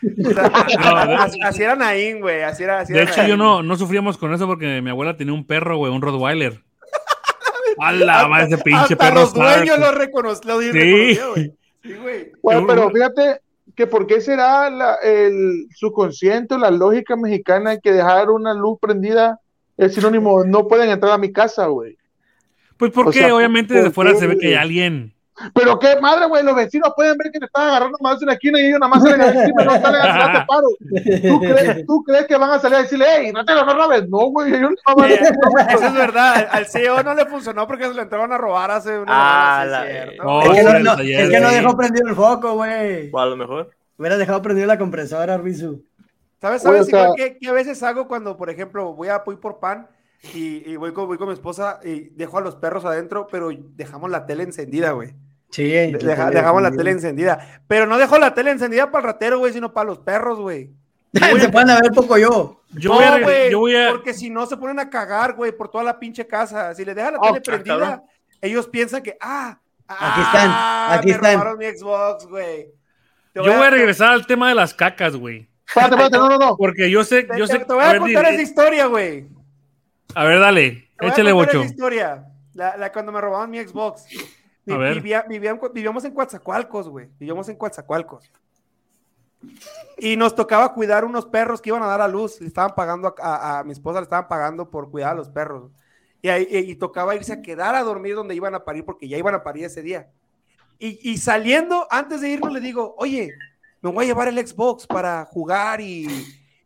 [0.78, 3.76] No, de- así, era Naim, güey, así era, así De era hecho, yo no, no
[3.76, 6.60] sufríamos con eso porque mi abuela tenía un perro, güey, un Rottweiler.
[7.82, 9.20] A la madre, ese pinche Hasta perro.
[9.20, 10.70] los dueños lo reconocieron, lo Sí.
[10.72, 11.52] reconoció, güey.
[11.82, 12.32] Sí, güey.
[12.42, 13.40] Bueno, pero fíjate
[13.74, 18.78] que por qué será la, el subconsciente o la lógica mexicana que dejar una luz
[18.80, 19.40] prendida
[19.76, 21.96] es sinónimo, no pueden entrar a mi casa, güey.
[22.76, 25.14] Pues porque O sea, obviamente ¿por desde fuera se ve que hay alguien.
[25.54, 28.34] Pero qué madre, güey, los vecinos pueden ver que te están agarrando más en la
[28.34, 30.66] esquina y ellos nada más salen a decirme, no salen a tirarte paro.
[30.78, 34.08] ¿Tú crees, ¿Tú crees que van a salir a decirle, hey, no te lo robes?
[34.08, 35.14] No, güey, ellos no van a
[35.74, 36.48] Eso es verdad.
[36.52, 39.06] Al CEO no le funcionó porque se lo entraron a robar hace una
[39.60, 40.22] Ah, la- cierto.
[40.22, 43.10] No, Es que no, no, es que no dejó prendido el foco, güey.
[43.12, 43.70] O a lo mejor.
[43.98, 45.82] Hubieras dejado prendido la compresora, Arbizu.
[46.40, 49.18] ¿Sabes, sabes o sea- igual que, que a veces hago cuando, por ejemplo, voy a
[49.18, 49.86] voy por pan
[50.34, 53.50] y, y voy, con, voy con mi esposa y dejo a los perros adentro, pero
[53.74, 55.14] dejamos la tele encendida, güey.
[55.50, 55.64] Sí.
[55.70, 57.62] De- deja- dejamos la tele encendida.
[57.66, 60.70] Pero no dejo la tele encendida para el ratero, güey, sino para los perros, güey.
[61.40, 62.62] Se pueden haber poco yo.
[62.70, 63.18] Yo No, voy a.
[63.20, 65.98] güey, Yo voy a Porque si no se ponen a cagar, güey, por toda la
[65.98, 66.74] pinche casa.
[66.74, 68.02] Si le dejan la Ah, tele ah, prendida, cabrón.
[68.40, 69.58] ellos piensan que, ah,
[69.88, 71.34] Aquí están, ah, aquí me están.
[71.34, 72.68] robaron mi Xbox, güey.
[73.34, 75.50] Yo voy a regresar al tema de las cacas, güey.
[75.66, 76.56] Espérate, espérate, no, no, no.
[76.56, 77.58] Porque yo sé, Te, yo te- sé.
[77.58, 79.26] te voy a a ver, contar esa historia, güey.
[80.14, 80.88] A ver, dale.
[80.98, 81.62] Te Échale, Bocho.
[81.62, 82.26] esa historia.
[82.54, 84.04] La, la cuando me robaban mi Xbox.
[84.64, 84.94] Ver.
[84.94, 87.08] vivía- vivían- vivíamos en Coatzacoalcos, güey.
[87.18, 88.30] Vivíamos en Coatzacoalcos.
[89.98, 92.40] Y nos tocaba cuidar unos perros que iban a dar a luz.
[92.40, 95.28] Le estaban pagando a, a- a mi esposa, le estaban pagando por cuidar a los
[95.30, 95.70] perros.
[96.20, 99.08] Y, ahí- y- y tocaba irse a quedar a dormir donde iban a parir, porque
[99.08, 100.10] ya iban a parir ese día.
[100.78, 103.32] Y, y saliendo, antes de irnos, le digo, oye,
[103.80, 106.06] me voy a llevar el Xbox para jugar y,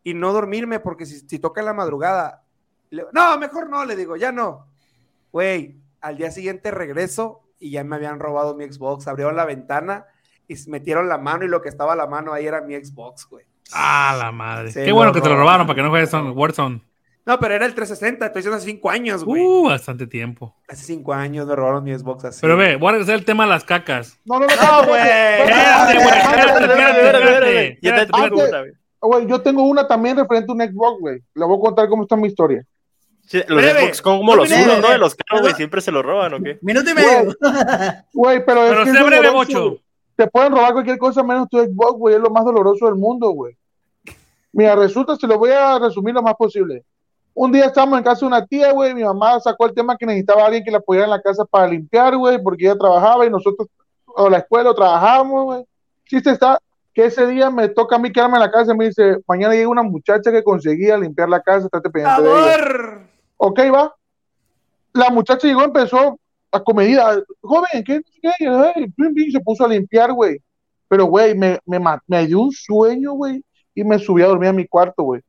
[0.04, 2.42] y no dormirme, porque si, si toca en la madrugada.
[2.90, 4.66] Le- no, mejor no, le digo, ya no.
[5.32, 9.08] Güey, al día siguiente regreso y ya me habían robado mi Xbox.
[9.08, 10.06] Abrieron la ventana
[10.48, 13.26] y metieron la mano y lo que estaba a la mano ahí era mi Xbox,
[13.28, 13.44] güey.
[13.72, 14.70] Ah, la madre.
[14.70, 15.66] Se Qué bueno que te lo robaron.
[15.66, 16.82] para que no juegues en Warzone.
[17.26, 19.42] No, pero era el 360, estoy diciendo hace cinco años, güey.
[19.44, 20.54] Uh, bastante tiempo.
[20.68, 22.38] Hace cinco años me robaron mi Xbox así.
[22.40, 24.16] Pero ve, voy a regresar el tema de las cacas.
[24.24, 24.54] No, no, no.
[24.54, 25.00] No, güey.
[25.02, 28.78] Espérate, güey, espérate, espérate.
[29.00, 31.20] Güey, yo tengo una también referente a un Xbox, güey.
[31.34, 32.64] Le voy a contar cómo está mi historia.
[33.26, 33.80] Sí, los Breve.
[33.80, 34.88] Xbox son como los unos, ¿no?
[34.88, 36.58] De los carros, güey, siempre se los roban, ¿o qué?
[36.62, 37.34] Minuto y medio.
[38.12, 39.78] Güey, pero es Pero que sea breve, Bocho.
[40.14, 42.14] Te pueden robar cualquier cosa menos tu Xbox, güey.
[42.14, 43.56] Es lo más doloroso del mundo, güey.
[44.52, 46.84] Mira, resulta, se lo voy a resumir lo más posible.
[47.34, 48.94] Un día estábamos en casa de una tía, güey.
[48.94, 51.44] Mi mamá sacó el tema que necesitaba a alguien que la apoyara en la casa
[51.44, 53.68] para limpiar, güey, porque ella trabajaba y nosotros,
[54.06, 55.64] o la escuela, o trabajábamos, güey.
[56.06, 56.58] Chiste está
[56.94, 59.52] que ese día me toca a mí quedarme en la casa y me dice, mañana
[59.52, 63.10] llega una muchacha que conseguía limpiar la casa, estate pendiente de ella.
[63.36, 63.94] Ok, va.
[64.92, 66.18] La muchacha llegó, empezó
[66.50, 67.22] a comedida.
[67.42, 68.00] Joven, ¿qué?
[68.96, 70.40] pim, se puso a limpiar, güey.
[70.88, 74.52] Pero, güey, me, me, me dio un sueño, güey, y me subí a dormir a
[74.52, 75.20] mi cuarto, güey.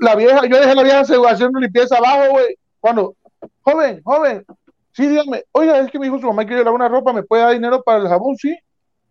[0.00, 2.56] La vieja, yo dejé la vieja haciendo limpieza abajo, güey.
[2.80, 3.16] Cuando,
[3.62, 4.44] joven, joven,
[4.92, 7.22] sí, dígame, oiga, es que me dijo su mamá que quiere lavar una ropa, ¿me
[7.22, 8.36] puede dar dinero para el jabón?
[8.36, 8.56] Sí.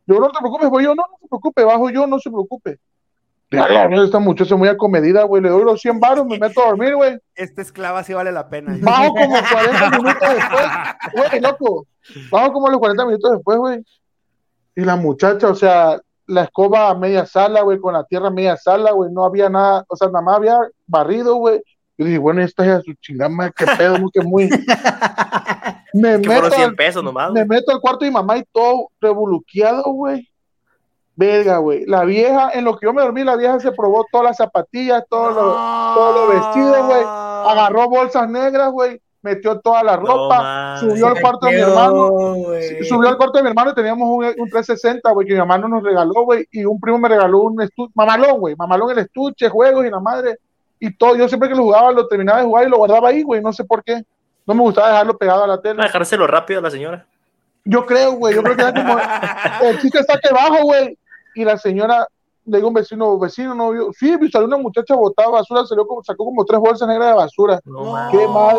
[0.06, 2.80] Yo, no te preocupes, voy yo, no, no se preocupe, bajo yo, no se preocupe.
[3.50, 6.96] Ya, esta muchacha muy acomedida, güey, le doy los 100 baros, me meto a dormir,
[6.96, 7.18] güey.
[7.34, 8.78] Esta esclava sí vale la pena.
[8.82, 10.66] Bajo como 40 minutos después,
[11.14, 11.88] güey, loco.
[12.30, 13.86] Bajo como los 40 minutos después, güey.
[14.76, 18.32] Y la muchacha, o sea, la escoba a media sala, güey, con la tierra a
[18.32, 21.62] media sala, güey, no había nada, o sea, nada más había barrido, güey.
[21.98, 24.50] Yo dije, bueno, esta es su chingada, madre, qué pedo, que muy.
[25.94, 28.38] Me Que meto, fueron 100 al, pesos nomás, me meto al cuarto de mi mamá
[28.38, 30.30] y todo revoluqueado, güey.
[31.18, 31.84] Verga, güey.
[31.88, 35.04] La vieja, en lo que yo me dormí, la vieja se probó todas las zapatillas,
[35.10, 35.56] todos los
[35.96, 37.02] todos los vestidos, güey.
[37.04, 39.02] Agarró bolsas negras, güey.
[39.24, 40.78] Metió toda la ropa.
[40.80, 42.08] subió al cuarto de mi hermano.
[42.88, 45.68] Subió al cuarto de mi hermano y teníamos un, un 360, güey, que mi hermano
[45.68, 46.48] nos regaló, güey.
[46.52, 48.56] Y un primo me regaló un estuche, mamalón, güey.
[48.56, 50.38] Mamalón el estuche, juegos y la madre.
[50.80, 51.16] Y todo.
[51.16, 53.42] Yo siempre que lo jugaba, lo terminaba de jugar y lo guardaba ahí, güey.
[53.42, 54.04] No sé por qué.
[54.46, 55.82] No me gustaba dejarlo pegado a la tele.
[55.82, 57.08] dejárselo rápido a la señora.
[57.66, 58.36] Yo creo, güey.
[58.36, 59.00] Yo creo que era como.
[59.68, 60.96] El chiste está que bajo, güey.
[61.38, 62.08] Y la señora
[62.46, 63.92] le digo a un vecino, vecino, no vio.
[63.94, 67.60] Sí, salió una muchacha botada basura, salió como, sacó como tres bolsas negras de basura.
[67.66, 67.94] No.
[68.10, 68.58] Qué mal.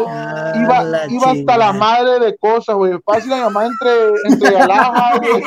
[0.62, 2.98] Iba, la iba hasta la madre de cosas, güey.
[3.04, 5.42] Fácil la mamá entre, entre alhajas, güey.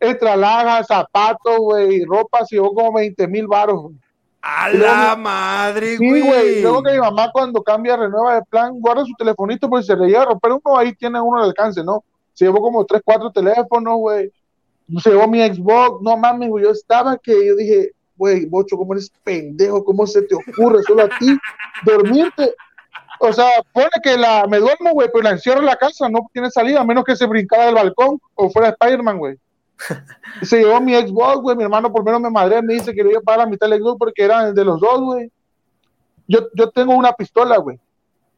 [0.00, 3.94] Entre alhajas, zapatos, güey, ropa, se llevó como 20 mil baros, güey.
[4.42, 6.22] ¡A luego- la madre, Sí, güey!
[6.22, 6.62] güey.
[6.62, 10.06] Luego que mi mamá cuando cambia, renueva de plan, guarda su telefonito porque se le
[10.06, 12.02] llega a romper uno, ahí tiene uno al alcance, ¿no?
[12.34, 14.30] Se llevó como tres, cuatro teléfonos, güey.
[15.00, 16.64] Se llevó mi Xbox, no mames, güey.
[16.64, 19.84] Yo estaba que yo dije, güey, Bocho, ¿cómo eres pendejo?
[19.84, 21.36] ¿Cómo se te ocurre solo a ti
[21.84, 22.54] dormirte?
[23.20, 26.26] O sea, pone que la, me duermo, güey, pero la encierro en la casa, no
[26.32, 29.38] tiene salida, a menos que se brincara del balcón o fuera Spider-Man, güey.
[30.42, 33.10] Se llevó mi Xbox, güey, mi hermano por menos me madre, me dice que le
[33.10, 35.30] iba a pagar la mitad del Xbox porque era de los dos, güey.
[36.28, 37.78] Yo, yo tengo una pistola, güey,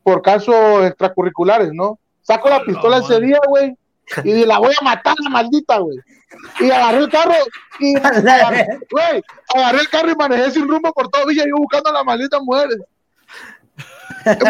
[0.03, 1.99] por casos extracurriculares, ¿no?
[2.23, 3.77] Saco la pistola ese día, güey,
[4.25, 5.99] y la voy a matar, la maldita, güey.
[6.61, 7.35] Y agarré el carro,
[7.79, 9.23] y agarré, güey,
[9.55, 12.41] agarré el carro y manejé sin rumbo por todo Villa, yo buscando a la maldita
[12.41, 12.69] mujer.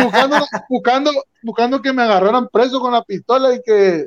[0.02, 1.10] Buscando, buscando,
[1.42, 4.06] buscando que me agarraran preso con la pistola y que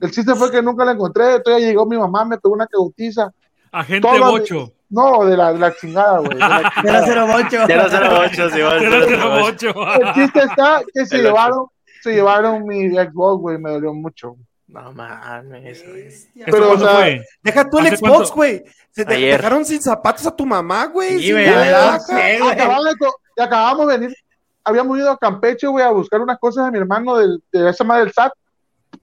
[0.00, 1.36] el chiste fue que nunca la encontré.
[1.36, 3.32] Entonces llegó mi mamá, me pegó una cautiza.
[3.72, 4.72] Agente Toda mi-.
[4.90, 6.30] No, de la, de la chingada, güey.
[6.30, 7.38] de la chingada.
[7.40, 7.66] 008.
[7.68, 9.74] 008, sí, va, 008.
[9.74, 10.02] 008.
[10.02, 11.66] El chiste está que se llevaron,
[12.02, 14.36] se llevaron mi Xbox, güey, me dolió mucho.
[14.68, 16.04] No mames, güey.
[16.04, 16.44] Bestia.
[16.46, 17.24] ¿Esto Pero, o sea, fue?
[17.42, 18.62] Deja tú el ¿Hace Xbox, güey.
[18.90, 19.36] Se te Ayer.
[19.38, 21.18] dejaron sin zapatos a tu mamá, güey.
[21.20, 21.32] Sí.
[21.34, 24.16] Acabamos de, co- y acabamos de venir,
[24.64, 27.82] habíamos ido a Campeche, güey, a buscar unas cosas de mi hermano del, de esa
[27.84, 28.32] madre del SAT,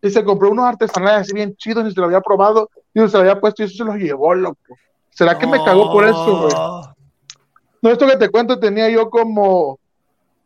[0.01, 3.13] y se compró unos artesanales así bien chidos, y se lo había probado, y se
[3.13, 4.59] lo había puesto, y eso se los llevó, loco.
[5.09, 6.53] ¿Será que me cagó por eso, güey?
[7.81, 9.79] No, esto que te cuento tenía yo como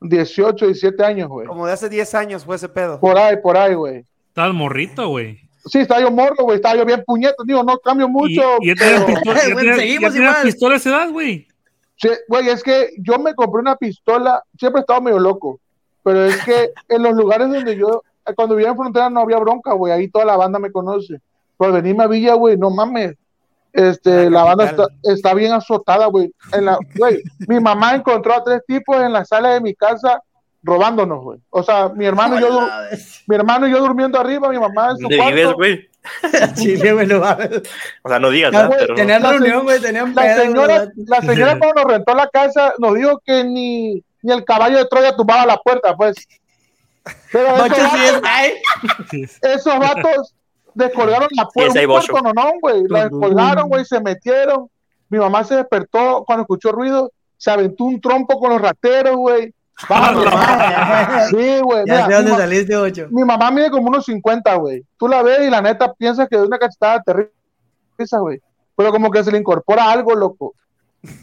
[0.01, 1.47] 18, 17 años, güey.
[1.47, 2.99] Como de hace 10 años fue ese pedo.
[2.99, 4.05] Por ahí, por ahí, güey.
[4.29, 5.39] Estás morrito, güey.
[5.65, 8.41] Sí, estaba yo morro, güey, estaba yo bien puñeto, digo, no cambio Y, mucho.
[8.61, 10.35] y ya pero- pistola, ya tenías igual.
[10.43, 11.47] pistola a esa edad, güey.
[11.97, 15.59] Sí, güey, es que yo me compré una pistola, siempre he estado medio loco,
[16.03, 18.03] pero Pero es que en los lugares donde yo,
[18.35, 19.91] cuando vivía en frontera no había bronca, güey.
[19.91, 21.19] Ahí toda la banda me conoce.
[21.57, 23.15] Por venirme a Villa, güey, no mames.
[23.73, 26.31] Este, la banda está, está bien azotada, güey.
[26.53, 30.21] En la, güey, mi mamá encontró a tres tipos en la sala de mi casa
[30.63, 31.39] robándonos, güey.
[31.49, 32.67] O sea, mi hermano y yo,
[33.27, 35.55] mi hermano y yo durmiendo arriba, mi mamá en su ¿Dónde vives, cuarto.
[35.57, 35.89] güey?
[36.55, 37.49] Chile, güey, no mames.
[38.03, 38.67] O sea, no digas, Ya, ¿verdad?
[38.75, 42.13] güey, Pero- Tenían La reunión, güey, tenían La pedo, señora, la señora cuando nos rentó
[42.15, 46.15] la casa nos dijo que ni, ni el caballo de Troya tumbaba la puerta, pues.
[47.31, 48.53] Pero esos, sí es, vatos, ay,
[49.41, 50.35] esos vatos
[50.73, 52.83] descolgaron la puerta, un no, no, güey.
[52.87, 54.69] La descolgaron, güey, se metieron.
[55.09, 59.53] Mi mamá se despertó cuando escuchó ruido, se aventó un trompo con los rateros, güey.
[59.87, 60.25] Vamos.
[61.29, 61.83] Sí, güey.
[61.85, 63.07] ya mira, sé dónde saliste, Bocho.
[63.11, 64.83] mi mamá mide como unos 50, güey.
[64.97, 67.31] Tú la ves y la neta piensas que de una cachetada terrible,
[68.19, 68.41] güey.
[68.75, 70.55] Pero como que se le incorpora algo, loco.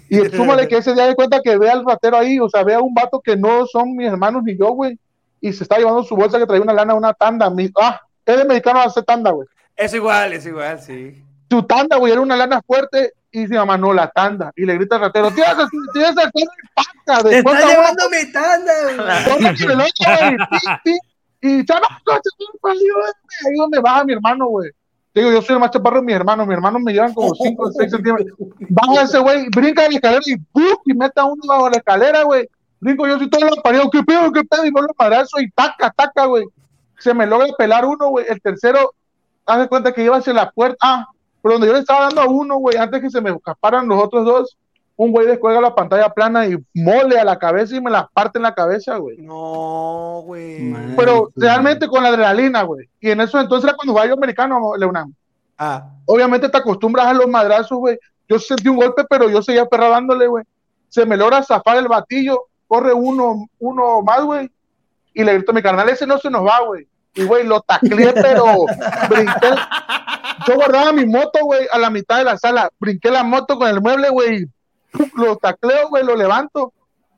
[0.08, 2.74] Y súmale que ese día de cuenta que ve al ratero ahí, o sea, ve
[2.74, 4.98] a un vato que no son mis hermanos ni yo, güey.
[5.40, 7.50] Y se está llevando su bolsa que trae una lana, una tanda.
[7.50, 9.48] Mi, ah, es de mexicano hace tanda, güey.
[9.76, 11.22] Es igual, es igual, sí.
[11.50, 13.12] Su tanda, güey, era una lana fuerte.
[13.36, 14.50] Y dice, mamá, no, la tanda.
[14.56, 17.22] Y le grita al ratero, tienes perro en paca.
[17.22, 18.96] Te está llevando mi tanda, güey.
[21.42, 23.12] Y chamaco, ayúdame,
[23.46, 24.70] ahí donde baja mi hermano, güey.
[25.12, 27.34] Te Digo, yo soy el más chaparro de mis hermanos, mis hermanos me llevan como
[27.34, 28.38] 5 o 6 centímetros.
[28.70, 30.78] Baja ese güey, brinca de la escalera y ¡pum!
[30.86, 32.48] y mete a uno bajo la escalera, güey.
[32.80, 34.64] Brinco yo soy todo lo parido, ¿qué pedo, qué pedo?
[34.64, 36.46] Y vuelvo a madrazo y taca, taca, güey.
[36.98, 38.24] Se me logra pelar uno, güey.
[38.30, 38.94] El tercero,
[39.44, 40.78] haz de cuenta que iba hacia la puerta.
[40.80, 41.06] Ah,
[41.47, 44.02] por donde yo le estaba dando a uno, güey, antes que se me escaparan los
[44.02, 44.59] otros dos,
[44.97, 48.40] un güey descuelga la pantalla plana y mole a la cabeza y me la parte
[48.40, 49.18] en la cabeza, güey.
[49.18, 50.62] No, güey.
[50.64, 50.94] Man.
[50.97, 52.89] Pero realmente con la adrenalina, güey.
[53.01, 55.14] Y en eso entonces era cuando jugaba yo americano, Leonam.
[55.56, 57.97] Ah, Obviamente te acostumbras a los madrazos, güey.
[58.28, 60.43] Yo sentí un golpe, pero yo seguía perra dándole, güey.
[60.89, 64.51] Se me logra zafar el batillo, corre uno, uno más, güey.
[65.14, 66.89] Y le grito a mi carnal, ese no se nos va, güey.
[67.16, 68.44] Y, güey, lo tacleé, pero
[69.09, 69.48] brinqué.
[70.47, 72.70] Yo guardaba mi moto, güey, a la mitad de la sala.
[72.78, 74.47] Brinqué la moto con el mueble, güey.
[75.14, 76.72] Lo tacleo, güey, lo levanto.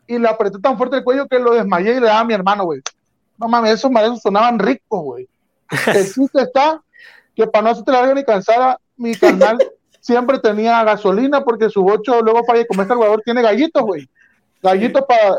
[0.07, 2.33] Y le apreté tan fuerte el cuello que lo desmayé y le daba a mi
[2.33, 2.81] hermano, güey.
[3.37, 5.29] No mames, esos madrazos sonaban ricos, güey.
[5.87, 6.81] El chiste está
[7.35, 9.59] que para no hacerte larga ni cansada, mi carnal
[10.01, 14.09] siempre tenía gasolina porque su bocho luego falla y como este jugador tiene gallitos, güey.
[14.63, 15.39] Gallitos para.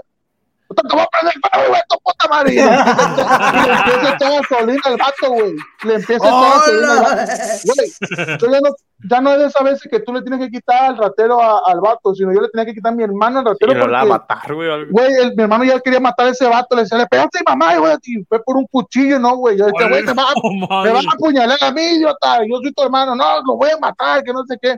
[0.70, 2.54] A prender el fuego, güey, tu puta madre.
[2.54, 5.56] Y le empieza a echar- gasolina al vato, güey.
[5.84, 7.32] Le empieza a echar gasolina al vato.
[7.66, 8.70] Güey, yo ya no,
[9.10, 11.62] ya no es de esa vez que tú le tienes que quitar al ratero a-
[11.66, 13.98] al vato, sino yo le tenía que quitar a mi hermano al ratero la va
[13.98, 14.90] a porque, matar, güey.
[14.92, 17.42] güey, el- mi hermano ya quería matar a ese vato, le decía, le pegaste a
[17.42, 19.58] mi mamá, güey, y fue por un cuchillo, no, güey.
[19.58, 20.34] Yo decía, güey, te vas a
[20.70, 22.40] No, me van a apuñalar a mí, idiota.
[22.48, 23.16] Yo soy tu hermano.
[23.16, 24.78] No, lo voy a matar, que no sé qué.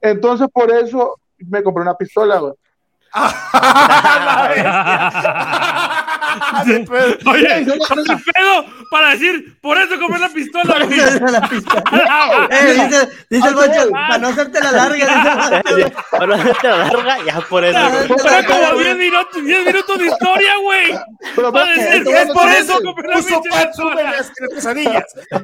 [0.00, 2.52] Entonces, por eso me compré una pistola, güey.
[3.14, 3.32] ah,
[4.56, 6.01] nice.
[6.66, 8.64] ¿Qué pedo?
[8.90, 10.98] Para decir, por eso compré la pistola, güey.
[10.98, 11.82] La pistola.
[12.50, 15.92] Eh, dice, dice el Bocho, para no hacerte la larga, dice.
[16.10, 17.78] Para no hacerte la larga, ya por eso.
[18.18, 20.98] Fueron como 10 minutos, 10 minutos de historia, güey.
[21.52, 24.02] Para decir, es por eso compré la pistola.
[24.02, 25.04] las pesadillas.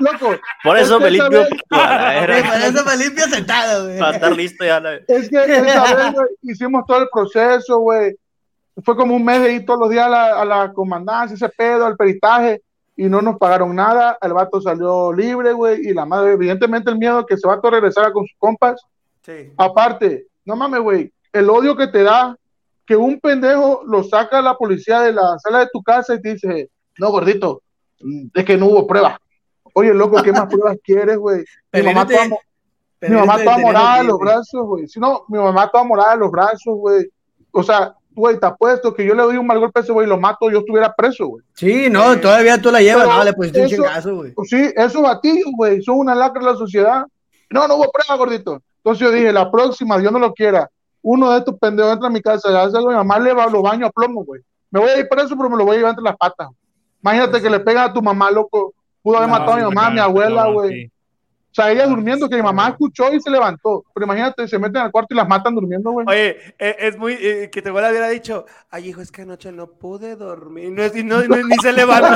[0.00, 3.98] Loco, Por eso Es me limpio Para eso me limpio sentado, güey.
[3.98, 4.80] para estar listo ya.
[4.80, 4.94] La...
[4.94, 8.11] es que esa vez, güey, hicimos todo el proceso, güey.
[8.84, 11.48] Fue como un mes de ir todos los días a la, a la comandancia, ese
[11.50, 12.62] pedo, al peritaje,
[12.96, 14.16] y no nos pagaron nada.
[14.20, 17.70] El vato salió libre, güey, y la madre, evidentemente, el miedo que se va a
[17.70, 18.80] regresara con sus compas.
[19.22, 19.52] Sí.
[19.56, 22.36] Aparte, no mames, güey, el odio que te da
[22.84, 26.34] que un pendejo lo saca la policía de la sala de tu casa y te
[26.34, 27.62] dice, no, gordito,
[28.00, 29.18] mm, es que no hubo pruebas.
[29.74, 31.44] Oye, loco, ¿qué más pruebas quieres, güey?
[31.72, 32.38] Mi mamá Pelínate- toda,
[33.08, 34.86] mi mamá de toda morada de los brazos, güey.
[34.88, 37.08] Si no, mi mamá toda morada de los brazos, güey.
[37.52, 40.06] O sea, güey, te apuesto que yo le doy un mal golpe a ese güey
[40.06, 41.44] y lo mato, yo estuviera preso, güey.
[41.54, 44.34] Sí, no, todavía tú la llevas, no, le pusiste un chingazo, güey.
[44.44, 47.04] Sí, esos batillos, güey, son una lacra de la sociedad.
[47.50, 48.62] No, no hubo prueba, gordito.
[48.78, 50.68] Entonces yo dije, la próxima, Dios no lo quiera,
[51.02, 53.46] uno de estos pendejos entra a mi casa y hace algo, mi mamá le va
[53.46, 54.40] los baños a plomo, güey.
[54.70, 56.48] Me voy a ir preso, pero me lo voy a llevar entre las patas.
[57.02, 58.72] Imagínate que le pegan a tu mamá, loco.
[59.02, 60.70] Pudo haber No, matado a mi mamá, a mi abuela, no, güey.
[60.84, 60.92] sí.
[61.52, 63.84] O sea, ella durmiendo, que mi mamá escuchó y se levantó.
[63.92, 66.06] Pero imagínate, se meten al cuarto y las matan durmiendo, güey.
[66.08, 69.52] Oye, eh, es muy eh, que te abuela hubiera dicho, ay hijo, es que anoche
[69.52, 72.08] no pude dormir, no, es- y no- no- ni se levantó,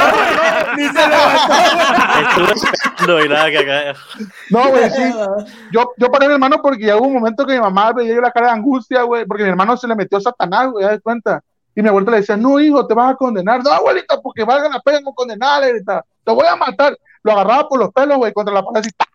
[0.79, 1.55] ni se levantó.
[3.05, 4.51] Y.
[4.51, 5.03] No, güey, sí.
[5.73, 8.31] Yo, yo paré a mi hermano porque llegó un momento que mi mamá veía la
[8.31, 11.43] cara de angustia, güey, porque mi hermano se le metió Satanás, güey, ¿das cuenta?
[11.75, 13.63] Y mi abuelita le decía, no, hijo, te vas a condenar.
[13.63, 16.03] No, abuelita, porque valga la pena no condenar, abuelita.
[16.25, 16.97] Te voy a matar.
[17.23, 19.09] Lo agarraba por los pelos, güey, contra la pared tac, tac.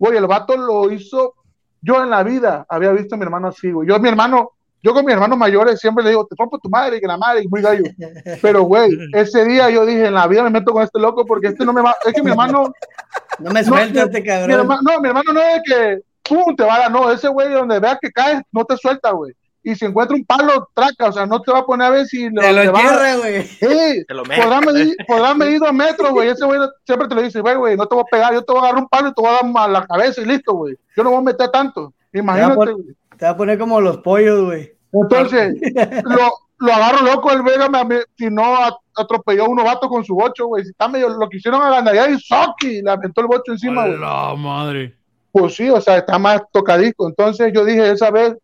[0.00, 1.34] Güey, el vato lo hizo.
[1.80, 3.88] Yo en la vida había visto a mi hermano así, güey.
[3.88, 4.50] Yo, mi hermano,
[4.82, 7.42] Yo con mis hermanos mayores siempre le digo, te rompo tu madre, que la madre,
[7.44, 7.84] y muy gallo.
[8.42, 11.48] Pero, güey, ese día yo dije, en la vida me meto con este loco porque
[11.48, 11.94] este no me va.
[12.04, 12.72] Es que mi hermano.
[13.38, 14.50] No me No, suelta mi- este mi cabrón.
[14.50, 17.50] hermano- no, mi hermano no es que pum, te va a dar, no, ese güey
[17.52, 19.32] donde vea que caes, no te suelta, güey.
[19.62, 22.06] Y si encuentra un palo, traca, o sea, no te va a poner a ver
[22.06, 23.42] si le, Te lo a- entierra, güey.
[23.44, 24.44] Sí, Te lo metes.
[24.44, 26.28] podrá medir, podrá medir dos metros, güey.
[26.30, 28.52] Ese güey siempre te lo dice, güey, güey, no te voy a pegar, yo te
[28.52, 30.54] voy a agarrar un palo y te voy a dar a la cabeza y listo,
[30.54, 30.76] güey.
[30.96, 31.92] Yo no voy a meter tanto.
[32.12, 32.86] Imagínate, güey.
[33.18, 34.72] Te va a poner como los pollos, güey.
[34.92, 35.54] Entonces,
[36.04, 37.68] lo, lo agarro loco el Vega,
[38.16, 40.64] si no a- atropelló a uno vato con su bocho, güey.
[40.64, 43.98] Si está medio, lo quisieron agandallar y Soki le aventó el bocho encima, A güey.
[44.00, 44.96] la madre.
[45.32, 47.06] Pues sí, o sea, está más tocadisco.
[47.08, 48.34] Entonces yo dije, esa vez,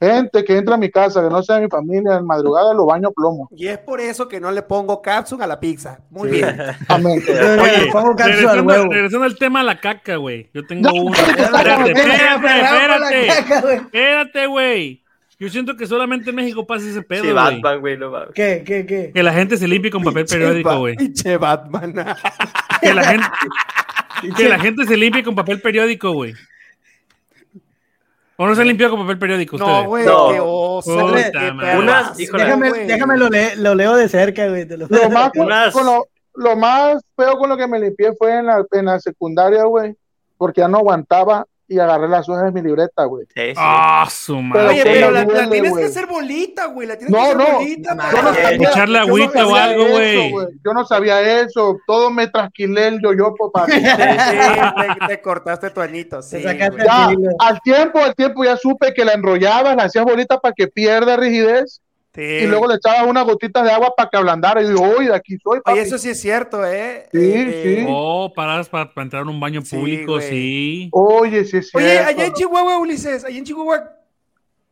[0.00, 3.10] gente que entra a mi casa, que no sea mi familia, en madrugada lo baño
[3.12, 3.48] plomo.
[3.56, 6.00] Y es por eso que no le pongo capsule a la pizza.
[6.10, 6.56] Muy bien.
[6.88, 7.22] Amén.
[7.28, 8.92] Oye, Le pongo cápsula al regresando, huevo.
[8.92, 10.48] regresando al tema de la caca, güey.
[10.54, 11.16] Yo tengo No, uno.
[11.16, 13.74] no, no, no, Espérate, espérate, espérate.
[13.76, 15.02] Espérate, güey.
[15.40, 17.34] Yo siento que solamente en México pasa ese pedo, Sí, güey.
[17.44, 18.30] Batman, güey, no mames.
[18.34, 19.12] ¿Qué, qué, qué?
[19.14, 20.96] Que la gente se limpie con papel periódico, güey.
[20.96, 21.94] Pinche Batman.
[22.80, 23.26] Que la gente,
[24.36, 26.34] que la gente se limpie con papel periódico, güey.
[28.40, 29.82] ¿O no se han limpiado con papel periódico ustedes?
[29.82, 30.28] No, güey, No.
[30.30, 30.92] qué oso.
[30.92, 31.56] Puta güey, qué madre.
[31.72, 32.86] perrazo, Unas, híjole, Déjame, güey.
[32.86, 34.64] déjame lo, le- lo leo de cerca, güey.
[34.68, 38.38] lo- Lo más, Unas- con lo, lo más feo con lo que me limpié fue
[38.38, 39.96] en la, en la secundaria, güey,
[40.36, 43.26] porque ya no aguantaba y agarré las hojas de mi libreta, güey.
[43.26, 43.54] Sí, sí.
[43.56, 44.80] Ah, su Oye, madre.
[44.84, 46.88] pero la, duele, la tienes que hacer bolita, güey.
[46.88, 47.58] La tienes No, que hacer no.
[47.58, 47.94] bolita.
[47.94, 50.46] No, Yo no sabía- Echarle yo no agüita o algo, eso, güey.
[50.64, 51.76] Yo no sabía eso.
[51.86, 53.72] Todo me trasquilé el yoyopo, papi.
[53.72, 53.82] Sí,
[55.00, 56.22] te, te cortaste tu anito.
[56.22, 56.42] Sí.
[56.42, 60.68] Ya, al tiempo, al tiempo ya supe que la enrollabas, la hacías bolita para que
[60.68, 61.80] pierda rigidez
[62.18, 62.24] Sí.
[62.24, 64.60] y luego le echabas unas gotitas de agua para que ablandara.
[64.60, 65.78] Y digo, uy, de aquí soy, papi.
[65.78, 67.08] Oye, eso sí es cierto, ¿eh?
[67.12, 67.86] Sí, Eh, sí.
[67.88, 70.88] Oh, paradas para, para entrar a un baño público, sí.
[70.92, 72.08] Oye, sí es Oye, cierto.
[72.08, 73.92] allá en Chihuahua, Ulises, allá en Chihuahua,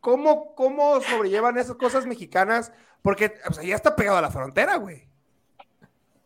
[0.01, 2.73] ¿cómo, cómo sobrellevan esas cosas mexicanas?
[3.01, 5.07] Porque o sea, ya está pegado a la frontera, güey.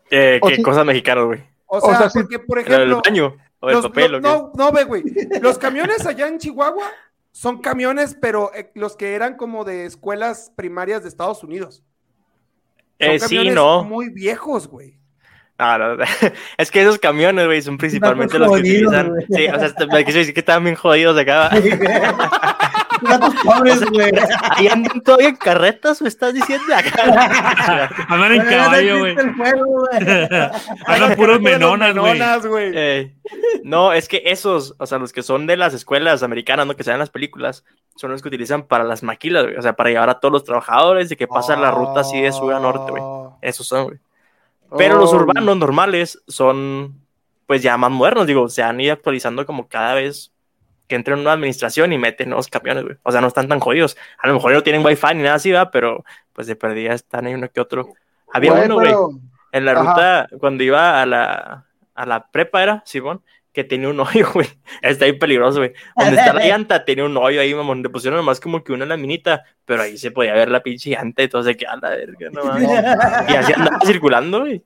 [0.10, 0.62] Eh, ¿Qué sí.
[0.64, 1.44] cosas mexicanas, güey?
[1.68, 3.02] O O sea, porque, por ¿El ejemplo...
[3.06, 3.38] baño?
[3.60, 4.16] ¿O el los- papel?
[4.16, 5.04] o no, no, ve, güey.
[5.40, 6.90] Los camiones allá en Chihuahua
[7.32, 11.84] son camiones, pero eh, los que eran como de escuelas primarias de Estados Unidos.
[13.00, 13.84] Son Eh, sí, camiones no.
[13.84, 15.00] muy viejos, güey.
[15.58, 16.04] Ah, no, no.
[16.58, 19.14] Es que esos camiones, güey, son principalmente los que utilizan.
[19.30, 21.50] Sí, o sea, te- me quiso decir que estaban bien jodidos de acá.
[23.02, 24.12] Gatos pobres, güey.
[24.52, 26.66] Ahí andan todavía en carretas, ¿me estás diciendo?
[26.76, 27.90] Acá.
[28.08, 29.16] Andan en caballo, güey.
[30.86, 32.14] Andan puros menonas, güey.
[32.14, 32.72] Menonas, güey.
[32.76, 33.16] Eh,
[33.64, 36.76] no, es que esos, o sea, los que son de las escuelas americanas, ¿no?
[36.76, 37.66] Que se ven en las películas,
[37.96, 39.58] son los que utilizan para las maquilas, güey.
[39.58, 42.32] O sea, para llevar a todos los trabajadores y que pasan la ruta así de
[42.32, 43.04] sur a norte, güey.
[43.04, 43.38] Oh.
[43.42, 44.00] Esos son, güey.
[44.78, 47.02] Pero los Oh, urbanos normales son,
[47.46, 50.31] pues ya más modernos, digo, se han ido actualizando como cada vez
[50.92, 52.98] que entra en una administración y meten nuevos camiones, güey.
[53.04, 53.96] O sea, no están tan jodidos.
[54.22, 56.04] A lo mejor no tienen wifi ni nada así, va, pero
[56.34, 57.94] pues de perdida están ahí uno que otro.
[58.34, 59.12] Había uno, güey, pero-
[59.54, 59.82] en la Ajá.
[59.82, 61.66] ruta, cuando iba a la,
[61.96, 63.22] a la prepa, era, Simón,
[63.54, 64.50] que tenía un hoyo, güey.
[64.82, 65.72] Está ahí peligroso, güey.
[65.96, 67.82] Donde está la llanta, tenía un hoyo ahí, mamón.
[67.84, 71.24] Le pusieron nomás como que una laminita, pero ahí se podía ver la pinche llanta
[71.24, 72.70] y todo se queda a la verga, no mames.
[73.30, 74.62] Y así andaba circulando, güey.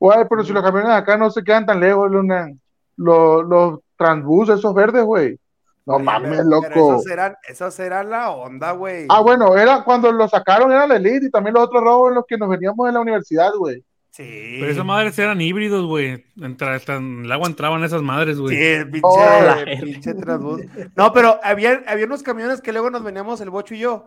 [0.00, 2.50] Güey, pero si los camiones de acá no se quedan tan lejos, Luna.
[2.98, 5.38] Los, los transbus, esos verdes, güey.
[5.86, 6.66] No Oye, mames, pero- loco.
[6.68, 9.06] pero Esos eran, esos eran la onda, güey.
[9.08, 12.16] Ah, bueno, era cuando lo sacaron, era la Elite y también los otros robos en
[12.16, 13.84] los que nos veníamos en la universidad, güey.
[14.10, 14.56] Sí.
[14.60, 16.24] Pero esas madres eran híbridos, güey.
[16.40, 18.56] Entra- hasta en el agua entraban esas madres, Sí, güey.
[18.64, 20.62] el pinche, Oh, la el pinche transbús.
[20.96, 24.06] No, pero había, había unos camiones que luego nos veníamos el bocho y yo,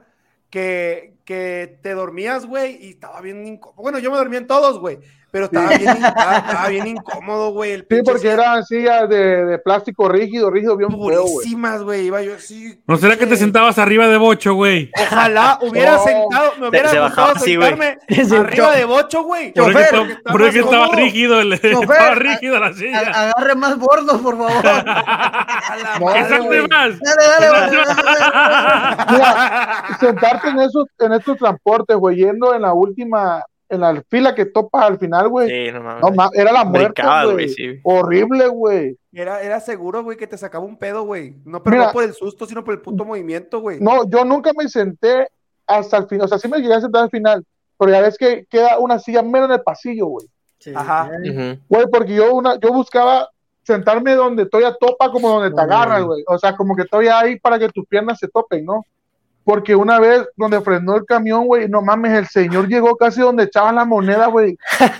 [0.50, 3.82] que, que te dormías, güey, y estaba bien incómodo.
[3.84, 4.98] Bueno, yo me dormía en todos, güey,
[5.32, 7.72] pero estaba bien, estaba, estaba bien incómodo, güey.
[7.72, 12.08] el Sí, porque silla- eran sillas de, de plástico rígido, rígido, bien durísimas, güey.
[12.08, 12.82] Iba yo así.
[12.88, 14.92] ¿No será que te sentabas arriba de bocho, güey?
[15.00, 16.04] Ojalá hubiera No.
[16.04, 17.70] sentado, me hubiera se gustado bajaba así, güey.
[17.70, 19.54] sentarme Sí, arriba de bocho, güey.
[19.54, 23.00] Por eso que más estaba rígido, el, Chofer, estaba rígido la silla.
[23.00, 24.68] A- Agarre más bordos, por favor.
[24.68, 26.68] A la No, madre, ¡Que salte güey.
[26.68, 27.00] más!
[27.00, 28.96] Dale, dale, dale, dale.
[29.12, 34.34] Mira, sentarte en esos, en estos transportes, güey, yendo en la última, en la fila
[34.36, 35.48] que topa al final, güey.
[35.50, 36.02] Sí, no mames.
[36.02, 37.02] No, ma- era la muerte,
[37.32, 37.50] güey.
[37.50, 37.80] sí.
[37.84, 38.98] Horrible, güey.
[39.14, 41.36] Era, era seguro, güey, que te sacaba un pedo, güey.
[41.46, 41.88] No, pero Mira.
[41.88, 43.80] no por el susto, sino por el puto movimiento, güey.
[43.80, 45.28] No, yo nunca me senté
[45.68, 47.46] hasta el final, o sea, sí me llegué a sentar al final,
[47.78, 50.28] pero ya ves que queda una silla menos en el pasillo, güey.
[50.58, 51.10] Sí, Ajá.
[51.70, 53.30] Güey, porque yo una, yo buscaba
[53.64, 56.24] sentarme donde todavía topa, como donde te agarras, güey.
[56.24, 56.36] güey.
[56.36, 58.84] O sea, como que todavía ahí para que tus piernas se topen, ¿no?
[59.50, 63.46] Porque una vez donde frenó el camión, güey, no mames, el señor llegó casi donde
[63.46, 64.56] echaban la moneda, güey.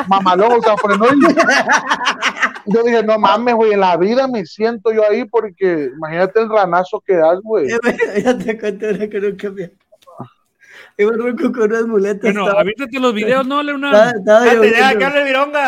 [0.08, 1.20] Mamalón, o sea, frenó y...
[2.66, 6.50] Yo dije, no mames, güey, en la vida me siento yo ahí porque imagínate el
[6.50, 7.68] ranazo que das, güey.
[8.24, 9.72] Ya te conté una que nunca me...
[10.98, 12.24] Iba Ruco con unas muletas.
[12.24, 14.20] Bueno, estaba, avítate los videos, ¿no, Leonardo?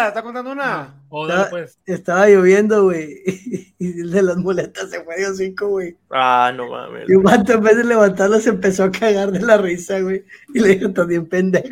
[0.07, 1.00] está contando una.
[1.13, 1.77] Estaba, pues.
[1.85, 3.19] estaba lloviendo, güey.
[3.81, 5.97] Y el de las muletas se fue de hocico, güey.
[6.11, 7.09] Ah, no mames.
[7.09, 10.23] Y un vato en vez de levantarlo se empezó a cagar de la risa, güey.
[10.53, 11.67] Y le dijo también pendejo.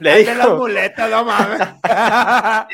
[0.00, 1.60] Le De las dijo, muletas, no mames.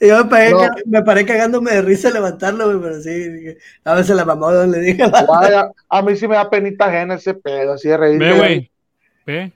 [0.00, 0.58] Y yo me paré, No.
[0.86, 4.78] me paré cagándome de risa levantarlo, güey, pero sí, dije, a veces la mamó, le
[4.80, 7.96] dije a la- Vaya, a mí sí me da penita ajena ese pedo, así de
[7.96, 8.18] reír.
[8.18, 8.70] Ve, güey.
[9.24, 9.52] Ve.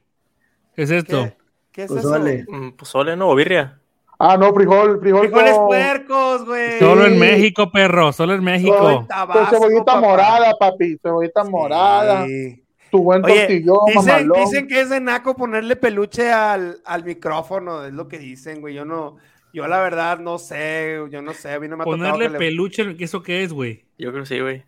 [0.74, 1.24] ¿Qué es esto?
[1.24, 1.36] ¿Qué,
[1.72, 2.10] qué es Pues eso?
[2.10, 2.44] vale.
[2.48, 3.28] "Mm, pues sole, ¿no?
[3.28, 3.77] O birria.
[4.18, 5.20] Ah, no, frijol, frijol.
[5.28, 6.78] Frijoles con- puercos, güey.
[6.80, 8.12] Solo en México, perro.
[8.12, 9.06] Solo en México.
[9.08, 10.00] Tabasco, cebollita papá.
[10.00, 10.96] morada, papi.
[11.00, 12.26] Cebollita morada.
[12.26, 12.62] Sí.
[12.90, 17.84] Tu buen Oye, tortillón, dicen, dicen que es de naco ponerle peluche al, al micrófono,
[17.84, 18.74] es lo que dicen, güey.
[18.74, 19.16] Yo no,
[19.52, 22.30] yo la verdad no sé, yo no sé, a mí no me ha Ponerle que
[22.32, 23.84] le- peluche, ¿eso qué es, güey?
[23.98, 24.64] Yo creo que sí, güey.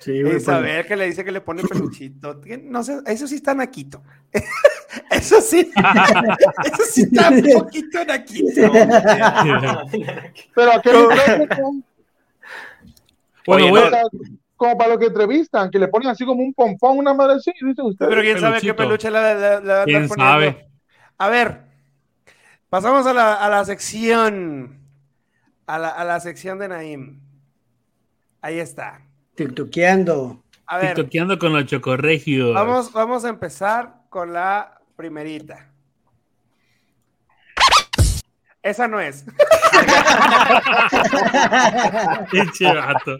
[0.00, 2.40] Sí, güey, pues, saber que le dice que le pone peluchito.
[2.64, 4.02] No sé, eso sí está naquito.
[5.10, 5.70] eso sí,
[6.64, 8.70] eso sí está un poquito naquito.
[10.54, 11.82] Pero a qué le traen, como-
[13.46, 14.02] Bueno, Oye, güey, o sea,
[14.56, 17.52] como para lo que entrevistan, que le ponen así como un pompón, una madre así,
[17.60, 18.08] dicen ustedes.
[18.08, 20.32] Pero quién sabe qué peluche le, le- le va a andar ¿Quién poniendo.
[20.32, 20.68] sabe?
[21.18, 21.60] A ver,
[22.70, 24.80] pasamos a la, a la sección.
[25.66, 27.20] A la, a la sección de Naim.
[28.42, 29.00] Ahí está.
[29.34, 30.42] Tiktokeando.
[30.66, 32.54] A ver, tiktokeando con los chocorregios.
[32.54, 35.70] vamos, vamos a empezar con la primerita.
[38.62, 39.24] Esa no es.
[42.30, 43.18] Pinche vato.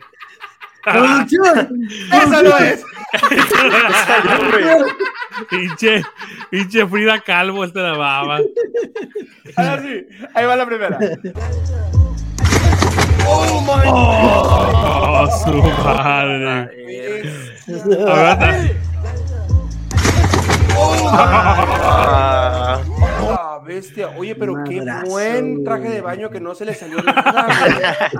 [0.85, 1.89] ¡Producción!
[2.13, 2.85] Esa no es.
[5.49, 6.05] pinche,
[6.51, 8.41] pinche Frida Calvo, esta la baba.
[9.57, 10.99] Ahora sí, ahí va la primera.
[13.27, 13.89] Oh, su madre.
[18.07, 18.69] Aguanta.
[21.17, 22.81] Ah,
[23.37, 24.11] Ah, bestia.
[24.17, 28.11] Oye, pero qué buen traje de baño que no se le salió nada,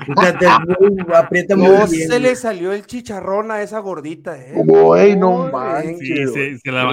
[1.15, 2.09] aprieta muy No bien.
[2.09, 4.53] se le salió el chicharrón a esa gordita, eh.
[4.65, 5.99] Güey, no manches.
[5.99, 6.29] bien.
[6.33, 6.89] Sí, se, la.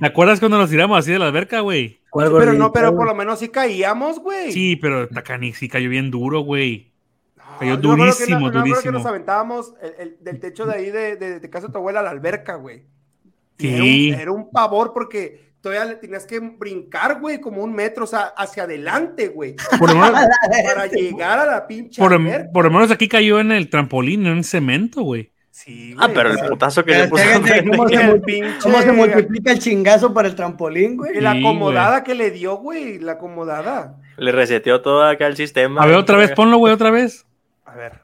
[0.00, 2.00] ¿Te acuerdas cuando nos tiramos así de la alberca, güey?
[2.10, 4.52] ¿Cuál Pero no, pero por lo menos sí caíamos, güey.
[4.52, 6.89] Sí, pero Takani sí cayó bien duro, güey.
[7.60, 8.92] Cayó yo durísimo, no- yo me acuerdo que durísimo.
[8.98, 12.00] nos aventábamos el- el- del techo de ahí de, de- de casa de tu abuela
[12.00, 12.82] a la alberca, güey.
[13.58, 13.68] Sí.
[14.10, 18.04] Era un, era un pavor porque todavía le tenías que brincar, güey, como un metro,
[18.04, 19.54] o sea, hacia adelante, güey.
[19.78, 20.10] Por lo menos,
[20.74, 22.50] Para llegar a la pinche por, alberca.
[22.52, 25.30] por lo menos aquí cayó en el trampolín, no en cemento, güey.
[25.50, 27.22] Sí, Ah, güey, pero o el putazo que le Pero puso.
[27.34, 27.46] ¿Cómo
[27.88, 31.20] se, el mu- pinche- cómo se multiplica el chingazo para el trampolín, Y güey?
[31.20, 33.98] la Sí, acomodada que le dio, güey, la acomodada.
[34.16, 35.82] Le reseteó todo acá el sistema.
[35.82, 37.26] A ver, otra vez, ponlo, güey, otra vez.
[37.70, 38.00] A ver.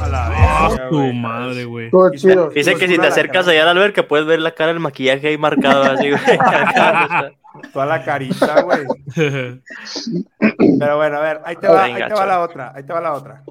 [0.00, 1.90] Ah, tu madre, güey.
[1.90, 2.48] Todo chido.
[2.48, 4.80] Dice que si te la acercas allá a la alberca puedes ver la cara del
[4.80, 6.22] maquillaje ahí marcado así, güey.
[7.72, 8.86] Toda la carita, güey.
[9.14, 13.00] Pero bueno, a ver, ahí te va, ahí te va la otra, ahí te va
[13.02, 13.42] la otra.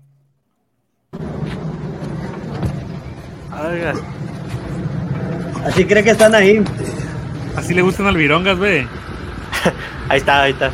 [5.66, 6.64] Así cree que están ahí.
[7.56, 8.88] Así le gustan al virongas, güey.
[10.10, 10.70] Ahí está, ahí está.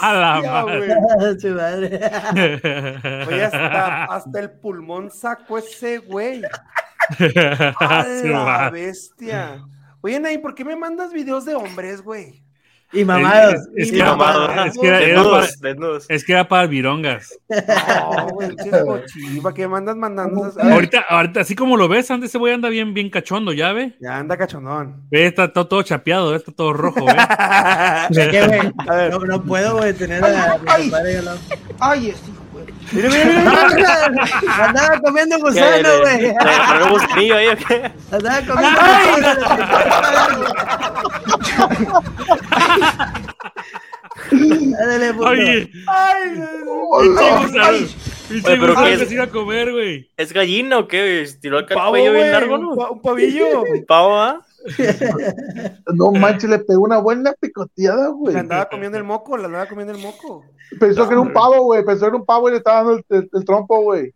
[0.00, 0.64] A la
[1.18, 2.00] Bestia, madre.
[3.28, 6.42] Oye, hasta, hasta el pulmón sacó ese güey.
[7.80, 9.62] A la bestia.
[10.00, 12.45] Oye, Nay, ¿por qué me mandas videos de hombres, güey?
[12.96, 13.54] Y mamados.
[13.54, 14.48] Es- es Y que era mamados.
[14.48, 15.46] para- es que era- era para-
[16.08, 17.38] es que era para virongas.
[17.48, 20.52] No, güey, cochiva, ¿qué mandas mandando?
[20.60, 23.96] Ahorita, ahorita, así como lo ves, antes ese güey anda bien, bien cachondo, ¿ya ve?
[24.00, 25.02] Ya anda cachondón.
[25.10, 29.10] Ve, está todo, todo chapeado, está todo rojo, güey, A ver.
[29.10, 31.38] no, no puedo, güey, tener a, a mi padre ahí al lado.
[31.80, 32.35] Ay, es hijo, güey.
[32.92, 33.68] Mira, mira, mira,
[34.10, 34.64] mira.
[34.64, 36.20] Andaba comiendo ¿Qué, gusano, güey.
[36.22, 37.90] le- le- gusanillo ahí, o qué?
[38.12, 38.80] Andaba comiendo
[39.16, 40.56] gusano.
[44.32, 45.26] Ándale, puto.
[45.28, 47.78] Oye, Ay, gusano.
[48.28, 49.08] Pinche Oye, pero gusano ¿qué que es?
[49.08, 50.10] se iba a comer, güey.
[50.16, 51.26] ¿Es gallina o qué?
[51.26, 52.90] Acá el pavo, cuello bien largo, un, ¿no?
[52.90, 53.62] un pavillo.
[53.62, 54.40] Un pavo, ¿ah?
[55.94, 58.34] No manches, le pegó una buena picoteada, güey.
[58.34, 60.44] Le andaba comiendo el moco, le andaba comiendo el moco.
[60.80, 61.84] Pensó que era un pavo, güey.
[61.84, 64.12] Pensó que era un pavo y le estaba dando el, el- el trompo, güey.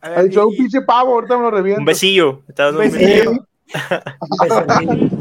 [0.00, 1.80] Ha dicho, y- un pinche pavo, ahorita me lo reviento.
[1.80, 2.42] Un besillo.
[2.48, 3.32] Estaba dando un Besillo.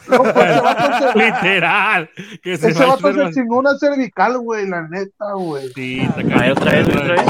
[0.08, 0.34] No, pues,
[1.14, 2.10] Literal.
[2.42, 5.68] Que se ese va a vato se chingó una cervical, güey, la neta, güey.
[5.74, 6.52] Sí, está A ver, cañón.
[6.58, 7.24] otra vez, otra vez.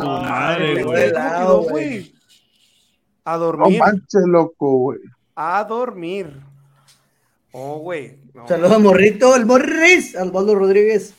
[0.00, 2.12] Tu madre, güey.
[3.24, 3.78] A No dormir.
[3.78, 4.98] manches, loco, güey.
[5.36, 6.40] A dormir.
[7.52, 8.18] Oh, güey.
[8.34, 8.48] no.
[8.48, 11.14] Saludos a Morrito, el Morris, Osvaldo Rodríguez.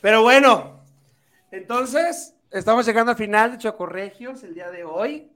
[0.00, 0.80] Pero bueno,
[1.52, 5.30] entonces estamos llegando al final de Chocorregios el día de hoy.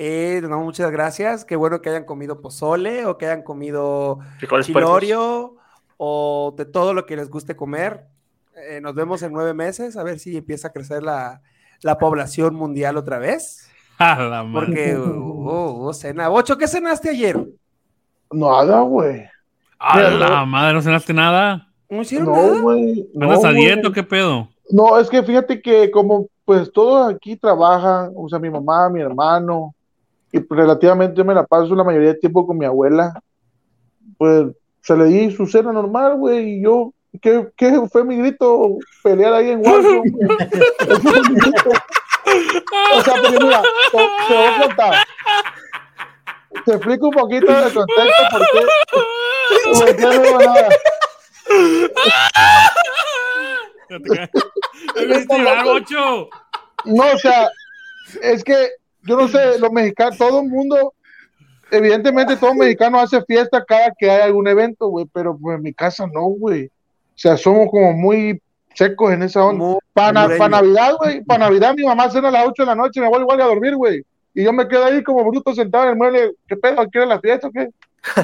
[0.00, 1.44] Eh, no, muchas gracias.
[1.44, 4.20] Qué bueno que hayan comido pozole o que hayan comido
[4.62, 5.56] chilorio
[5.96, 8.06] o de todo lo que les guste comer.
[8.68, 11.42] Eh, nos vemos en nueve meses a ver si empieza a crecer la,
[11.82, 13.68] la población mundial otra vez.
[13.98, 14.66] A la madre.
[14.66, 16.30] Porque hubo cena.
[16.30, 17.36] Ocho, ¿qué cenaste ayer?
[18.30, 19.24] Nada, güey.
[19.80, 21.66] A la madre, no cenaste nada.
[21.90, 22.60] ¿No hicieron No, nada?
[22.60, 23.08] güey.
[23.14, 24.48] no, ¿Andas a dieta o qué pedo?
[24.70, 29.00] No, es que fíjate que como pues todos aquí trabajan, o sea, mi mamá, mi
[29.00, 29.74] hermano,
[30.32, 33.20] y pues, relativamente yo me la paso la mayoría del tiempo con mi abuela,
[34.16, 34.46] pues
[34.82, 38.78] se le di su cena normal, güey, y yo, ¿qué, qué fue mi grito?
[39.02, 40.12] Pelear ahí en Warzone.
[42.94, 43.98] O sea, pero mira, te,
[44.28, 44.94] te voy a contar.
[46.64, 48.66] Te explico un poquito de contexto por qué.
[49.72, 50.68] por qué no digo nada.
[56.84, 57.50] No, o sea,
[58.22, 58.72] es que
[59.08, 60.92] yo no sé, los mexicanos, todo el mundo,
[61.70, 65.72] evidentemente todo mexicano hace fiesta cada que hay algún evento, güey, pero pues en mi
[65.72, 66.66] casa no, güey.
[66.66, 66.70] O
[67.20, 68.40] sea, somos como muy
[68.74, 69.78] secos en esa onda.
[69.92, 70.48] Para hondureño.
[70.48, 73.08] Navidad, güey, para Navidad mi mamá cena a las 8 de la noche y me
[73.08, 74.04] voy igual a dormir, güey.
[74.34, 76.86] Y yo me quedo ahí como bruto sentado en el mueble, ¿qué pedo?
[76.88, 77.70] ¿Quieres la fiesta o qué?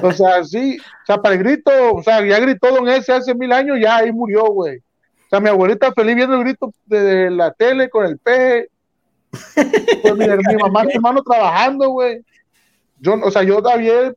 [0.02, 3.34] O sea, sí, o sea, para el grito, o sea, ya gritó Don ese hace
[3.34, 4.78] mil años, ya ahí murió, güey.
[4.78, 8.68] O sea, mi abuelita feliz viendo el grito de, de la tele con el peje.
[10.02, 12.22] Pues mi, mi mamá, mi hermano trabajando, güey.
[13.00, 14.16] Yo, o sea, yo ayer,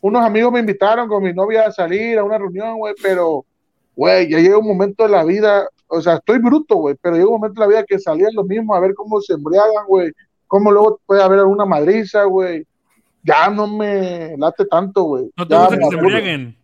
[0.00, 3.44] unos amigos me invitaron con mi novia a salir a una reunión, güey, pero,
[3.96, 7.28] güey, ya llega un momento de la vida, o sea, estoy bruto, güey, pero llega
[7.28, 10.12] un momento de la vida que salían lo mismo a ver cómo se embriagan, güey,
[10.46, 12.66] cómo luego puede haber alguna madriza, güey.
[13.22, 15.30] Ya no me late tanto, güey.
[15.36, 16.56] ¿No te Ya gusta que se embriaguen?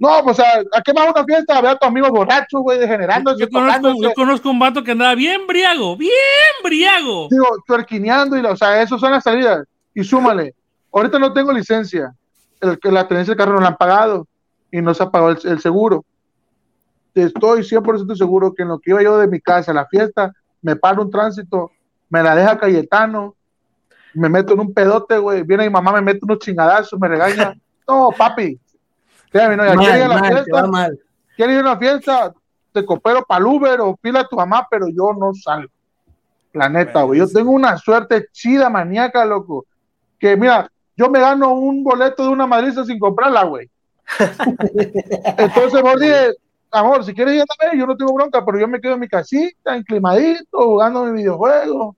[0.00, 1.58] No, pues, o sea, ¿a qué a una fiesta?
[1.58, 4.92] A ver a tus amigos borrachos, güey, degenerándose, Yo conozco, yo conozco un vato que
[4.92, 6.10] andaba bien briago, bien
[6.64, 7.28] briago.
[7.30, 9.62] digo, tuerquineando y, la- o sea, eso son las salidas.
[9.94, 10.54] Y súmale,
[10.90, 12.14] ahorita no tengo licencia,
[12.62, 14.26] el, que la tenencia del carro no la han pagado
[14.72, 16.02] y no se ha pagado el, el seguro.
[17.14, 20.32] Estoy 100% seguro que en lo que iba yo de mi casa a la fiesta,
[20.62, 21.72] me paro un tránsito,
[22.08, 23.34] me la deja Cayetano,
[24.14, 27.52] me meto en un pedote, güey, viene mi mamá, me mete unos chingadazos, me regaña.
[27.88, 28.56] No, papi,
[29.30, 31.00] créame, no, ya quiere ir a Mal, la mal, fiesta, mal.
[31.36, 32.34] quieres ir a una fiesta,
[32.72, 35.70] te coopero para el Uber o pila a tu mamá, pero yo no salgo.
[36.52, 37.20] La neta, güey.
[37.20, 39.66] Yo tengo una suerte chida, maníaca, loco.
[40.18, 43.70] Que mira, yo me gano un boleto de una madriza sin comprarla, güey.
[45.38, 46.32] Entonces, vos dije,
[46.70, 49.00] amor, si quieres ir a ver, yo no tengo bronca, pero yo me quedo en
[49.00, 51.96] mi casita, enclimadito, jugando mi videojuego.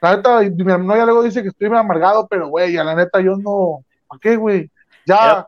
[0.00, 3.20] La neta, mi novia luego dice que estoy bien amargado, pero güey, a la neta
[3.20, 3.84] yo no.
[4.08, 4.68] ¿Para qué, güey?
[5.06, 5.46] Ya,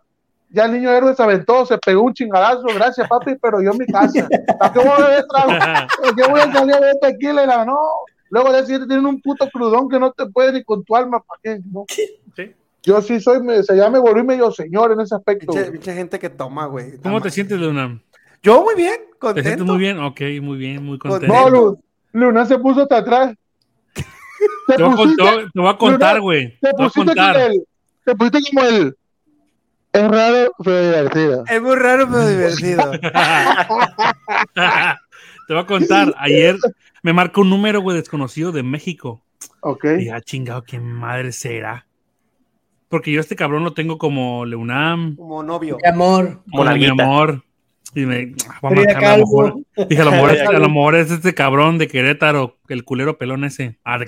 [0.54, 3.78] ya el niño héroe se aventó, se pegó un chingadazo, gracias, papi, pero yo en
[3.78, 4.26] mi casa.
[4.58, 5.86] ¿Para qué voy a beber trago?
[6.02, 7.44] ¿Por qué voy a salir a beber tequila?
[7.44, 7.78] Y la, no.
[8.30, 11.20] Luego día siguiente tienen un puto crudón que no te puede ni con tu alma,
[11.20, 11.60] ¿para qué?
[11.72, 11.84] No.
[11.88, 12.52] Sí.
[12.82, 15.52] Yo sí soy, me, se ya me volví medio señor en ese aspecto.
[15.52, 16.98] Pinche gente que toma, güey.
[17.02, 17.98] ¿Cómo te sientes, Luna?
[18.42, 19.48] Yo muy bien, ¿Te contento.
[19.48, 19.98] sientes muy bien?
[20.00, 21.34] Ok, muy bien, muy contento.
[21.34, 21.78] No, Lu-
[22.12, 23.34] Luna se puso hasta atrás.
[24.66, 26.48] Te Te voy a pusiste- contar, te voy a contar, Luna, güey.
[26.50, 27.64] Te Te voy a pusiste como el.
[28.04, 28.96] Te pusiste como el.
[29.94, 31.44] Es raro, pero divertido.
[31.46, 32.90] Es muy raro, pero divertido.
[35.46, 36.12] Te voy a contar.
[36.18, 36.56] Ayer
[37.04, 39.22] me marcó un número, güey, desconocido de México.
[39.60, 39.84] Ok.
[40.00, 41.86] Y ya, chingado, ¿qué madre será?
[42.88, 45.78] Porque yo a este cabrón lo tengo como Leunam, Como novio.
[45.80, 46.42] Mi amor.
[46.50, 47.44] como mi amor.
[47.94, 49.54] Y me voy a Frida marcarle a lo mejor.
[49.88, 53.16] Dije, a lo mejor, es, a lo mejor es este cabrón de Querétaro, el culero
[53.16, 53.78] pelón ese.
[53.84, 53.98] Ah,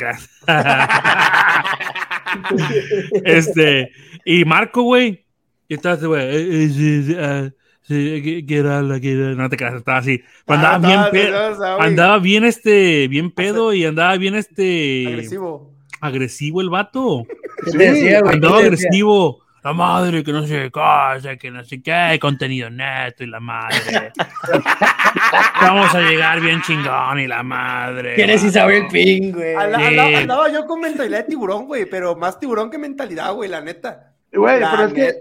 [3.25, 3.93] este,
[4.25, 5.26] y Marco, güey.
[5.69, 6.23] Y estaba ese, güey.
[6.23, 7.51] eh, eh, sí, sí, ah,
[7.83, 10.21] sí, que- que era la que era- No te creas, estaba así.
[10.47, 10.75] Pero andaba
[11.07, 11.81] Ah, bien pedo.
[11.81, 15.07] Andaba bien, este, bien pedo y andaba bien, este.
[15.09, 15.73] Agresivo.
[16.01, 17.27] agresivo el vato.
[17.65, 18.35] ¿Qué te decía, güey?
[18.35, 19.43] Andaba agresivo.
[19.65, 23.41] La madre, que no sé qué cosa, que no sé qué, contenido neto y la
[23.41, 24.13] madre.
[25.61, 28.15] Vamos a llegar bien chingón y la madre.
[28.15, 29.55] ¿Quieres Isabel Ping, güey?
[29.55, 29.85] Anda- Sí.
[29.99, 33.61] anda- Andaba yo con mentalidad de tiburón, güey, pero más tiburón que mentalidad, güey, la
[33.61, 34.13] neta.
[34.37, 35.21] Güey, La pero es que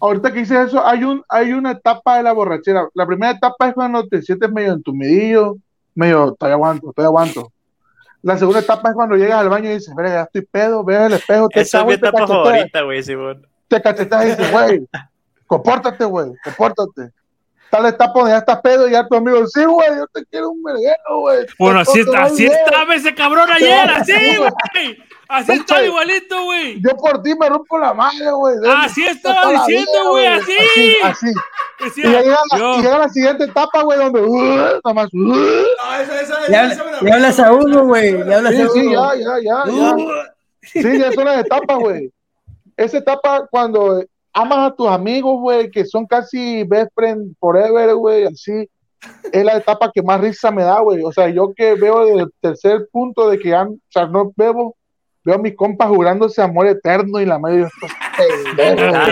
[0.00, 2.88] ahorita que dices eso, hay, un, hay una etapa de la borrachera.
[2.94, 5.56] La primera etapa es cuando te sientes medio entumidillo,
[5.94, 7.52] medio, todavía aguanto, todavía aguanto.
[8.22, 11.00] La segunda etapa es cuando llegas al baño y dices, verga, ya estoy pedo, ves
[11.00, 13.46] el espejo, te Esa es mi te etapa favorita, güey, Simón.
[13.68, 14.86] te cacheteas y dices, güey,
[15.46, 17.12] compórtate, güey, compórtate.
[17.70, 20.50] Tal etapa donde ya estás pedo y ya tu amigo, sí, güey, yo te quiero
[20.50, 21.46] un merguero, güey.
[21.58, 24.98] Bueno, así, así estaba ese cabrón ayer, así, Sí, güey.
[25.28, 25.90] Así Sí, estaba güey.
[25.90, 26.80] igualito, güey.
[26.80, 28.56] Yo por ti me rompo la madre, güey.
[28.76, 30.52] Así estaba diciendo, güey, así.
[30.58, 31.26] Así, así.
[31.78, 34.38] Y Decía, ya llega, la, yo- y llega la siguiente etapa, güey, donde, uh,
[34.82, 35.34] nada más, uh, No,
[36.00, 38.12] esa, esa, Le, esa me la- habla- le hablas a uno, güey.
[38.24, 38.92] Le hablas sí, a sí, uno.
[39.14, 39.94] ya, ya, ya, ya.
[39.94, 40.10] Uh,
[40.62, 42.10] Sí, ya es una etapa, güey.
[42.78, 48.24] Esa etapa cuando amas a tus amigos, güey, que son casi best friend forever, güey,
[48.24, 48.68] así,
[49.30, 51.04] es la etapa que más risa me da, güey.
[51.04, 54.32] O sea, yo que veo desde el tercer punto de que ya, o sea, no
[54.34, 54.74] bebo,
[55.26, 57.40] veo a mis compas jurándose amor eterno y la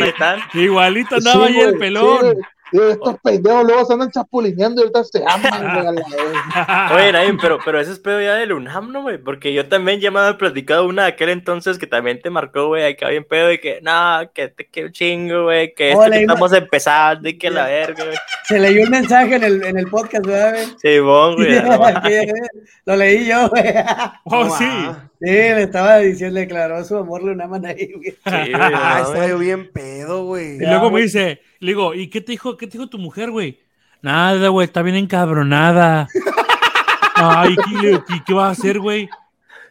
[0.06, 0.38] están.
[0.54, 2.36] Igualito andaba Sí, ahí el pelón.
[2.70, 5.92] estos pendejos luego se andan chapulineando y ahorita se aman.
[6.94, 9.18] Oye, Naim, pero, pero ese es pedo ya del UNAM, ¿no, güey?
[9.18, 12.68] Porque yo también ya me había platicado una de aquel entonces que también te marcó,
[12.68, 16.20] güey, acá bien pedo y que, no, que te quiero chingo, güey, que esto que
[16.20, 18.16] estamos empezando y que la verga, güey.
[18.44, 20.64] se leyó un mensaje en el, en el podcast, ¿verdad, güey?
[20.80, 21.60] Sí, bon, güey.
[22.84, 23.64] Lo leí yo, güey.
[24.26, 24.64] Oh, sí.
[25.24, 28.10] Sí, le estaba diciendo, declaró su amor Lunaman ahí, güey.
[28.10, 30.56] Sí, güey, Ah, yo bien pedo, güey.
[30.56, 33.30] Y luego me dice, le digo, ¿y qué te dijo, qué te dijo tu mujer,
[33.30, 33.58] güey?
[34.02, 36.08] Nada, güey, está bien encabronada.
[37.16, 39.08] Ay, ¿qué, le ¿qué, qué va a hacer, güey?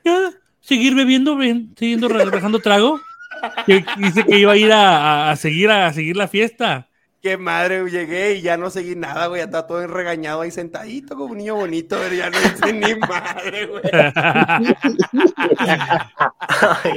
[0.04, 0.32] Ya,
[0.62, 3.00] seguir bebiendo, bien, siguiendo re- dejando trago.
[3.66, 4.98] Que dice que iba a ir a,
[5.28, 6.88] a- a seguir a, seguir la fiesta.
[7.24, 9.40] Qué madre, güey, llegué y ya no seguí nada, güey.
[9.40, 12.96] Ya estaba todo regañado ahí sentadito como un niño bonito, pero ya no hice ni
[13.00, 13.82] madre, güey.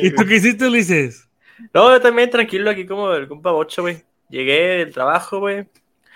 [0.03, 1.29] ¿Y tú qué hiciste, Ulises?
[1.73, 4.03] No, yo también tranquilo aquí como el compa Bocho, güey.
[4.29, 5.69] Llegué del trabajo, güey.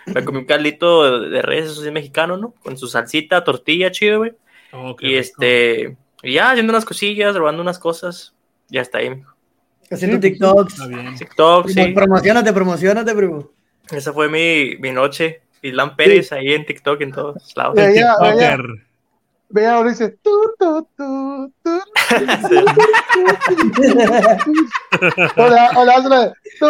[0.07, 2.53] Me comí un caldito de res, eso sí, mexicano, ¿no?
[2.63, 4.33] Con su salsita, tortilla, chido, güey.
[4.73, 5.21] Oh, Y rico.
[5.21, 8.35] este, y ya haciendo unas cosillas, robando unas cosas.
[8.69, 9.35] Ya está ahí, mijo.
[9.91, 10.75] Haciendo TikToks.
[10.75, 11.15] Está bien.
[11.17, 11.93] TikTok, Promo- sí.
[11.93, 13.51] Promocionate, promocionate, primo.
[13.91, 15.43] Esa fue mi, mi noche.
[15.63, 17.75] Islam Pérez ahí en TikTok en todos lados.
[17.77, 17.83] Sí.
[17.85, 18.61] El Ella- TikToker.
[19.53, 20.31] Ve ahora dice, tú,
[20.61, 21.81] tú, tú, tú.
[25.37, 26.33] Hola, hola, hola.
[26.59, 26.67] Tú.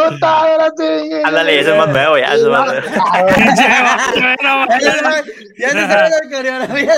[1.25, 2.87] Ándale, ese es más nuevo, ya, ese es más nuevo.
[5.59, 6.95] Ya sabe- la coreografía.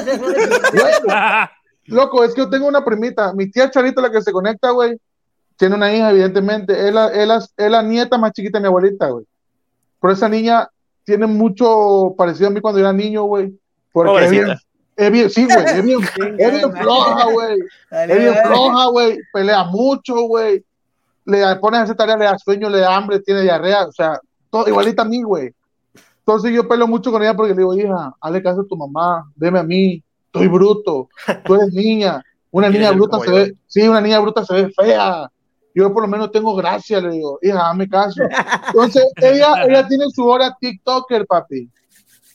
[0.73, 1.51] bueno.
[1.87, 3.33] Loco, es que yo tengo una primita.
[3.35, 4.97] Mi tía Charita, la que se conecta, güey,
[5.57, 6.73] tiene una hija, evidentemente.
[6.89, 9.25] Es la, es la, es la nieta más chiquita de mi abuelita, güey.
[10.03, 10.69] Pero esa niña
[11.05, 13.57] tiene mucho parecido a mí cuando era niño, güey.
[13.93, 14.49] Porque es bien,
[14.97, 16.01] es bien, sí, güey, es bien,
[16.39, 17.59] es bien floja, güey.
[17.91, 19.19] Es bien floja, güey.
[19.33, 20.65] Pelea mucho, güey.
[21.25, 23.87] Le pones a hacer tarea, le da sueño, le da hambre, tiene diarrea.
[23.87, 24.19] O sea,
[24.51, 25.55] todo, igualita a mí, güey.
[26.19, 29.31] Entonces yo peleo mucho con ella porque le digo, hija, hazle caso a tu mamá,
[29.37, 30.03] deme a mí.
[30.27, 31.09] Estoy bruto.
[31.45, 32.23] Tú eres niña.
[32.51, 35.31] Una niña bruta se ve, sí, una niña bruta se ve fea.
[35.75, 38.23] Yo por lo menos tengo gracia, le digo, hija, hazme caso.
[38.69, 41.69] Entonces, ella, ella tiene su hora TikToker, papi.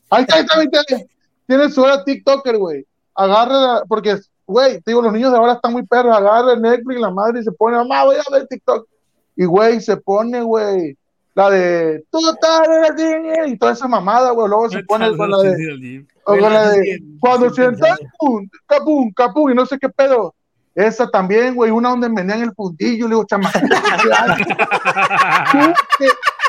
[0.10, 1.06] Ahí está, ahí está, ahí está.
[1.46, 2.86] Tiene su hora TikToker, güey.
[3.16, 6.16] Agarra, porque, güey, te digo, los niños de ahora están muy perros.
[6.16, 8.88] Agarra el Netflix, la madre, y se pone, mamá, voy a ver TikTok.
[9.36, 10.98] Y, güey, se pone, güey,
[11.38, 13.06] la de, tú estás así",
[13.46, 14.48] y toda esa mamada, güey.
[14.50, 19.52] Luego se pone con la de, o con la de, cuando sientas, pum, capum, capum,
[19.52, 20.34] y no sé qué pedo.
[20.78, 23.66] Esa también, güey, una donde menean el fundillo, le digo, chamaquito,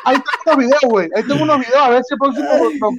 [0.04, 2.46] Ahí tengo unos videos, güey, ahí tengo unos videos, a ver si el próximo,
[2.78, 2.90] no,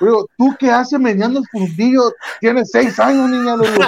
[0.00, 3.82] digo, tú qué haces meneando el fundillo, tienes seis años, niña, le digo,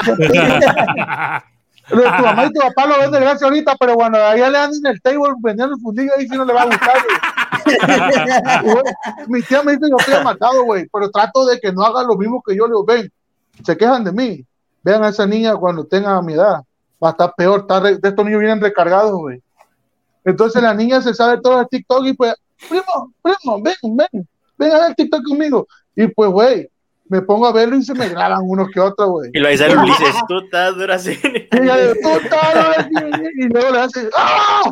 [1.89, 4.71] tu mamá y tu papá lo ven de gracia ahorita, pero cuando allá le dan
[4.75, 7.17] en el table vendiendo el fundillo, ahí sí no le va a gustar, güey.
[9.29, 12.03] Mi tía me dice que yo estoy matado, güey, pero trato de que no haga
[12.03, 12.67] lo mismo que yo.
[12.67, 13.11] Le digo, ven,
[13.65, 14.45] se quejan de mí.
[14.83, 16.61] Vean a esa niña cuando tenga mi edad.
[17.05, 17.61] Va a estar peor.
[17.61, 19.43] está re- de estos niños vienen recargados, güey.
[20.25, 22.35] Entonces la niña se sabe todo el TikTok y pues,
[22.69, 25.67] primo, primo, ven, ven, ven a ver TikTok conmigo.
[25.95, 26.69] Y pues, güey,
[27.07, 29.31] me pongo a verlo y se me graban unos que otros, güey.
[29.35, 31.11] Y lo dice el Ulises, tú estás dura así.
[31.23, 32.91] Y digo, "Tú estás así",
[33.37, 34.63] y luego le hace, ¡ah!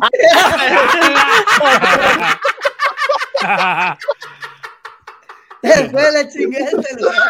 [5.91, 6.71] Fue la chingada.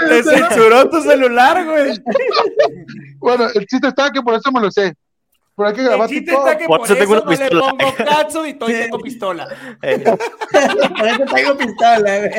[0.08, 1.92] Te censuró tu celular, güey.
[3.24, 4.94] Bueno, el chiste está que por eso me lo sé.
[5.56, 6.48] Pero hay que El grabar chiste TikTok.
[6.48, 7.70] está que Por por eso eso tengo una no le pistola.
[7.78, 9.48] pongo caso y estoy tengo pistola.
[9.84, 10.04] Eh,
[10.98, 12.32] Por eso tengo pistola, güey.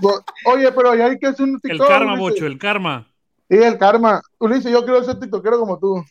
[0.00, 1.88] Bo- Oye, pero ya hay que hacer un El TikTok.
[1.88, 2.30] karma, Ulises.
[2.30, 3.06] bocho, el karma.
[3.48, 4.20] Sí, el karma.
[4.38, 6.04] Ulises, yo quiero ser tiktokero como tú.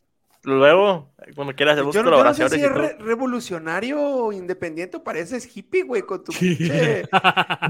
[0.43, 4.31] Luego, cuando quieras, hacemos Yo no, yo no sé colaboraciones si es re- revolucionario o
[4.33, 7.03] independiente o pareces hippie, güey, con tu pinche...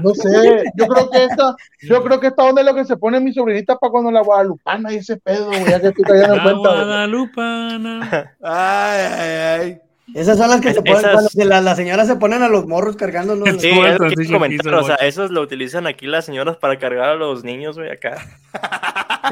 [0.02, 2.96] No sé, yo creo que esta, yo creo que esta onda es lo que se
[2.96, 6.32] pone mi sobrinita para cuando la guadalupana y ese pedo, güey, ya que estoy cayendo
[6.32, 6.68] en La cuenta.
[6.70, 8.34] Guadalupana.
[8.42, 9.78] Ay, ay, ay.
[10.14, 12.42] Esas son las que Es- se ponen, esas- cuando se la- las señoras se ponen
[12.42, 13.48] a los morros cargándolos.
[13.60, 13.68] Sí.
[13.70, 17.14] Es lo que comentar, o sea, esos lo utilizan aquí las señoras para cargar a
[17.16, 18.16] los niños, güey, acá.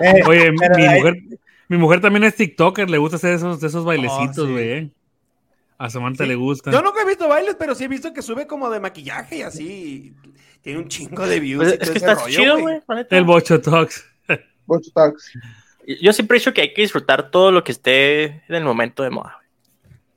[0.03, 1.15] Eh, Oye, mi ahí- mujer,
[1.71, 4.53] mi mujer también es TikToker, le gusta hacer esos, esos bailecitos, Oh, sí.
[4.53, 4.93] güey.
[5.79, 6.29] A Samantha Sí.
[6.29, 6.71] le gusta.
[6.71, 9.43] Yo nunca he visto bailes, pero sí he visto que sube como de maquillaje y
[9.43, 10.15] así.
[10.61, 11.65] Tiene un chingo de views.
[11.65, 12.81] Pues y es todo que ese está rollo, chido, güey.
[13.09, 14.05] El Bocho Talks.
[14.67, 15.33] Bocho Tax.
[16.03, 19.03] Yo siempre he dicho que hay que disfrutar todo lo que esté en el momento
[19.03, 19.39] de moda.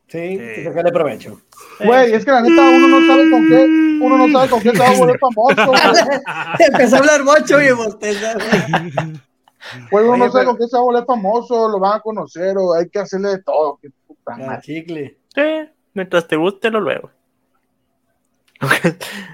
[0.10, 0.52] Sí, Eh.
[0.56, 1.42] que sacarle provecho.
[1.80, 3.64] Güey, es que la neta uno no sabe con qué,
[4.02, 5.80] uno no sabe con qué se va a volver famoso, güey.
[6.72, 9.14] Empezó a hablar mucho y bosteza, güey.
[9.90, 12.73] Pues uno Oye, no sabe pero- con qué se famoso, lo van a conocer o
[12.73, 13.80] hay que hacerle de todo.
[13.81, 14.61] qué puta madre.
[14.61, 15.18] chicle.
[15.34, 17.10] Sí, mientras te guste, lo luego.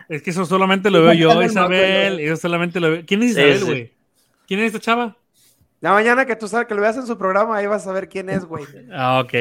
[0.08, 2.20] Es que eso solamente lo veo yo, Isabel.
[2.20, 3.04] Eso solamente lo veo.
[3.06, 3.66] ¿Quién es Isabel, sí.
[3.66, 3.94] güey?
[4.48, 5.16] ¿Quién es esta chava?
[5.82, 8.10] La mañana que tú sabes que lo veas en su programa, ahí vas a ver
[8.10, 8.66] quién es, güey.
[8.92, 9.34] Ah, ok.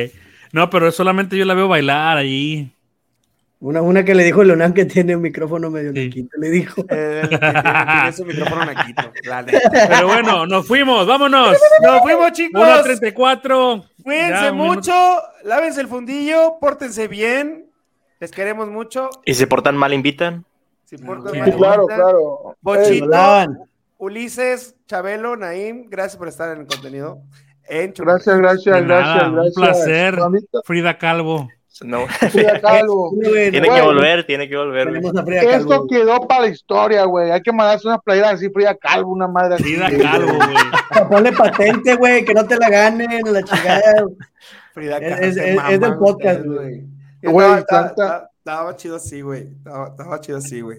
[0.52, 2.72] No, pero solamente yo la veo bailar ahí.
[3.60, 6.06] Una, una que le dijo Leonán que tiene un micrófono medio Sí.
[6.06, 6.84] naquito, le dijo.
[6.88, 9.02] Eh, tiene, su micrófono naquito.
[9.88, 11.58] Pero bueno, nos fuimos, vámonos.
[11.82, 12.62] Nos fuimos, chicos.
[12.62, 13.84] 1.34.
[14.04, 14.74] Cuídense Ya, un minuto.
[14.74, 14.92] mucho,
[15.44, 17.66] lávense el fundillo, pórtense bien.
[18.20, 19.10] Les queremos mucho.
[19.24, 20.44] Y si se portan mal, invitan.
[20.84, 21.96] Si portan Sí, mal, Claro, invitan.
[21.98, 22.56] claro.
[22.60, 23.66] Bochito.
[23.98, 27.20] Ulises, Chabelo, Naim, gracias por estar en el contenido.
[27.68, 29.54] En Gracias, gracias, nada, gracias, un gracias.
[29.56, 30.18] placer.
[30.64, 31.48] Frida Calvo.
[31.84, 33.10] No, Frida Kahlo.
[33.50, 34.88] tiene que volver, tiene que volver.
[35.44, 37.30] Esto quedó para la historia, güey.
[37.30, 39.74] Hay que mandarse unas playeras así, Frida Calvo, una madre así.
[39.76, 41.08] Frida Calvo, güey.
[41.08, 44.06] Ponle patente, güey, que no te la ganen, la chingada.
[44.74, 45.36] Frida Es- Kahlo es-
[45.72, 46.84] es- del podcast, güey.
[47.22, 49.48] Güey, Estaba- chido así, güey.
[49.56, 50.78] Estaba, chido así, güey.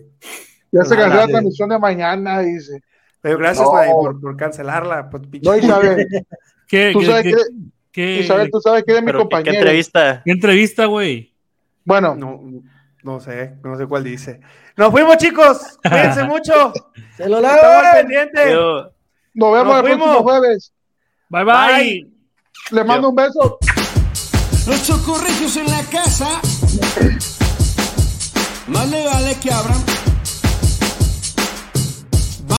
[0.72, 2.82] Ya se canceló la transmisión de mañana, dice.
[3.22, 5.10] Pero gracias, por, por cancelarla.
[5.10, 6.08] Pues, No, Isabel,
[6.68, 7.38] ¿Qué, tú qué- sabes qué- que,
[7.92, 9.54] qué- Isabel, tú sabes que eres mi Pero, ¿qué, compañero.
[9.58, 10.22] entrevista?
[10.26, 11.34] qué entrevista, güey?
[11.86, 12.42] Bueno, No,
[13.04, 14.40] no sé, no sé cuál dice.
[14.78, 15.78] Nos fuimos, chicos.
[15.82, 16.74] Cuídense mucho.
[17.18, 17.96] Se lo Estamos al lavan.
[17.98, 18.52] pendiente.
[18.52, 18.92] Yo-
[19.34, 20.22] nos vemos Nos el próximo fuimos.
[20.24, 20.74] jueves.
[21.30, 21.54] Bye, bye.
[21.54, 22.12] Bye.
[22.72, 23.58] Les mando un beso.
[24.68, 26.42] Los chocorregios en la casa.
[28.68, 29.84] Más le vale que abran